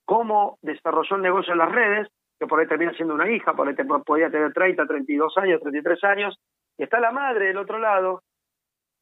cómo 0.05 0.57
desarrolló 0.61 1.15
el 1.15 1.21
negocio 1.21 1.53
en 1.53 1.59
las 1.59 1.71
redes, 1.71 2.07
que 2.39 2.47
por 2.47 2.59
ahí 2.59 2.67
termina 2.67 2.93
siendo 2.93 3.13
una 3.15 3.29
hija, 3.29 3.53
por 3.53 3.67
ahí 3.67 3.75
te, 3.75 3.85
podía 3.85 4.29
tener 4.29 4.53
30, 4.53 4.85
32 4.85 5.37
años, 5.37 5.61
33 5.61 6.03
años, 6.03 6.37
y 6.77 6.83
está 6.83 6.99
la 6.99 7.11
madre 7.11 7.47
del 7.47 7.57
otro 7.57 7.79
lado 7.79 8.21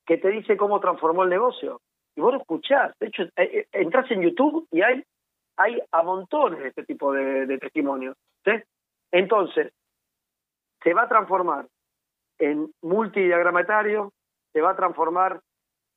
que 0.05 0.17
te 0.17 0.29
dice 0.29 0.57
cómo 0.57 0.79
transformó 0.79 1.23
el 1.23 1.29
negocio. 1.29 1.81
Y 2.15 2.21
vos 2.21 2.33
lo 2.33 2.39
escuchás. 2.39 2.93
De 2.99 3.07
hecho, 3.07 3.23
eh, 3.23 3.31
eh, 3.37 3.67
entras 3.71 4.09
en 4.11 4.21
YouTube 4.21 4.67
y 4.71 4.81
hay, 4.81 5.03
hay 5.57 5.81
a 5.91 6.03
montones 6.03 6.59
de 6.59 6.67
este 6.69 6.83
tipo 6.83 7.11
de, 7.11 7.57
testimonios. 7.57 8.15
Entonces, 9.11 9.71
se 10.83 10.93
va 10.93 11.03
a 11.03 11.07
transformar 11.07 11.67
en 12.39 12.71
multidiagramatario, 12.81 14.11
se 14.51 14.61
va 14.61 14.71
a 14.71 14.75
transformar 14.75 15.39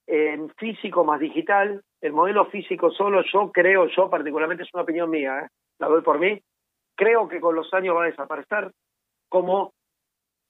en 0.07 0.51
físico 0.51 1.05
más 1.05 1.21
digital. 1.21 1.83
El 2.01 2.12
modelo 2.12 2.47
físico 2.47 2.90
solo, 2.90 3.23
yo 3.33 3.51
creo, 3.53 3.87
yo 3.88 4.09
particularmente, 4.11 4.62
es 4.62 4.75
una 4.75 4.83
opinión 4.83 5.11
mía, 5.11 5.40
¿eh? 5.40 5.49
la 5.79 5.88
doy 5.88 6.03
por 6.03 6.19
mí, 6.19 6.40
creo 6.95 7.29
que 7.29 7.40
con 7.40 7.55
los 7.55 7.73
años 7.75 7.97
va 7.97 8.05
a 8.05 8.07
desaparecer 8.07 8.73
como 9.29 9.73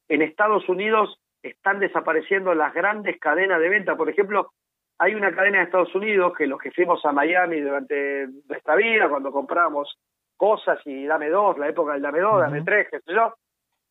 en 0.08 0.22
Estados 0.22 0.68
Unidos 0.68 1.18
están 1.42 1.80
desapareciendo 1.80 2.54
las 2.54 2.74
grandes 2.74 3.18
cadenas 3.18 3.60
de 3.60 3.68
venta. 3.68 3.96
Por 3.96 4.08
ejemplo, 4.08 4.52
hay 4.98 5.14
una 5.14 5.34
cadena 5.34 5.58
de 5.58 5.64
Estados 5.64 5.94
Unidos 5.94 6.32
que 6.36 6.46
los 6.46 6.60
que 6.60 6.70
fuimos 6.70 7.04
a 7.04 7.12
Miami 7.12 7.60
durante 7.60 8.28
nuestra 8.48 8.76
vida, 8.76 9.08
cuando 9.08 9.32
compramos 9.32 9.98
cosas 10.36 10.78
y 10.84 11.06
dame 11.06 11.28
dos, 11.28 11.58
la 11.58 11.68
época 11.68 11.94
del 11.94 12.02
dame 12.02 12.20
dos, 12.20 12.40
dame 12.40 12.62
tres, 12.62 12.88
qué 12.90 13.00
sé 13.00 13.12
yo, 13.12 13.34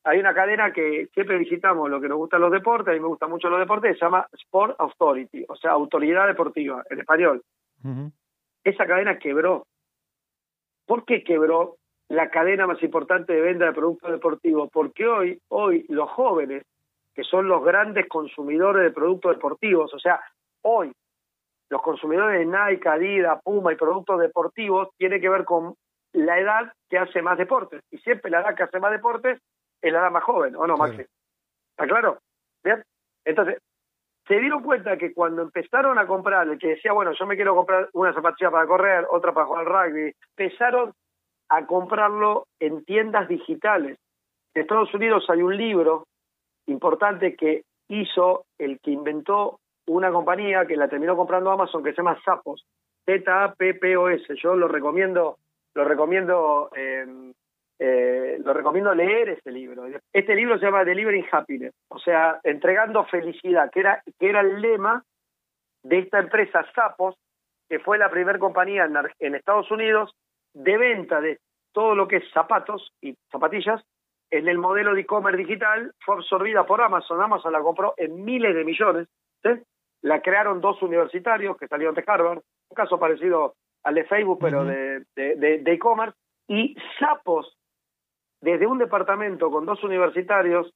hay 0.06 0.20
una 0.20 0.34
cadena 0.34 0.72
que 0.72 1.08
siempre 1.14 1.38
visitamos 1.38 1.90
lo 1.90 2.00
que 2.00 2.08
nos 2.08 2.18
gustan 2.18 2.42
los 2.42 2.52
deportes, 2.52 2.90
a 2.90 2.94
mí 2.94 3.00
me 3.00 3.08
gustan 3.08 3.30
mucho 3.30 3.50
los 3.50 3.60
deportes, 3.60 3.98
se 3.98 4.06
llama 4.06 4.28
Sport 4.32 4.76
Authority, 4.80 5.46
o 5.48 5.56
sea, 5.56 5.72
autoridad 5.72 6.28
deportiva, 6.28 6.84
en 6.90 7.00
español. 7.00 7.44
Esa 8.64 8.86
cadena 8.86 9.20
quebró. 9.20 9.66
¿Por 10.86 11.06
qué 11.06 11.24
quebró? 11.24 11.78
la 12.10 12.30
cadena 12.30 12.68
más 12.68 12.82
importante 12.84 13.34
de 13.34 13.42
venta 13.42 13.66
de 13.66 13.74
productos 13.74 14.12
deportivos, 14.12 14.70
porque 14.72 15.08
hoy, 15.08 15.42
hoy 15.50 15.86
los 15.90 16.10
jóvenes, 16.12 16.64
que 17.14 17.24
son 17.24 17.48
los 17.48 17.64
grandes 17.64 18.08
consumidores 18.08 18.84
de 18.84 18.92
productos 18.92 19.36
deportivos, 19.36 19.94
o 19.94 20.00
sea, 20.00 20.20
hoy 20.62 20.92
los 21.70 21.82
consumidores 21.82 22.40
de 22.40 22.46
Nike, 22.46 22.88
Adidas, 22.88 23.42
Puma 23.44 23.74
y 23.74 23.76
productos 23.76 24.20
deportivos 24.20 24.90
tiene 24.98 25.20
que 25.20 25.30
ver 25.30 25.46
con 25.46 25.74
la 26.14 26.40
edad 26.40 26.74
que 26.90 26.98
hace 26.98 27.22
más 27.22 27.38
deportes. 27.38 27.82
Y 27.90 27.98
siempre 27.98 28.30
la 28.30 28.42
edad 28.42 28.56
que 28.56 28.64
hace 28.64 28.80
más 28.80 28.92
deportes 28.92 29.40
es 29.88 29.94
la 29.94 30.00
edad 30.00 30.12
más 30.12 30.24
joven, 30.24 30.56
¿o 30.56 30.66
no, 30.68 30.78
Maxi? 30.78 31.02
¿Está 31.02 31.88
claro? 31.88 32.20
¿Bien? 32.64 32.84
Entonces, 33.24 33.60
se 34.28 34.40
dieron 34.40 34.64
cuenta 34.64 34.98
que 34.98 35.14
cuando 35.14 35.44
empezaron 35.44 36.00
a 36.00 36.08
comprar, 36.08 36.48
el 36.48 36.58
que 36.58 36.70
decía, 36.70 36.94
bueno, 36.94 37.12
yo 37.14 37.26
me 37.26 37.36
quiero 37.36 37.56
comprar 37.56 37.90
una 37.94 38.14
zapatilla 38.14 38.50
para 38.50 38.66
correr, 38.66 39.06
otra 39.12 39.34
para 39.34 39.46
jugar 39.46 39.68
al 39.68 39.92
rugby, 39.92 40.14
empezaron 40.38 40.94
a 41.50 41.66
comprarlo 41.66 42.48
en 42.60 42.84
tiendas 42.86 43.28
digitales. 43.28 43.98
En 44.54 44.64
Estados 44.64 44.94
Unidos 44.94 45.26
hay 45.30 45.42
un 45.42 45.56
libro 45.56 46.06
importante 46.68 47.36
que 47.36 47.64
hizo 47.88 48.46
el 48.58 48.80
que 48.80 48.92
inventó 48.92 49.60
una 49.88 50.12
compañía 50.12 50.66
que 50.66 50.76
la 50.76 50.88
terminó 50.88 51.16
comprando 51.16 51.52
Amazon 51.52 51.84
que 51.84 51.92
se 51.92 51.98
llama 51.98 52.20
Zappos, 52.26 52.66
Z-A-P-P-O-S. 53.06 54.36
Yo 54.42 54.56
lo 54.56 54.68
recomiendo, 54.68 55.38
lo 55.76 55.84
recomiendo, 55.84 56.72
em, 56.76 57.34
eh, 57.80 58.38
lo 58.44 58.54
recomiendo 58.54 58.94
leer 58.94 59.30
ese 59.30 59.52
libro. 59.52 59.86
Este 60.14 60.36
libro 60.36 60.58
se 60.58 60.66
llama 60.66 60.86
Delivering 60.86 61.26
Happiness, 61.32 61.74
o 61.90 62.00
sea, 62.00 62.40
entregando 62.44 63.06
felicidad, 63.06 63.70
que 63.72 63.82
era, 63.82 64.02
que 64.20 64.30
era 64.30 64.42
el 64.42 64.62
lema 64.62 65.04
de 65.84 66.00
esta 66.00 66.20
empresa 66.20 66.66
Zappos, 66.74 67.16
que 67.70 67.80
fue 67.80 67.98
la 67.98 68.10
primera 68.10 68.40
compañía 68.40 68.88
en 69.20 69.36
Estados 69.36 69.70
Unidos 69.72 70.16
de 70.54 70.78
venta 70.78 71.20
de 71.20 71.40
todo 71.74 71.96
lo 71.96 72.08
que 72.08 72.18
es 72.18 72.32
zapatos 72.32 72.94
y 73.02 73.16
zapatillas 73.32 73.84
en 74.32 74.48
el 74.48 74.58
modelo 74.58 74.94
de 74.94 75.02
e-commerce 75.02 75.38
digital 75.38 75.94
fue 76.00 76.16
absorbida 76.16 76.66
por 76.66 76.82
Amazon. 76.82 77.22
Amazon 77.22 77.54
la 77.54 77.62
compró 77.62 77.94
en 77.98 78.24
miles 78.24 78.56
de 78.56 78.64
millones. 78.64 79.08
La 80.02 80.22
crearon 80.22 80.62
dos 80.62 80.82
universitarios 80.82 81.58
que 81.58 81.68
salieron 81.68 81.96
de 81.96 82.04
Harvard, 82.06 82.40
un 82.70 82.76
caso 82.76 83.00
parecido 83.00 83.56
al 83.84 83.96
de 83.96 84.04
Facebook, 84.06 84.40
pero 84.42 84.64
de 84.66 85.06
e-commerce. 85.66 86.18
y 86.48 86.76
Sapos, 87.00 87.58
desde 88.42 88.68
un 88.68 88.78
departamento 88.78 89.50
con 89.50 89.66
dos 89.66 89.84
universitarios, 89.84 90.72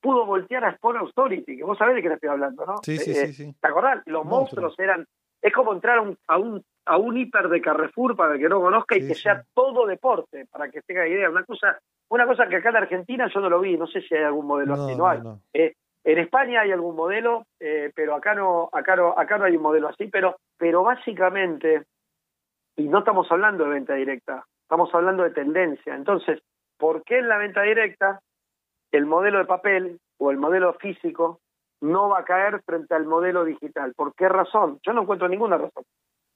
pudo 0.00 0.26
voltear 0.26 0.64
a 0.64 0.70
Sport 0.70 0.98
Authority, 0.98 1.56
que 1.56 1.64
vos 1.64 1.78
sabés 1.78 1.94
de 1.94 2.02
qué 2.02 2.08
estoy 2.08 2.28
hablando, 2.28 2.66
¿no? 2.66 2.78
Sí, 2.82 2.98
sí, 2.98 3.12
eh, 3.12 3.26
sí, 3.26 3.32
sí. 3.32 3.54
¿Te 3.60 3.68
acordás? 3.68 4.02
Los 4.06 4.24
monstruos 4.24 4.74
eran 4.78 5.06
es 5.42 5.52
como 5.52 5.72
entrar 5.72 5.98
a 5.98 6.38
un, 6.38 6.62
a 6.86 6.96
un, 6.96 7.16
hiper 7.16 7.48
de 7.48 7.60
Carrefour 7.60 8.14
para 8.14 8.34
el 8.34 8.40
que 8.40 8.48
no 8.48 8.60
conozca 8.60 8.96
y 8.96 9.08
que 9.08 9.14
sea 9.14 9.42
todo 9.52 9.86
deporte, 9.86 10.46
para 10.46 10.70
que 10.70 10.82
tenga 10.82 11.06
idea. 11.06 11.28
Una 11.28 11.44
cosa, 11.44 11.80
una 12.08 12.26
cosa 12.26 12.46
que 12.46 12.56
acá 12.56 12.70
en 12.70 12.76
Argentina 12.76 13.28
yo 13.32 13.40
no 13.40 13.50
lo 13.50 13.60
vi, 13.60 13.76
no 13.76 13.88
sé 13.88 14.02
si 14.02 14.14
hay 14.14 14.22
algún 14.22 14.46
modelo 14.46 14.74
así, 14.74 14.94
no 14.94 15.08
hay. 15.08 15.20
Eh, 15.52 15.74
en 16.04 16.18
España 16.18 16.60
hay 16.60 16.70
algún 16.70 16.94
modelo, 16.94 17.46
eh, 17.58 17.90
pero 17.94 18.14
acá 18.14 18.34
no, 18.34 18.68
acá 18.72 18.94
no, 18.94 19.14
acá 19.16 19.36
no 19.36 19.44
hay 19.44 19.56
un 19.56 19.62
modelo 19.62 19.88
así, 19.88 20.06
pero, 20.06 20.36
pero 20.56 20.84
básicamente, 20.84 21.82
y 22.76 22.84
no 22.84 23.00
estamos 23.00 23.30
hablando 23.30 23.64
de 23.64 23.70
venta 23.70 23.94
directa, 23.94 24.44
Estamos 24.72 24.94
hablando 24.94 25.24
de 25.24 25.32
tendencia. 25.32 25.94
Entonces, 25.94 26.40
¿por 26.82 27.04
qué 27.04 27.20
en 27.20 27.28
la 27.28 27.38
venta 27.38 27.62
directa 27.62 28.20
el 28.90 29.06
modelo 29.06 29.38
de 29.38 29.44
papel 29.44 30.00
o 30.18 30.32
el 30.32 30.36
modelo 30.36 30.74
físico 30.74 31.38
no 31.80 32.08
va 32.08 32.18
a 32.18 32.24
caer 32.24 32.60
frente 32.66 32.92
al 32.92 33.06
modelo 33.06 33.44
digital? 33.44 33.92
¿Por 33.94 34.12
qué 34.16 34.28
razón? 34.28 34.80
Yo 34.84 34.92
no 34.92 35.02
encuentro 35.02 35.28
ninguna 35.28 35.58
razón. 35.58 35.84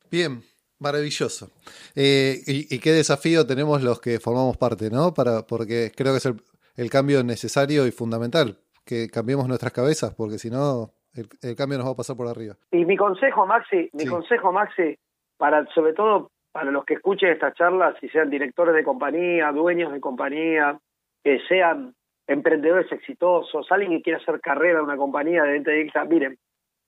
Bien, 0.08 0.40
maravilloso. 0.78 1.50
Eh, 1.96 2.36
y, 2.46 2.78
qué 2.78 2.92
desafío 2.92 3.44
tenemos 3.44 3.82
los 3.82 4.00
que 4.00 4.20
formamos 4.20 4.56
parte, 4.56 4.88
¿no? 4.88 5.12
Para, 5.12 5.42
porque 5.42 5.90
creo 5.96 6.12
que 6.12 6.18
es 6.18 6.28
el, 6.76 6.90
cambio 6.90 7.24
necesario 7.24 7.84
y 7.84 7.90
fundamental, 7.90 8.60
que 8.84 9.08
cambiemos 9.08 9.48
nuestras 9.48 9.72
cabezas, 9.72 10.14
porque 10.14 10.38
si 10.38 10.48
no, 10.48 10.92
el, 11.14 11.56
cambio 11.56 11.78
nos 11.78 11.88
va 11.88 11.90
a 11.90 11.96
pasar 11.96 12.16
por 12.16 12.28
arriba. 12.28 12.54
Y 12.70 12.84
mi 12.84 12.96
consejo, 12.96 13.46
Maxi, 13.46 13.90
mi 13.94 14.06
consejo, 14.06 14.52
Maxi, 14.52 14.96
para 15.38 15.66
sobre 15.74 15.92
todo 15.92 16.30
para 16.56 16.70
los 16.70 16.86
que 16.86 16.94
escuchen 16.94 17.28
estas 17.28 17.52
charlas, 17.52 17.96
si 18.00 18.08
sean 18.08 18.30
directores 18.30 18.74
de 18.74 18.82
compañía, 18.82 19.52
dueños 19.52 19.92
de 19.92 20.00
compañía, 20.00 20.78
que 21.22 21.38
sean 21.40 21.92
emprendedores 22.26 22.90
exitosos, 22.90 23.70
alguien 23.70 23.92
que 23.92 24.00
quiera 24.00 24.18
hacer 24.20 24.40
carrera 24.40 24.78
en 24.78 24.86
una 24.86 24.96
compañía 24.96 25.42
de 25.42 25.52
venta 25.52 25.70
directa, 25.70 26.06
miren, 26.06 26.38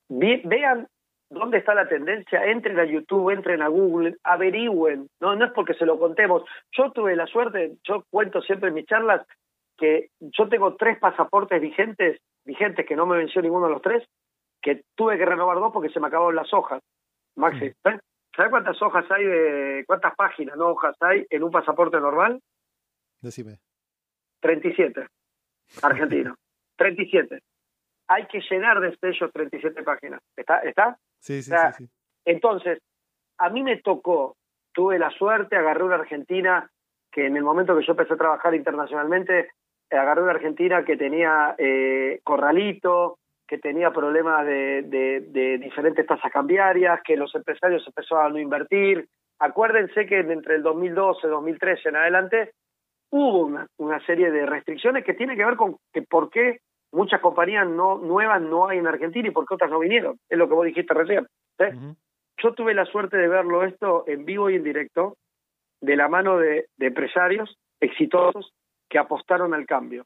vean 0.09 0.89
dónde 1.29 1.59
está 1.59 1.75
la 1.75 1.87
tendencia, 1.87 2.47
entren 2.47 2.79
a 2.79 2.87
YouTube, 2.87 3.29
entren 3.29 3.61
a 3.61 3.69
Google, 3.69 4.16
averigüen, 4.25 5.11
no, 5.21 5.37
no 5.37 5.45
es 5.45 5.53
porque 5.53 5.75
se 5.75 5.85
lo 5.85 5.99
contemos. 5.99 6.45
Yo 6.73 6.91
tuve 6.93 7.14
la 7.14 7.27
suerte, 7.27 7.77
yo 7.85 8.05
cuento 8.09 8.41
siempre 8.41 8.71
en 8.71 8.75
mis 8.75 8.87
charlas 8.87 9.21
que 9.77 10.09
yo 10.19 10.49
tengo 10.49 10.77
tres 10.77 10.99
pasaportes 10.99 11.61
vigentes, 11.61 12.23
vigentes 12.47 12.87
que 12.87 12.97
no 12.97 13.05
me 13.05 13.19
venció 13.19 13.43
ninguno 13.43 13.66
de 13.66 13.73
los 13.75 13.83
tres, 13.83 14.03
que 14.62 14.81
tuve 14.97 15.19
que 15.19 15.27
renovar 15.27 15.59
dos 15.59 15.75
porque 15.75 15.91
se 15.91 16.01
me 16.01 16.07
acabaron 16.07 16.37
las 16.37 16.55
hojas. 16.55 16.83
Maxi, 17.37 17.66
¿eh? 17.66 17.99
¿Sabes 18.39 18.51
cuántas 18.53 18.80
hojas 18.80 19.05
hay 19.11 19.24
de, 19.24 19.84
cuántas 19.84 20.14
páginas, 20.14 20.57
no 20.57 20.68
hojas 20.68 20.97
hay 21.01 21.26
en 21.28 21.43
un 21.43 21.51
pasaporte 21.51 21.99
normal? 21.99 22.41
Decime. 23.20 23.59
37. 24.41 25.09
Argentino. 25.82 26.36
37. 26.76 27.41
Hay 28.07 28.26
que 28.28 28.41
llenar 28.49 28.78
de 28.78 28.97
sellos 28.97 29.32
37 29.32 29.82
páginas. 29.82 30.20
¿Está? 30.36 30.61
¿Está? 30.61 30.97
Sí, 31.18 31.43
sí, 31.43 31.53
sí, 31.76 31.89
Entonces, 32.24 32.78
a 33.39 33.51
mí 33.51 33.64
me 33.64 33.78
tocó, 33.78 34.36
tuve 34.72 35.01
la 35.01 35.11
suerte, 35.11 35.57
agarré 35.57 35.82
una 35.82 35.97
Argentina 35.97 36.70
que 37.11 37.26
en 37.26 37.36
el 37.36 37.43
momento 37.43 37.76
que 37.76 37.84
yo 37.84 37.93
empecé 37.93 38.14
a 38.14 38.18
trabajar 38.18 38.55
internacionalmente, 38.55 39.51
agarré 39.91 40.22
una 40.22 40.32
Argentina 40.32 40.84
que 40.84 40.97
tenía 40.97 41.57
eh, 41.59 42.20
corralito, 42.22 43.18
que 43.49 43.59
tenía 43.59 43.91
problemas 43.91 44.47
de, 44.47 44.83
de, 44.83 45.59
diferentes 45.59 46.07
tasas 46.07 46.31
cambiarias, 46.31 47.01
que 47.03 47.17
los 47.17 47.35
empresarios 47.35 47.85
empezaban 47.87 48.27
a 48.27 48.29
no 48.29 48.39
invertir. 48.39 49.09
Acuérdense 49.39 50.07
que 50.07 50.21
entre 50.21 50.57
el 50.57 50.63
2012 50.63 51.27
y 51.27 51.31
2013 51.31 51.89
en 51.89 51.97
adelante 51.97 52.53
hubo 53.11 53.47
una, 53.47 53.67
una 53.79 54.05
serie 54.05 54.31
de 54.31 54.45
restricciones 54.45 55.05
que 55.05 55.15
tienen 55.15 55.37
que 55.37 55.45
ver 55.45 55.57
con 55.57 55.77
que 55.93 56.03
por 56.03 56.29
qué 56.29 56.59
muchas 56.93 57.21
compañías 57.21 57.67
no 57.67 57.99
nuevas 57.99 58.41
no 58.43 58.69
hay 58.69 58.79
en 58.79 58.87
Argentina 58.87 59.29
y 59.29 59.33
por 59.33 59.47
qué 59.47 59.55
otras 59.55 59.71
no 59.71 59.79
vinieron. 59.79 60.19
Es 60.29 60.39
lo 60.39 60.49
que 60.49 60.55
vos 60.55 60.67
dijiste 60.67 60.95
recién. 60.95 61.27
Yo 62.43 62.55
tuve 62.55 62.75
la 62.75 62.87
suerte 62.87 63.17
de 63.17 63.29
verlo 63.29 63.65
esto 63.65 64.05
en 64.07 64.25
vivo 64.25 64.49
y 64.51 64.57
en 64.57 64.65
directo, 64.65 65.17
de 65.81 65.97
la 65.97 66.09
mano 66.09 66.39
de, 66.39 66.67
empresarios 66.79 67.57
exitosos 67.81 68.53
que 68.89 68.99
apostaron 68.99 69.55
al 69.55 69.67
cambio, 69.67 70.05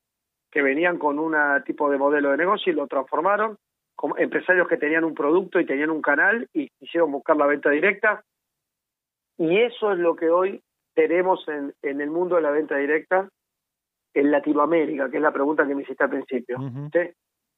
que 0.53 0.62
venían 0.62 0.98
con 0.98 1.18
un 1.18 1.34
tipo 1.64 1.90
de 1.90 1.98
modelo 1.98 2.30
de 2.30 2.36
negocio 2.36 2.72
y 2.72 2.76
lo 2.76 2.86
transformaron, 2.86 3.57
como 3.96 4.16
empresarios 4.18 4.68
que 4.68 4.76
tenían 4.76 5.05
un 5.05 5.14
producto 5.14 5.59
y 5.59 5.66
tenían 5.66 5.90
un 5.90 6.03
canal 6.03 6.48
y 6.53 6.68
quisieron 6.78 7.11
buscar 7.11 7.36
la 7.36 7.46
venta 7.46 7.70
directa. 7.70 8.22
Y 9.38 9.59
eso 9.61 9.92
es 9.92 9.98
lo 9.98 10.14
que 10.14 10.28
hoy 10.28 10.62
tenemos 10.94 11.48
en, 11.48 11.72
en 11.82 12.00
el 12.03 12.11
mundo 12.11 12.36
de 12.36 12.42
la 12.42 12.50
venta 12.50 12.76
directa 12.76 13.28
en 14.14 14.30
Latinoamérica, 14.30 15.11
que 15.11 15.16
es 15.16 15.22
la 15.22 15.32
pregunta 15.32 15.66
que 15.66 15.74
me 15.74 15.82
hiciste 15.82 16.05
al 16.05 16.11
principio. 16.11 16.59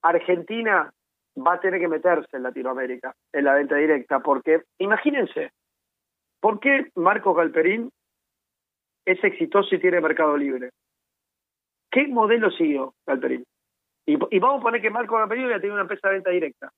Argentina 0.03 0.93
va 1.37 1.55
a 1.55 1.61
tener 1.61 1.81
que 1.81 1.89
meterse 1.89 2.37
en 2.37 2.45
Latinoamérica, 2.45 3.13
en 3.33 3.45
la 3.45 3.55
venta 3.55 3.75
directa, 3.75 4.21
porque 4.21 4.63
imagínense, 4.79 5.51
¿por 6.41 6.61
qué 6.61 6.91
Marco 6.95 7.35
Galperín 7.35 7.91
es 9.05 9.23
exitoso 9.25 9.75
y 9.75 9.81
tiene 9.81 10.01
mercado 10.01 10.37
libre? 10.37 10.71
¿Qué 11.95 12.09
modelo 12.09 12.51
siguió 12.51 12.95
Galperín? 13.07 13.45
Y, 14.05 14.17
vamos 14.41 14.59
a 14.59 14.63
poner 14.63 14.83
que 14.83 14.91
Marco 14.91 15.17
Galperín 15.17 15.45
hubiera 15.45 15.61
tenido 15.61 15.75
una 15.75 15.83
empresa 15.83 16.09
de 16.09 16.15
venta 16.15 16.31
directa. 16.31 16.73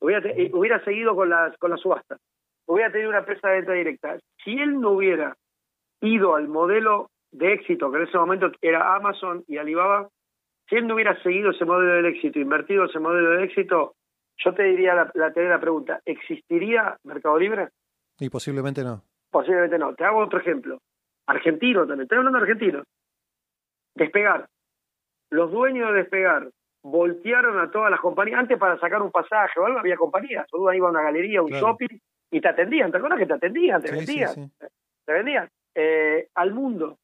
Hubiera, 0.00 0.22
hubiera 0.52 0.84
seguido 0.84 1.16
con 1.16 1.28
las, 1.28 1.56
con 1.58 1.70
las 1.72 1.80
subastas. 1.80 2.20
Hubiera 2.66 2.92
tenido 2.92 3.10
una 3.10 3.18
empresa 3.18 3.48
de 3.48 3.56
venta 3.56 3.72
directa. 3.72 4.18
Si 4.44 4.52
él 4.52 4.80
no 4.80 4.92
hubiera 4.92 5.34
ido 6.00 6.36
al 6.36 6.46
modelo 6.46 7.10
de 7.32 7.54
éxito, 7.54 7.90
que 7.90 7.98
en 7.98 8.04
ese 8.04 8.18
momento 8.18 8.52
era 8.62 8.94
Amazon 8.94 9.42
y 9.48 9.58
Alibaba, 9.58 10.08
si 10.68 10.76
él 10.76 10.86
no 10.86 10.94
hubiera 10.94 11.20
seguido 11.24 11.50
ese 11.50 11.64
modelo 11.64 12.00
de 12.00 12.08
éxito, 12.08 12.38
invertido 12.38 12.84
ese 12.84 13.00
modelo 13.00 13.30
de 13.32 13.44
éxito, 13.44 13.94
yo 14.36 14.54
te 14.54 14.62
diría 14.62 14.94
la, 14.94 15.10
la, 15.14 15.32
la 15.34 15.60
pregunta, 15.60 16.00
¿existiría 16.04 16.96
Mercado 17.02 17.36
Libre? 17.36 17.70
Y 18.20 18.30
posiblemente 18.30 18.84
no. 18.84 19.02
Posiblemente 19.28 19.76
no. 19.76 19.92
Te 19.96 20.04
hago 20.04 20.20
otro 20.20 20.38
ejemplo. 20.38 20.78
Argentino 21.26 21.80
también, 21.80 22.02
estoy 22.02 22.18
hablando 22.18 22.38
de 22.38 22.44
argentino. 22.44 22.84
Despegar. 24.04 24.48
Los 25.30 25.50
dueños 25.50 25.92
de 25.92 25.98
Despegar 25.98 26.48
voltearon 26.82 27.58
a 27.58 27.70
todas 27.70 27.90
las 27.90 28.00
compañías. 28.00 28.40
Antes 28.40 28.58
para 28.58 28.78
sacar 28.78 29.02
un 29.02 29.10
pasaje 29.10 29.60
o 29.60 29.66
algo 29.66 29.78
había 29.78 29.96
compañías. 29.96 30.46
Tú 30.48 30.70
iba 30.72 30.88
a 30.88 30.90
una 30.90 31.02
galería, 31.02 31.42
un 31.42 31.50
shopping 31.50 31.98
y 32.30 32.40
te 32.40 32.48
atendían. 32.48 32.90
¿Te 32.90 32.96
acuerdas 32.96 33.18
que 33.18 33.26
te 33.26 33.34
atendían? 33.34 33.82
Te 33.82 33.92
vendían. 33.92 34.50
Te 35.04 35.12
vendían. 35.12 35.48
Eh, 35.74 36.28
al 36.34 36.52
mundo 36.52 36.98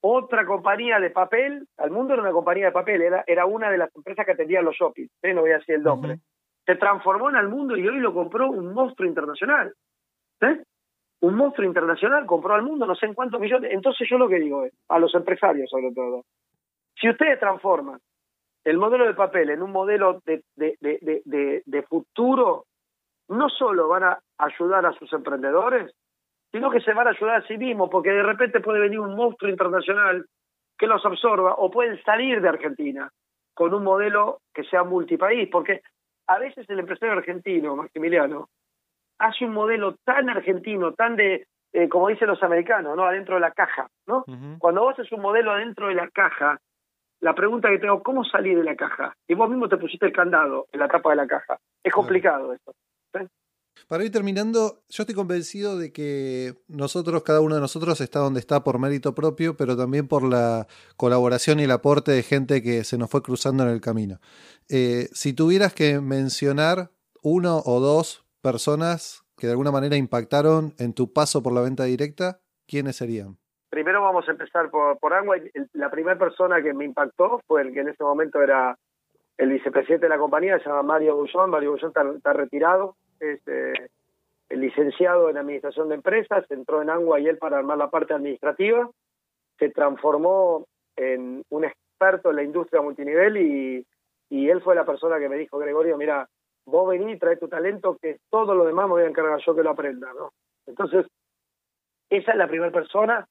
otra 0.00 0.46
compañía 0.46 1.00
de 1.00 1.10
papel, 1.10 1.66
al 1.76 1.90
mundo 1.90 2.14
era 2.14 2.22
una 2.22 2.32
compañía 2.32 2.66
de 2.66 2.72
papel, 2.72 3.02
era, 3.02 3.24
era 3.26 3.46
una 3.46 3.70
de 3.70 3.78
las 3.78 3.94
empresas 3.94 4.24
que 4.24 4.32
atendían 4.32 4.64
los 4.64 4.76
shoppings, 4.76 5.10
¿eh? 5.22 5.34
no 5.34 5.40
voy 5.40 5.50
a 5.50 5.58
decir 5.58 5.76
el 5.76 5.82
nombre. 5.82 6.18
Se 6.64 6.76
transformó 6.76 7.30
en 7.30 7.36
al 7.36 7.48
mundo 7.48 7.76
y 7.76 7.88
hoy 7.88 7.98
lo 7.98 8.14
compró 8.14 8.50
un 8.50 8.72
monstruo 8.72 9.08
internacional. 9.08 9.74
¿eh? 10.42 10.62
Un 11.20 11.34
monstruo 11.34 11.66
internacional 11.66 12.26
compró 12.26 12.54
al 12.54 12.62
mundo 12.62 12.86
no 12.86 12.94
sé 12.94 13.06
en 13.06 13.14
cuántos 13.14 13.40
millones. 13.40 13.72
Entonces 13.72 14.08
yo 14.08 14.18
lo 14.18 14.28
que 14.28 14.38
digo 14.38 14.64
es, 14.64 14.72
a 14.88 14.98
los 14.98 15.14
empresarios 15.14 15.68
sobre 15.70 15.92
todo, 15.92 16.24
si 16.94 17.08
ustedes 17.08 17.38
transforman 17.38 18.00
el 18.64 18.78
modelo 18.78 19.06
de 19.06 19.14
papel 19.14 19.50
en 19.50 19.62
un 19.62 19.72
modelo 19.72 20.20
de, 20.24 20.42
de, 20.56 20.76
de, 20.80 21.62
de 21.64 21.82
futuro, 21.82 22.64
no 23.28 23.48
solo 23.48 23.88
van 23.88 24.04
a 24.04 24.18
ayudar 24.38 24.84
a 24.86 24.92
sus 24.92 25.12
emprendedores, 25.12 25.92
sino 26.50 26.70
que 26.70 26.80
se 26.80 26.92
van 26.92 27.06
a 27.06 27.10
ayudar 27.10 27.36
a 27.36 27.46
sí 27.46 27.56
mismos, 27.56 27.90
porque 27.90 28.10
de 28.10 28.22
repente 28.22 28.60
puede 28.60 28.80
venir 28.80 29.00
un 29.00 29.14
monstruo 29.14 29.50
internacional 29.50 30.24
que 30.78 30.86
los 30.86 31.04
absorba, 31.04 31.54
o 31.58 31.70
pueden 31.70 32.00
salir 32.04 32.40
de 32.40 32.48
Argentina 32.48 33.10
con 33.52 33.74
un 33.74 33.82
modelo 33.82 34.40
que 34.54 34.64
sea 34.64 34.84
multipaís, 34.84 35.48
porque 35.50 35.82
a 36.28 36.38
veces 36.38 36.68
el 36.70 36.78
empresario 36.78 37.14
argentino, 37.14 37.74
Maximiliano, 37.74 38.48
hace 39.18 39.44
un 39.44 39.52
modelo 39.52 39.96
tan 40.04 40.28
argentino, 40.28 40.92
tan 40.94 41.16
de, 41.16 41.46
eh, 41.72 41.88
como 41.88 42.08
dicen 42.08 42.28
los 42.28 42.42
americanos, 42.42 42.96
¿no? 42.96 43.04
Adentro 43.04 43.34
de 43.34 43.40
la 43.40 43.50
caja, 43.52 43.88
¿no? 44.06 44.24
Cuando 44.58 44.82
vos 44.82 44.94
haces 44.94 45.12
un 45.12 45.20
modelo 45.20 45.52
adentro 45.52 45.88
de 45.88 45.94
la 45.94 46.08
caja, 46.08 46.58
la 47.20 47.34
pregunta 47.34 47.68
que 47.68 47.78
tengo, 47.78 48.02
¿cómo 48.02 48.24
salir 48.24 48.56
de 48.56 48.64
la 48.64 48.76
caja? 48.76 49.14
Y 49.26 49.34
vos 49.34 49.50
mismo 49.50 49.68
te 49.68 49.76
pusiste 49.76 50.06
el 50.06 50.12
candado 50.12 50.66
en 50.72 50.80
la 50.80 50.88
tapa 50.88 51.10
de 51.10 51.16
la 51.16 51.26
caja. 51.26 51.58
Es 51.82 51.92
complicado 51.92 52.52
esto. 52.52 52.72
Para 53.86 54.04
ir 54.04 54.10
terminando, 54.10 54.82
yo 54.88 55.02
estoy 55.02 55.14
convencido 55.14 55.78
de 55.78 55.92
que 55.92 56.54
nosotros, 56.66 57.22
cada 57.22 57.40
uno 57.40 57.54
de 57.54 57.60
nosotros 57.60 58.00
está 58.00 58.18
donde 58.18 58.40
está 58.40 58.64
por 58.64 58.78
mérito 58.78 59.14
propio, 59.14 59.56
pero 59.56 59.76
también 59.76 60.08
por 60.08 60.24
la 60.24 60.66
colaboración 60.96 61.60
y 61.60 61.64
el 61.64 61.70
aporte 61.70 62.12
de 62.12 62.22
gente 62.22 62.62
que 62.62 62.84
se 62.84 62.98
nos 62.98 63.08
fue 63.08 63.22
cruzando 63.22 63.62
en 63.62 63.70
el 63.70 63.80
camino. 63.80 64.18
Eh, 64.68 65.08
si 65.12 65.32
tuvieras 65.32 65.74
que 65.74 66.00
mencionar 66.00 66.90
uno 67.22 67.62
o 67.64 67.80
dos 67.80 68.27
personas 68.42 69.24
que 69.36 69.46
de 69.46 69.52
alguna 69.52 69.70
manera 69.70 69.96
impactaron 69.96 70.74
en 70.78 70.94
tu 70.94 71.12
paso 71.12 71.42
por 71.42 71.52
la 71.52 71.60
venta 71.60 71.84
directa, 71.84 72.40
¿quiénes 72.66 72.96
serían? 72.96 73.38
Primero 73.70 74.02
vamos 74.02 74.26
a 74.28 74.32
empezar 74.32 74.70
por, 74.70 74.98
por 74.98 75.12
La 75.74 75.90
primera 75.90 76.18
persona 76.18 76.62
que 76.62 76.72
me 76.72 76.84
impactó 76.84 77.40
fue 77.46 77.62
el 77.62 77.72
que 77.72 77.80
en 77.80 77.88
ese 77.88 78.02
momento 78.02 78.42
era 78.42 78.76
el 79.36 79.50
vicepresidente 79.50 80.06
de 80.06 80.10
la 80.10 80.18
compañía, 80.18 80.58
se 80.58 80.64
llama 80.64 80.82
Mario 80.82 81.16
Bullón. 81.16 81.50
Mario 81.50 81.72
Bullón 81.72 81.92
está 82.16 82.32
retirado, 82.32 82.96
es 83.20 83.40
eh, 83.46 83.72
licenciado 84.50 85.28
en 85.30 85.36
Administración 85.36 85.88
de 85.88 85.96
Empresas, 85.96 86.44
entró 86.50 86.82
en 86.82 86.90
Angua 86.90 87.20
y 87.20 87.28
él 87.28 87.38
para 87.38 87.58
armar 87.58 87.78
la 87.78 87.90
parte 87.90 88.14
administrativa, 88.14 88.90
se 89.58 89.70
transformó 89.70 90.66
en 90.96 91.44
un 91.50 91.64
experto 91.64 92.30
en 92.30 92.36
la 92.36 92.42
industria 92.42 92.80
multinivel 92.80 93.36
y, 93.36 93.86
y 94.30 94.48
él 94.48 94.62
fue 94.62 94.74
la 94.74 94.84
persona 94.84 95.18
que 95.18 95.28
me 95.28 95.36
dijo, 95.36 95.58
Gregorio, 95.58 95.96
mira, 95.96 96.28
vos 96.68 96.88
vení, 96.88 97.18
trae 97.18 97.36
tu 97.36 97.48
talento, 97.48 97.96
que 98.00 98.18
todo 98.30 98.54
lo 98.54 98.64
demás 98.64 98.86
me 98.86 98.92
voy 98.92 99.02
a 99.02 99.08
encargar 99.08 99.40
yo 99.44 99.54
que 99.54 99.62
lo 99.62 99.70
aprenda, 99.70 100.12
¿no? 100.12 100.30
Entonces, 100.66 101.06
esa 102.10 102.32
es 102.32 102.38
la 102.38 102.48
primera 102.48 102.72
persona. 102.72 103.26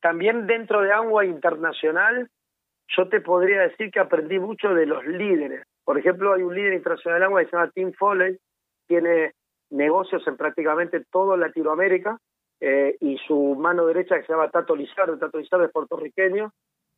También 0.00 0.46
dentro 0.46 0.80
de 0.80 0.92
Angua 0.92 1.24
Internacional, 1.24 2.28
yo 2.88 3.08
te 3.08 3.20
podría 3.20 3.62
decir 3.62 3.90
que 3.90 4.00
aprendí 4.00 4.38
mucho 4.38 4.74
de 4.74 4.86
los 4.86 5.04
líderes. 5.04 5.64
Por 5.84 5.98
ejemplo, 5.98 6.32
hay 6.32 6.42
un 6.42 6.54
líder 6.54 6.74
internacional 6.74 7.20
de 7.20 7.26
Angua 7.26 7.40
que 7.40 7.50
se 7.50 7.56
llama 7.56 7.70
Tim 7.74 7.92
Foley, 7.92 8.38
tiene 8.86 9.32
negocios 9.70 10.26
en 10.26 10.36
prácticamente 10.36 11.04
toda 11.10 11.36
Latinoamérica 11.36 12.18
eh, 12.60 12.96
y 13.00 13.18
su 13.18 13.54
mano 13.56 13.86
derecha 13.86 14.16
que 14.16 14.26
se 14.26 14.32
llama 14.32 14.50
Tato 14.50 14.74
Lizardo, 14.74 15.18
Tato 15.18 15.38
Lizardo 15.38 15.64
es 15.64 15.72
puertorriqueño, 15.72 16.52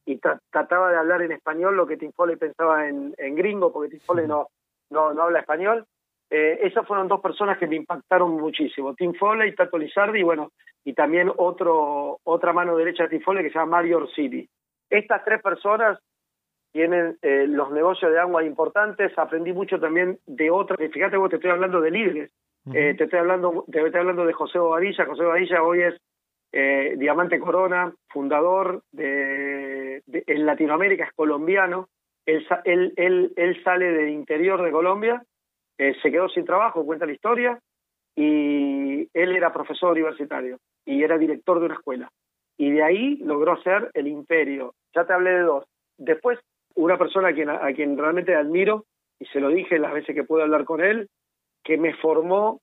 y 0.04 0.18
trataba 0.50 0.90
de 0.90 0.96
hablar 0.96 1.22
en 1.22 1.32
español 1.32 1.76
lo 1.76 1.86
que 1.86 1.96
Tim 1.96 2.12
Foley 2.12 2.36
pensaba 2.36 2.88
en, 2.88 3.14
en 3.18 3.34
gringo, 3.36 3.72
porque 3.72 3.90
Tim 3.90 4.00
Foley 4.00 4.26
no, 4.26 4.48
no, 4.92 5.12
no 5.12 5.22
habla 5.22 5.40
español. 5.40 5.86
Eh, 6.30 6.60
esas 6.62 6.86
fueron 6.86 7.08
dos 7.08 7.20
personas 7.20 7.58
que 7.58 7.66
me 7.66 7.76
impactaron 7.76 8.30
muchísimo, 8.30 8.94
Tim 8.94 9.12
Foley, 9.14 9.54
Tato 9.54 9.76
Lizardi, 9.76 10.20
y 10.20 10.22
bueno, 10.22 10.52
y 10.84 10.94
también 10.94 11.30
otro, 11.36 12.20
otra 12.24 12.52
mano 12.54 12.76
derecha 12.76 13.02
de 13.02 13.10
Tim 13.10 13.20
Foley 13.22 13.44
que 13.44 13.50
se 13.50 13.58
llama 13.58 13.78
Mario 13.78 13.98
Orsini. 13.98 14.48
Estas 14.88 15.24
tres 15.24 15.42
personas 15.42 15.98
tienen 16.72 17.18
eh, 17.20 17.46
los 17.46 17.70
negocios 17.70 18.10
de 18.10 18.18
agua 18.18 18.42
importantes, 18.44 19.16
aprendí 19.18 19.52
mucho 19.52 19.78
también 19.78 20.18
de 20.26 20.50
otras, 20.50 20.78
fíjate 20.90 21.18
vos 21.18 21.28
te 21.28 21.36
estoy 21.36 21.50
hablando 21.50 21.82
de 21.82 21.90
líderes, 21.90 22.30
eh, 22.72 22.94
te 22.96 23.04
estoy 23.04 23.18
hablando, 23.18 23.64
te 23.70 23.84
estoy 23.84 24.00
hablando 24.00 24.24
de 24.24 24.32
José 24.32 24.58
Bobadilla, 24.58 25.04
José 25.04 25.22
Bobadilla 25.22 25.62
hoy 25.62 25.82
es 25.82 26.00
eh, 26.52 26.94
Diamante 26.96 27.38
Corona, 27.38 27.92
fundador 28.08 28.82
de, 28.90 30.02
en 30.06 30.46
Latinoamérica, 30.46 31.04
es 31.04 31.12
colombiano, 31.12 31.88
él, 32.26 32.46
él, 32.64 32.92
él, 32.96 33.32
él 33.36 33.64
sale 33.64 33.92
del 33.92 34.10
interior 34.10 34.62
de 34.62 34.70
Colombia, 34.70 35.22
eh, 35.78 35.94
se 36.02 36.10
quedó 36.10 36.28
sin 36.28 36.44
trabajo, 36.44 36.84
cuenta 36.84 37.06
la 37.06 37.12
historia, 37.12 37.58
y 38.14 39.08
él 39.14 39.36
era 39.36 39.52
profesor 39.52 39.92
universitario 39.92 40.58
y 40.84 41.02
era 41.02 41.18
director 41.18 41.58
de 41.58 41.66
una 41.66 41.74
escuela. 41.74 42.10
Y 42.58 42.70
de 42.70 42.82
ahí 42.82 43.16
logró 43.16 43.60
ser 43.62 43.90
el 43.94 44.06
imperio. 44.06 44.74
Ya 44.94 45.04
te 45.06 45.12
hablé 45.12 45.30
de 45.30 45.40
dos. 45.40 45.64
Después, 45.96 46.38
una 46.74 46.98
persona 46.98 47.28
a 47.28 47.32
quien, 47.32 47.50
a 47.50 47.72
quien 47.74 47.96
realmente 47.96 48.34
admiro, 48.34 48.84
y 49.18 49.26
se 49.26 49.40
lo 49.40 49.48
dije 49.48 49.78
las 49.78 49.92
veces 49.92 50.14
que 50.14 50.24
pude 50.24 50.42
hablar 50.42 50.64
con 50.64 50.82
él, 50.82 51.08
que 51.64 51.78
me 51.78 51.94
formó 51.94 52.60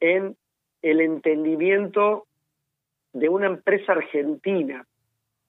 en 0.00 0.36
el 0.82 1.00
entendimiento 1.00 2.26
de 3.12 3.28
una 3.28 3.46
empresa 3.46 3.92
argentina 3.92 4.84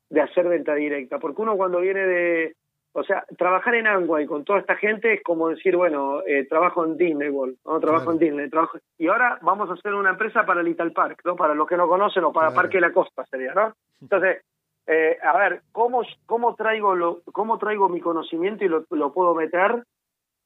de 0.09 0.21
hacer 0.21 0.47
venta 0.47 0.75
directa, 0.75 1.19
porque 1.19 1.41
uno 1.41 1.57
cuando 1.57 1.79
viene 1.79 2.05
de, 2.05 2.55
o 2.97 3.03
sea, 3.03 3.25
trabajar 3.37 3.75
en 3.75 3.85
y 3.85 4.25
con 4.25 4.45
toda 4.45 4.59
esta 4.59 4.75
gente 4.77 5.15
es 5.15 5.23
como 5.23 5.49
decir, 5.49 5.75
bueno, 5.75 6.21
eh, 6.25 6.45
trabajo 6.45 6.85
en 6.85 6.95
Disney 6.95 7.27
World, 7.27 7.57
¿no? 7.65 7.79
trabajo 7.81 8.13
en 8.13 8.19
Disney, 8.19 8.49
trabajo 8.49 8.77
y 8.97 9.07
ahora 9.07 9.37
vamos 9.41 9.69
a 9.69 9.73
hacer 9.73 9.93
una 9.93 10.11
empresa 10.11 10.45
para 10.45 10.63
Little 10.63 10.91
Park, 10.91 11.19
¿no? 11.25 11.35
Para 11.35 11.53
los 11.53 11.67
que 11.67 11.75
no 11.75 11.89
conocen 11.89 12.23
o 12.23 12.31
para 12.31 12.53
Parque 12.53 12.77
de 12.77 12.81
la 12.81 12.93
Costa 12.93 13.25
sería, 13.25 13.53
¿no? 13.53 13.73
Entonces, 14.01 14.43
eh, 14.87 15.17
a 15.21 15.37
ver, 15.37 15.61
¿cómo, 15.73 16.03
cómo 16.25 16.55
traigo 16.55 16.95
lo, 16.95 17.21
cómo 17.33 17.57
traigo 17.57 17.89
mi 17.89 17.99
conocimiento 17.99 18.63
y 18.63 18.69
lo, 18.69 18.85
lo 18.89 19.11
puedo 19.11 19.35
meter 19.35 19.83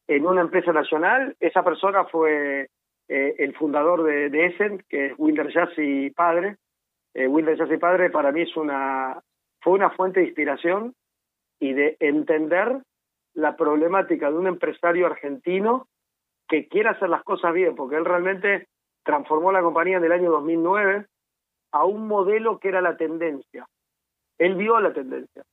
en 0.07 0.25
una 0.25 0.41
empresa 0.41 0.73
nacional? 0.73 1.35
Esa 1.39 1.63
persona 1.63 2.05
fue 2.05 2.69
eh, 3.07 3.35
el 3.37 3.55
fundador 3.55 4.01
de, 4.01 4.31
de 4.31 4.45
Essen, 4.47 4.83
que 4.89 5.07
es 5.07 5.13
Wilder 5.19 5.51
Jassy 5.51 6.09
padre, 6.09 6.57
eh, 7.13 7.27
Wilder 7.27 7.57
Jassy 7.57 7.77
Padre 7.77 8.09
para 8.09 8.31
mí 8.31 8.41
es 8.41 8.57
una, 8.57 9.21
fue 9.61 9.73
una 9.73 9.91
fuente 9.91 10.19
de 10.19 10.27
inspiración 10.27 10.95
y 11.59 11.73
de 11.73 11.97
entender 11.99 12.81
la 13.33 13.55
problemática 13.55 14.29
de 14.29 14.37
un 14.37 14.47
empresario 14.47 15.05
argentino 15.05 15.87
que 16.47 16.67
quiere 16.67 16.89
hacer 16.89 17.09
las 17.09 17.23
cosas 17.23 17.53
bien, 17.53 17.75
porque 17.75 17.95
él 17.95 18.05
realmente 18.05 18.67
transformó 19.03 19.51
la 19.51 19.61
compañía 19.61 19.97
en 19.97 20.03
el 20.03 20.11
año 20.11 20.31
2009 20.31 21.05
a 21.71 21.85
un 21.85 22.07
modelo 22.07 22.59
que 22.59 22.69
era 22.69 22.81
la 22.81 22.97
tendencia. 22.97 23.67
Él 24.37 24.55
vio 24.55 24.79
la 24.79 24.93
tendencia, 24.93 25.43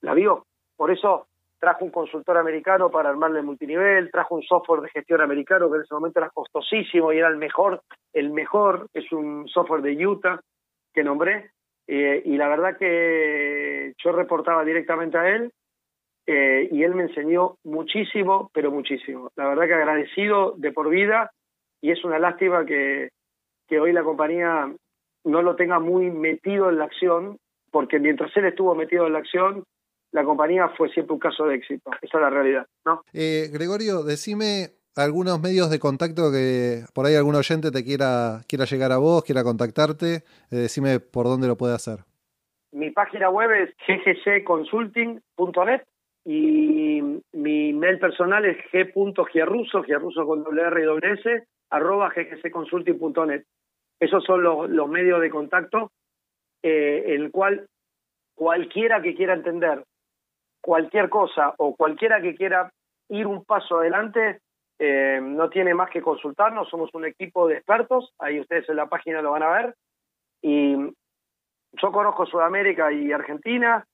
la 0.00 0.14
vio. 0.14 0.46
Por 0.76 0.90
eso 0.90 1.26
trajo 1.58 1.84
un 1.84 1.90
consultor 1.90 2.38
americano 2.38 2.90
para 2.90 3.10
armarle 3.10 3.42
multinivel, 3.42 4.10
trajo 4.10 4.34
un 4.34 4.42
software 4.42 4.80
de 4.80 4.88
gestión 4.88 5.20
americano 5.20 5.68
que 5.68 5.76
en 5.76 5.82
ese 5.82 5.94
momento 5.94 6.18
era 6.18 6.30
costosísimo 6.30 7.12
y 7.12 7.18
era 7.18 7.28
el 7.28 7.36
mejor, 7.36 7.82
el 8.14 8.30
mejor, 8.30 8.88
es 8.94 9.12
un 9.12 9.46
software 9.46 9.82
de 9.82 10.06
Utah, 10.06 10.40
que 10.94 11.04
nombré, 11.04 11.50
eh, 11.92 12.22
y 12.24 12.36
la 12.36 12.46
verdad 12.46 12.78
que 12.78 13.94
yo 13.98 14.12
reportaba 14.12 14.64
directamente 14.64 15.18
a 15.18 15.28
él 15.28 15.50
eh, 16.24 16.68
y 16.70 16.84
él 16.84 16.94
me 16.94 17.02
enseñó 17.02 17.56
muchísimo, 17.64 18.48
pero 18.54 18.70
muchísimo. 18.70 19.32
La 19.34 19.48
verdad 19.48 19.66
que 19.66 19.74
agradecido 19.74 20.54
de 20.56 20.70
por 20.70 20.88
vida 20.88 21.32
y 21.80 21.90
es 21.90 22.04
una 22.04 22.20
lástima 22.20 22.64
que, 22.64 23.08
que 23.66 23.80
hoy 23.80 23.92
la 23.92 24.04
compañía 24.04 24.72
no 25.24 25.42
lo 25.42 25.56
tenga 25.56 25.80
muy 25.80 26.12
metido 26.12 26.68
en 26.68 26.78
la 26.78 26.84
acción, 26.84 27.38
porque 27.72 27.98
mientras 27.98 28.30
él 28.36 28.44
estuvo 28.44 28.76
metido 28.76 29.08
en 29.08 29.14
la 29.14 29.18
acción, 29.18 29.64
la 30.12 30.22
compañía 30.22 30.68
fue 30.76 30.90
siempre 30.90 31.14
un 31.14 31.20
caso 31.20 31.46
de 31.46 31.56
éxito. 31.56 31.90
Esa 32.02 32.18
es 32.18 32.22
la 32.22 32.30
realidad, 32.30 32.66
¿no? 32.84 33.02
Eh, 33.12 33.48
Gregorio, 33.52 34.04
decime 34.04 34.79
algunos 34.96 35.40
medios 35.40 35.70
de 35.70 35.78
contacto 35.78 36.30
que 36.32 36.84
por 36.94 37.06
ahí 37.06 37.14
algún 37.14 37.34
oyente 37.34 37.70
te 37.70 37.84
quiera, 37.84 38.40
quiera 38.48 38.64
llegar 38.64 38.92
a 38.92 38.98
vos, 38.98 39.24
quiera 39.24 39.42
contactarte, 39.42 40.16
eh, 40.16 40.22
decime 40.50 41.00
por 41.00 41.26
dónde 41.26 41.48
lo 41.48 41.56
puede 41.56 41.74
hacer. 41.74 42.00
Mi 42.72 42.90
página 42.90 43.30
web 43.30 43.50
es 43.50 43.70
ggcconsulting.net 43.86 45.82
y 46.24 47.02
mi 47.32 47.72
mail 47.72 47.98
personal 47.98 48.44
es 48.44 48.58
g.giarruso, 48.72 49.82
giarruso 49.82 50.26
con 50.26 50.44
R 50.58 51.46
arroba 51.70 52.12
ggcconsulting.net. 52.14 53.44
Esos 54.00 54.24
son 54.24 54.42
los, 54.42 54.70
los 54.70 54.88
medios 54.88 55.20
de 55.20 55.30
contacto 55.30 55.92
eh, 56.62 57.04
en 57.06 57.22
el 57.22 57.30
cual 57.30 57.66
cualquiera 58.34 59.02
que 59.02 59.14
quiera 59.14 59.34
entender 59.34 59.84
cualquier 60.60 61.08
cosa 61.08 61.54
o 61.58 61.74
cualquiera 61.74 62.20
que 62.20 62.34
quiera 62.34 62.72
ir 63.08 63.26
un 63.26 63.44
paso 63.44 63.78
adelante 63.78 64.40
eh, 64.82 65.20
no 65.22 65.50
tiene 65.50 65.74
más 65.74 65.90
que 65.90 66.00
consultarnos, 66.00 66.70
somos 66.70 66.88
un 66.94 67.04
equipo 67.04 67.46
de 67.46 67.56
expertos, 67.56 68.14
ahí 68.18 68.40
ustedes 68.40 68.66
en 68.70 68.76
la 68.76 68.86
página 68.86 69.20
lo 69.20 69.32
van 69.32 69.42
a 69.42 69.50
ver. 69.50 69.74
Y 70.40 70.74
yo 71.72 71.92
conozco 71.92 72.24
Sudamérica 72.24 72.90
y 72.90 73.12
Argentina, 73.12 73.84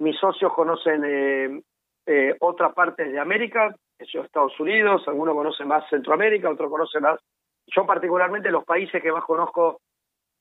mis 0.00 0.18
socios 0.18 0.52
conocen 0.52 1.04
eh, 1.06 1.62
eh, 2.06 2.36
otras 2.40 2.74
partes 2.74 3.12
de 3.12 3.20
América, 3.20 3.76
Estados 3.96 4.58
Unidos, 4.58 5.06
algunos 5.06 5.36
conocen 5.36 5.68
más 5.68 5.88
Centroamérica, 5.88 6.50
otros 6.50 6.68
conocen 6.68 7.02
más. 7.02 7.20
Yo 7.68 7.86
particularmente 7.86 8.50
los 8.50 8.64
países 8.64 9.00
que 9.00 9.12
más 9.12 9.24
conozco 9.24 9.82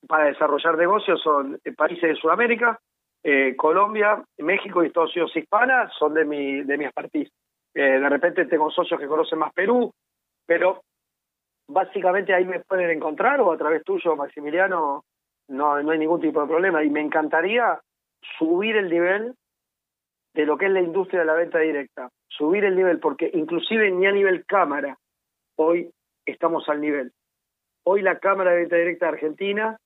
para 0.08 0.26
desarrollar 0.26 0.76
negocios 0.76 1.22
son 1.22 1.60
países 1.78 2.10
de 2.10 2.16
Sudamérica, 2.16 2.80
Colombia, 3.56 4.22
México 4.40 4.84
y 4.84 4.88
Estados 4.88 5.16
Unidos 5.16 5.38
hispana 5.38 5.90
son 5.98 6.16
de 6.16 6.26
mi, 6.26 6.64
de 6.64 6.78
mi 6.80 6.86
expertise. 6.86 7.32
Eh, 7.76 8.00
de 8.00 8.10
repente 8.10 8.46
tengo 8.46 8.70
socios 8.70 9.00
que 9.00 9.08
conocen 9.08 9.40
más 9.40 9.54
Perú, 9.54 9.92
pero 10.46 10.84
básicamente 11.68 12.34
ahí 12.34 12.46
me 12.46 12.60
pueden 12.60 12.90
encontrar 12.92 13.42
o 13.42 13.52
a 13.52 13.58
través 13.58 13.84
tuyo, 13.84 14.16
Maximiliano, 14.16 15.04
no, 15.50 15.82
no 15.82 15.92
hay 15.92 16.00
ningún 16.00 16.22
tipo 16.22 16.42
de 16.42 16.48
problema. 16.48 16.84
Y 16.84 16.90
me 16.90 17.02
encantaría 17.02 17.80
subir 18.38 18.76
el 18.78 18.90
nivel 18.90 19.36
de 20.34 20.46
lo 20.46 20.58
que 20.58 20.66
es 20.66 20.72
la 20.72 20.82
industria 20.82 21.22
de 21.22 21.26
la 21.26 21.34
venta 21.34 21.60
directa, 21.60 22.10
subir 22.28 22.64
el 22.64 22.76
nivel, 22.76 23.00
porque 23.00 23.30
inclusive 23.34 23.92
ni 23.92 24.08
a 24.08 24.12
nivel 24.12 24.46
cámara, 24.46 24.98
hoy 25.58 25.92
estamos 26.26 26.68
al 26.70 26.82
nivel. 26.82 27.12
Hoy 27.86 28.02
la 28.02 28.20
Cámara 28.20 28.52
de 28.52 28.62
Venta 28.62 28.78
Directa 28.78 29.06
de 29.06 29.12
Argentina, 29.12 29.78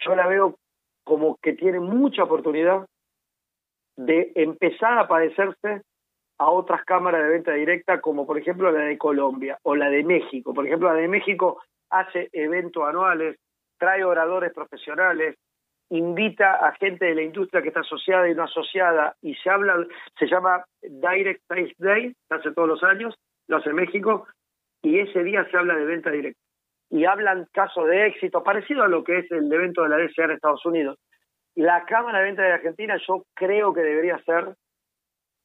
yo 0.00 0.14
la 0.14 0.26
veo 0.26 0.56
como 1.04 1.36
que 1.36 1.52
tiene 1.54 1.80
mucha 1.80 2.24
oportunidad 2.24 2.86
de 3.96 4.32
empezar 4.34 4.98
a 4.98 5.08
padecerse 5.08 5.82
a 6.40 6.50
otras 6.50 6.82
cámaras 6.86 7.22
de 7.22 7.28
venta 7.28 7.52
directa, 7.52 8.00
como 8.00 8.26
por 8.26 8.38
ejemplo 8.38 8.72
la 8.72 8.80
de 8.80 8.96
Colombia 8.96 9.58
o 9.62 9.76
la 9.76 9.90
de 9.90 10.02
México. 10.02 10.54
Por 10.54 10.66
ejemplo, 10.66 10.88
la 10.88 10.98
de 10.98 11.06
México 11.06 11.62
hace 11.90 12.30
eventos 12.32 12.82
anuales, 12.82 13.36
trae 13.78 14.02
oradores 14.04 14.50
profesionales, 14.54 15.36
invita 15.90 16.54
a 16.54 16.72
gente 16.76 17.04
de 17.04 17.14
la 17.14 17.22
industria 17.22 17.60
que 17.60 17.68
está 17.68 17.80
asociada 17.80 18.26
y 18.26 18.34
no 18.34 18.44
asociada, 18.44 19.14
y 19.20 19.34
se 19.34 19.50
habla, 19.50 19.86
se 20.18 20.28
llama 20.28 20.64
Direct 20.80 21.42
Sales 21.46 21.74
Day, 21.76 22.16
se 22.26 22.34
hace 22.34 22.52
todos 22.52 22.68
los 22.68 22.82
años, 22.84 23.14
lo 23.46 23.58
hace 23.58 23.74
México, 23.74 24.26
y 24.80 24.98
ese 24.98 25.22
día 25.22 25.46
se 25.50 25.58
habla 25.58 25.74
de 25.74 25.84
venta 25.84 26.10
directa. 26.10 26.40
Y 26.88 27.04
hablan 27.04 27.48
casos 27.52 27.86
de 27.86 28.06
éxito, 28.06 28.42
parecido 28.42 28.82
a 28.82 28.88
lo 28.88 29.04
que 29.04 29.18
es 29.18 29.30
el 29.30 29.52
evento 29.52 29.82
de 29.82 29.90
la 29.90 29.98
DCA 29.98 30.24
en 30.24 30.30
Estados 30.30 30.64
Unidos. 30.64 30.96
La 31.54 31.84
Cámara 31.84 32.20
de 32.20 32.24
Venta 32.24 32.42
de 32.42 32.52
Argentina 32.52 32.96
yo 33.06 33.24
creo 33.34 33.74
que 33.74 33.82
debería 33.82 34.18
ser 34.24 34.54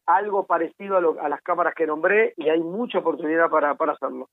algo 0.05 0.45
parecido 0.45 0.97
a, 1.19 1.29
las 1.29 1.41
cámaras 1.41 1.73
que 1.75 1.87
nombré 1.87 2.33
y 2.37 2.49
hay 2.49 2.61
mucha 2.61 2.99
oportunidad 2.99 3.49
para, 3.49 3.75
para 3.75 3.93
hacerlo. 3.93 4.29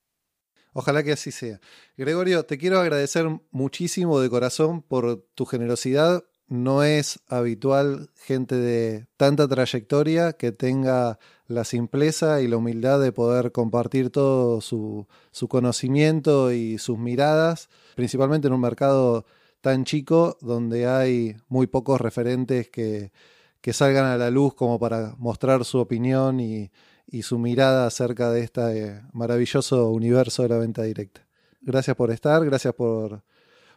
Ojalá 0.73 1.03
que 1.03 1.11
así 1.11 1.31
sea. 1.31 1.59
Gregorio, 1.97 2.43
te 2.45 2.57
quiero 2.57 2.79
agradecer 2.79 3.27
muchísimo 3.51 4.19
de 4.19 4.29
corazón 4.29 4.81
por 4.81 5.21
tu 5.35 5.45
generosidad. 5.45 6.23
No 6.47 6.83
es 6.83 7.23
habitual 7.29 8.09
gente 8.15 8.55
de 8.55 9.07
tanta 9.17 9.47
trayectoria 9.47 10.33
que 10.33 10.51
tenga 10.51 11.19
la 11.47 11.63
simpleza 11.63 12.41
y 12.41 12.47
la 12.47 12.57
humildad 12.57 12.99
de 12.99 13.11
poder 13.11 13.51
compartir 13.51 14.09
todo 14.09 14.61
su, 14.61 15.07
su 15.31 15.47
conocimiento 15.47 16.51
y 16.51 16.79
sus 16.79 16.97
miradas, 16.97 17.69
principalmente 17.95 18.47
en 18.47 18.53
un 18.53 18.61
mercado 18.61 19.25
tan 19.61 19.85
chico 19.85 20.37
donde 20.41 20.87
hay 20.87 21.37
muy 21.47 21.67
pocos 21.67 22.01
referentes 22.01 22.69
que, 22.69 23.11
que 23.63 23.71
salgan 23.71 24.03
a 24.03 24.17
la 24.17 24.29
luz 24.29 24.53
como 24.53 24.77
para 24.77 25.13
mostrar 25.17 25.63
su 25.63 25.79
opinión 25.79 26.41
y, 26.41 26.69
su 27.21 27.37
mirada 27.39 27.85
acerca 27.85 28.29
de 28.29 28.41
este 28.41 29.01
maravilloso 29.13 29.89
universo 29.91 30.43
de 30.43 30.49
la 30.49 30.57
venta 30.57 30.81
directa. 30.81 31.21
Gracias 31.61 31.95
por 31.95 32.11
estar, 32.11 32.43
gracias 32.43 32.73
por, 32.73 33.21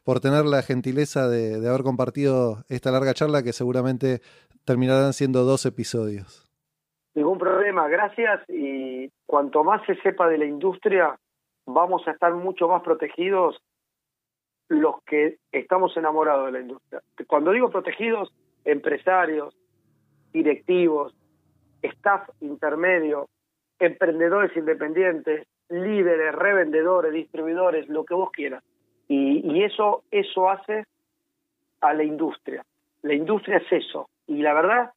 por 0.04 0.20
tener 0.20 0.44
la 0.44 0.62
gentileza 0.62 1.28
de, 1.28 1.60
de 1.60 1.68
haber 1.68 1.82
compartido 1.82 2.64
esta 2.68 2.90
larga 2.90 3.14
charla 3.14 3.42
que 3.42 3.52
seguramente 3.52 4.22
terminarán 4.64 5.12
siendo 5.12 5.44
dos 5.44 5.66
episodios. 5.66 6.50
Ningún 7.14 7.38
problema, 7.38 7.88
gracias 7.88 8.40
y 8.48 9.08
cuanto 9.26 9.62
más 9.62 9.84
se 9.86 9.94
sepa 10.02 10.28
de 10.28 10.38
la 10.38 10.46
industria, 10.46 11.16
vamos 11.66 12.02
a 12.08 12.10
estar 12.10 12.32
mucho 12.34 12.66
más 12.66 12.82
protegidos 12.82 13.62
los 14.68 14.96
que 15.04 15.36
estamos 15.52 15.96
enamorados 15.96 16.46
de 16.46 16.52
la 16.52 16.60
industria. 16.60 17.02
Cuando 17.28 17.52
digo 17.52 17.70
protegidos, 17.70 18.32
empresarios, 18.64 19.54
directivos, 20.36 21.14
staff 21.82 22.28
intermedio, 22.40 23.28
emprendedores 23.78 24.54
independientes, 24.56 25.46
líderes, 25.68 26.34
revendedores, 26.34 27.12
distribuidores, 27.12 27.88
lo 27.88 28.04
que 28.04 28.14
vos 28.14 28.30
quieras. 28.30 28.62
Y, 29.08 29.40
y 29.50 29.64
eso, 29.64 30.04
eso 30.10 30.50
hace 30.50 30.84
a 31.80 31.94
la 31.94 32.04
industria. 32.04 32.64
La 33.02 33.14
industria 33.14 33.58
es 33.58 33.84
eso. 33.84 34.08
Y 34.26 34.42
la 34.42 34.52
verdad, 34.52 34.90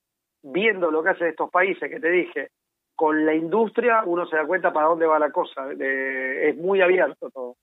viendo 0.43 0.91
lo 0.91 1.03
que 1.03 1.09
hacen 1.09 1.27
estos 1.27 1.49
países 1.49 1.89
que 1.89 1.99
te 1.99 2.09
dije, 2.09 2.49
con 2.95 3.25
la 3.25 3.33
industria 3.33 4.03
uno 4.05 4.25
se 4.25 4.35
da 4.35 4.45
cuenta 4.45 4.73
para 4.73 4.87
dónde 4.87 5.05
va 5.05 5.19
la 5.19 5.31
cosa. 5.31 5.71
es 5.71 6.57
muy 6.57 6.81
abierto 6.81 7.29
todo. 7.29 7.55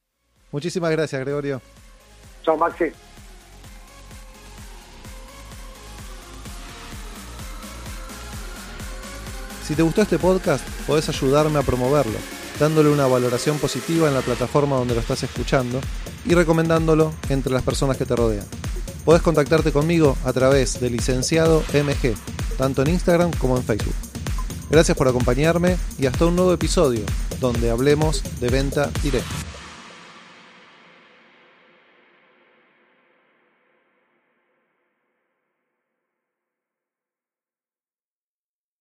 Muchísimas 0.51 0.91
gracias, 0.93 1.21
Gregorio. 1.21 1.61
Chao, 2.43 2.57
Maxi. 2.57 2.91
Si 9.67 9.75
te 9.75 9.83
gustó 9.83 10.03
este 10.03 10.17
podcast, 10.17 10.65
podés 10.87 11.09
ayudarme 11.09 11.59
a 11.59 11.63
promoverlo, 11.63 12.17
dándole 12.61 12.89
una 12.89 13.09
valoración 13.09 13.59
positiva 13.59 14.07
en 14.07 14.15
la 14.15 14.21
plataforma 14.21 14.77
donde 14.77 14.95
lo 14.95 15.01
estás 15.01 15.25
escuchando 15.25 15.81
y 16.25 16.35
recomendándolo 16.35 17.13
entre 17.31 17.53
las 17.53 17.65
personas 17.65 17.97
que 17.97 18.07
te 18.07 18.15
rodean. 18.15 18.47
Podés 19.05 19.23
contactarte 19.23 19.73
conmigo 19.73 20.17
a 20.25 20.33
través 20.33 20.79
de 20.79 20.89
licenciado 20.89 21.65
MG, 21.73 22.15
tanto 22.57 22.83
en 22.83 22.91
Instagram 22.91 23.33
como 23.39 23.57
en 23.57 23.65
Facebook. 23.65 23.95
Gracias 24.71 24.97
por 24.97 25.09
acompañarme 25.09 25.77
y 25.99 26.07
hasta 26.07 26.27
un 26.27 26.37
nuevo 26.37 26.53
episodio 26.53 27.05
donde 27.41 27.69
hablemos 27.69 28.23
de 28.39 28.49
venta 28.49 28.89
directa. 29.03 29.35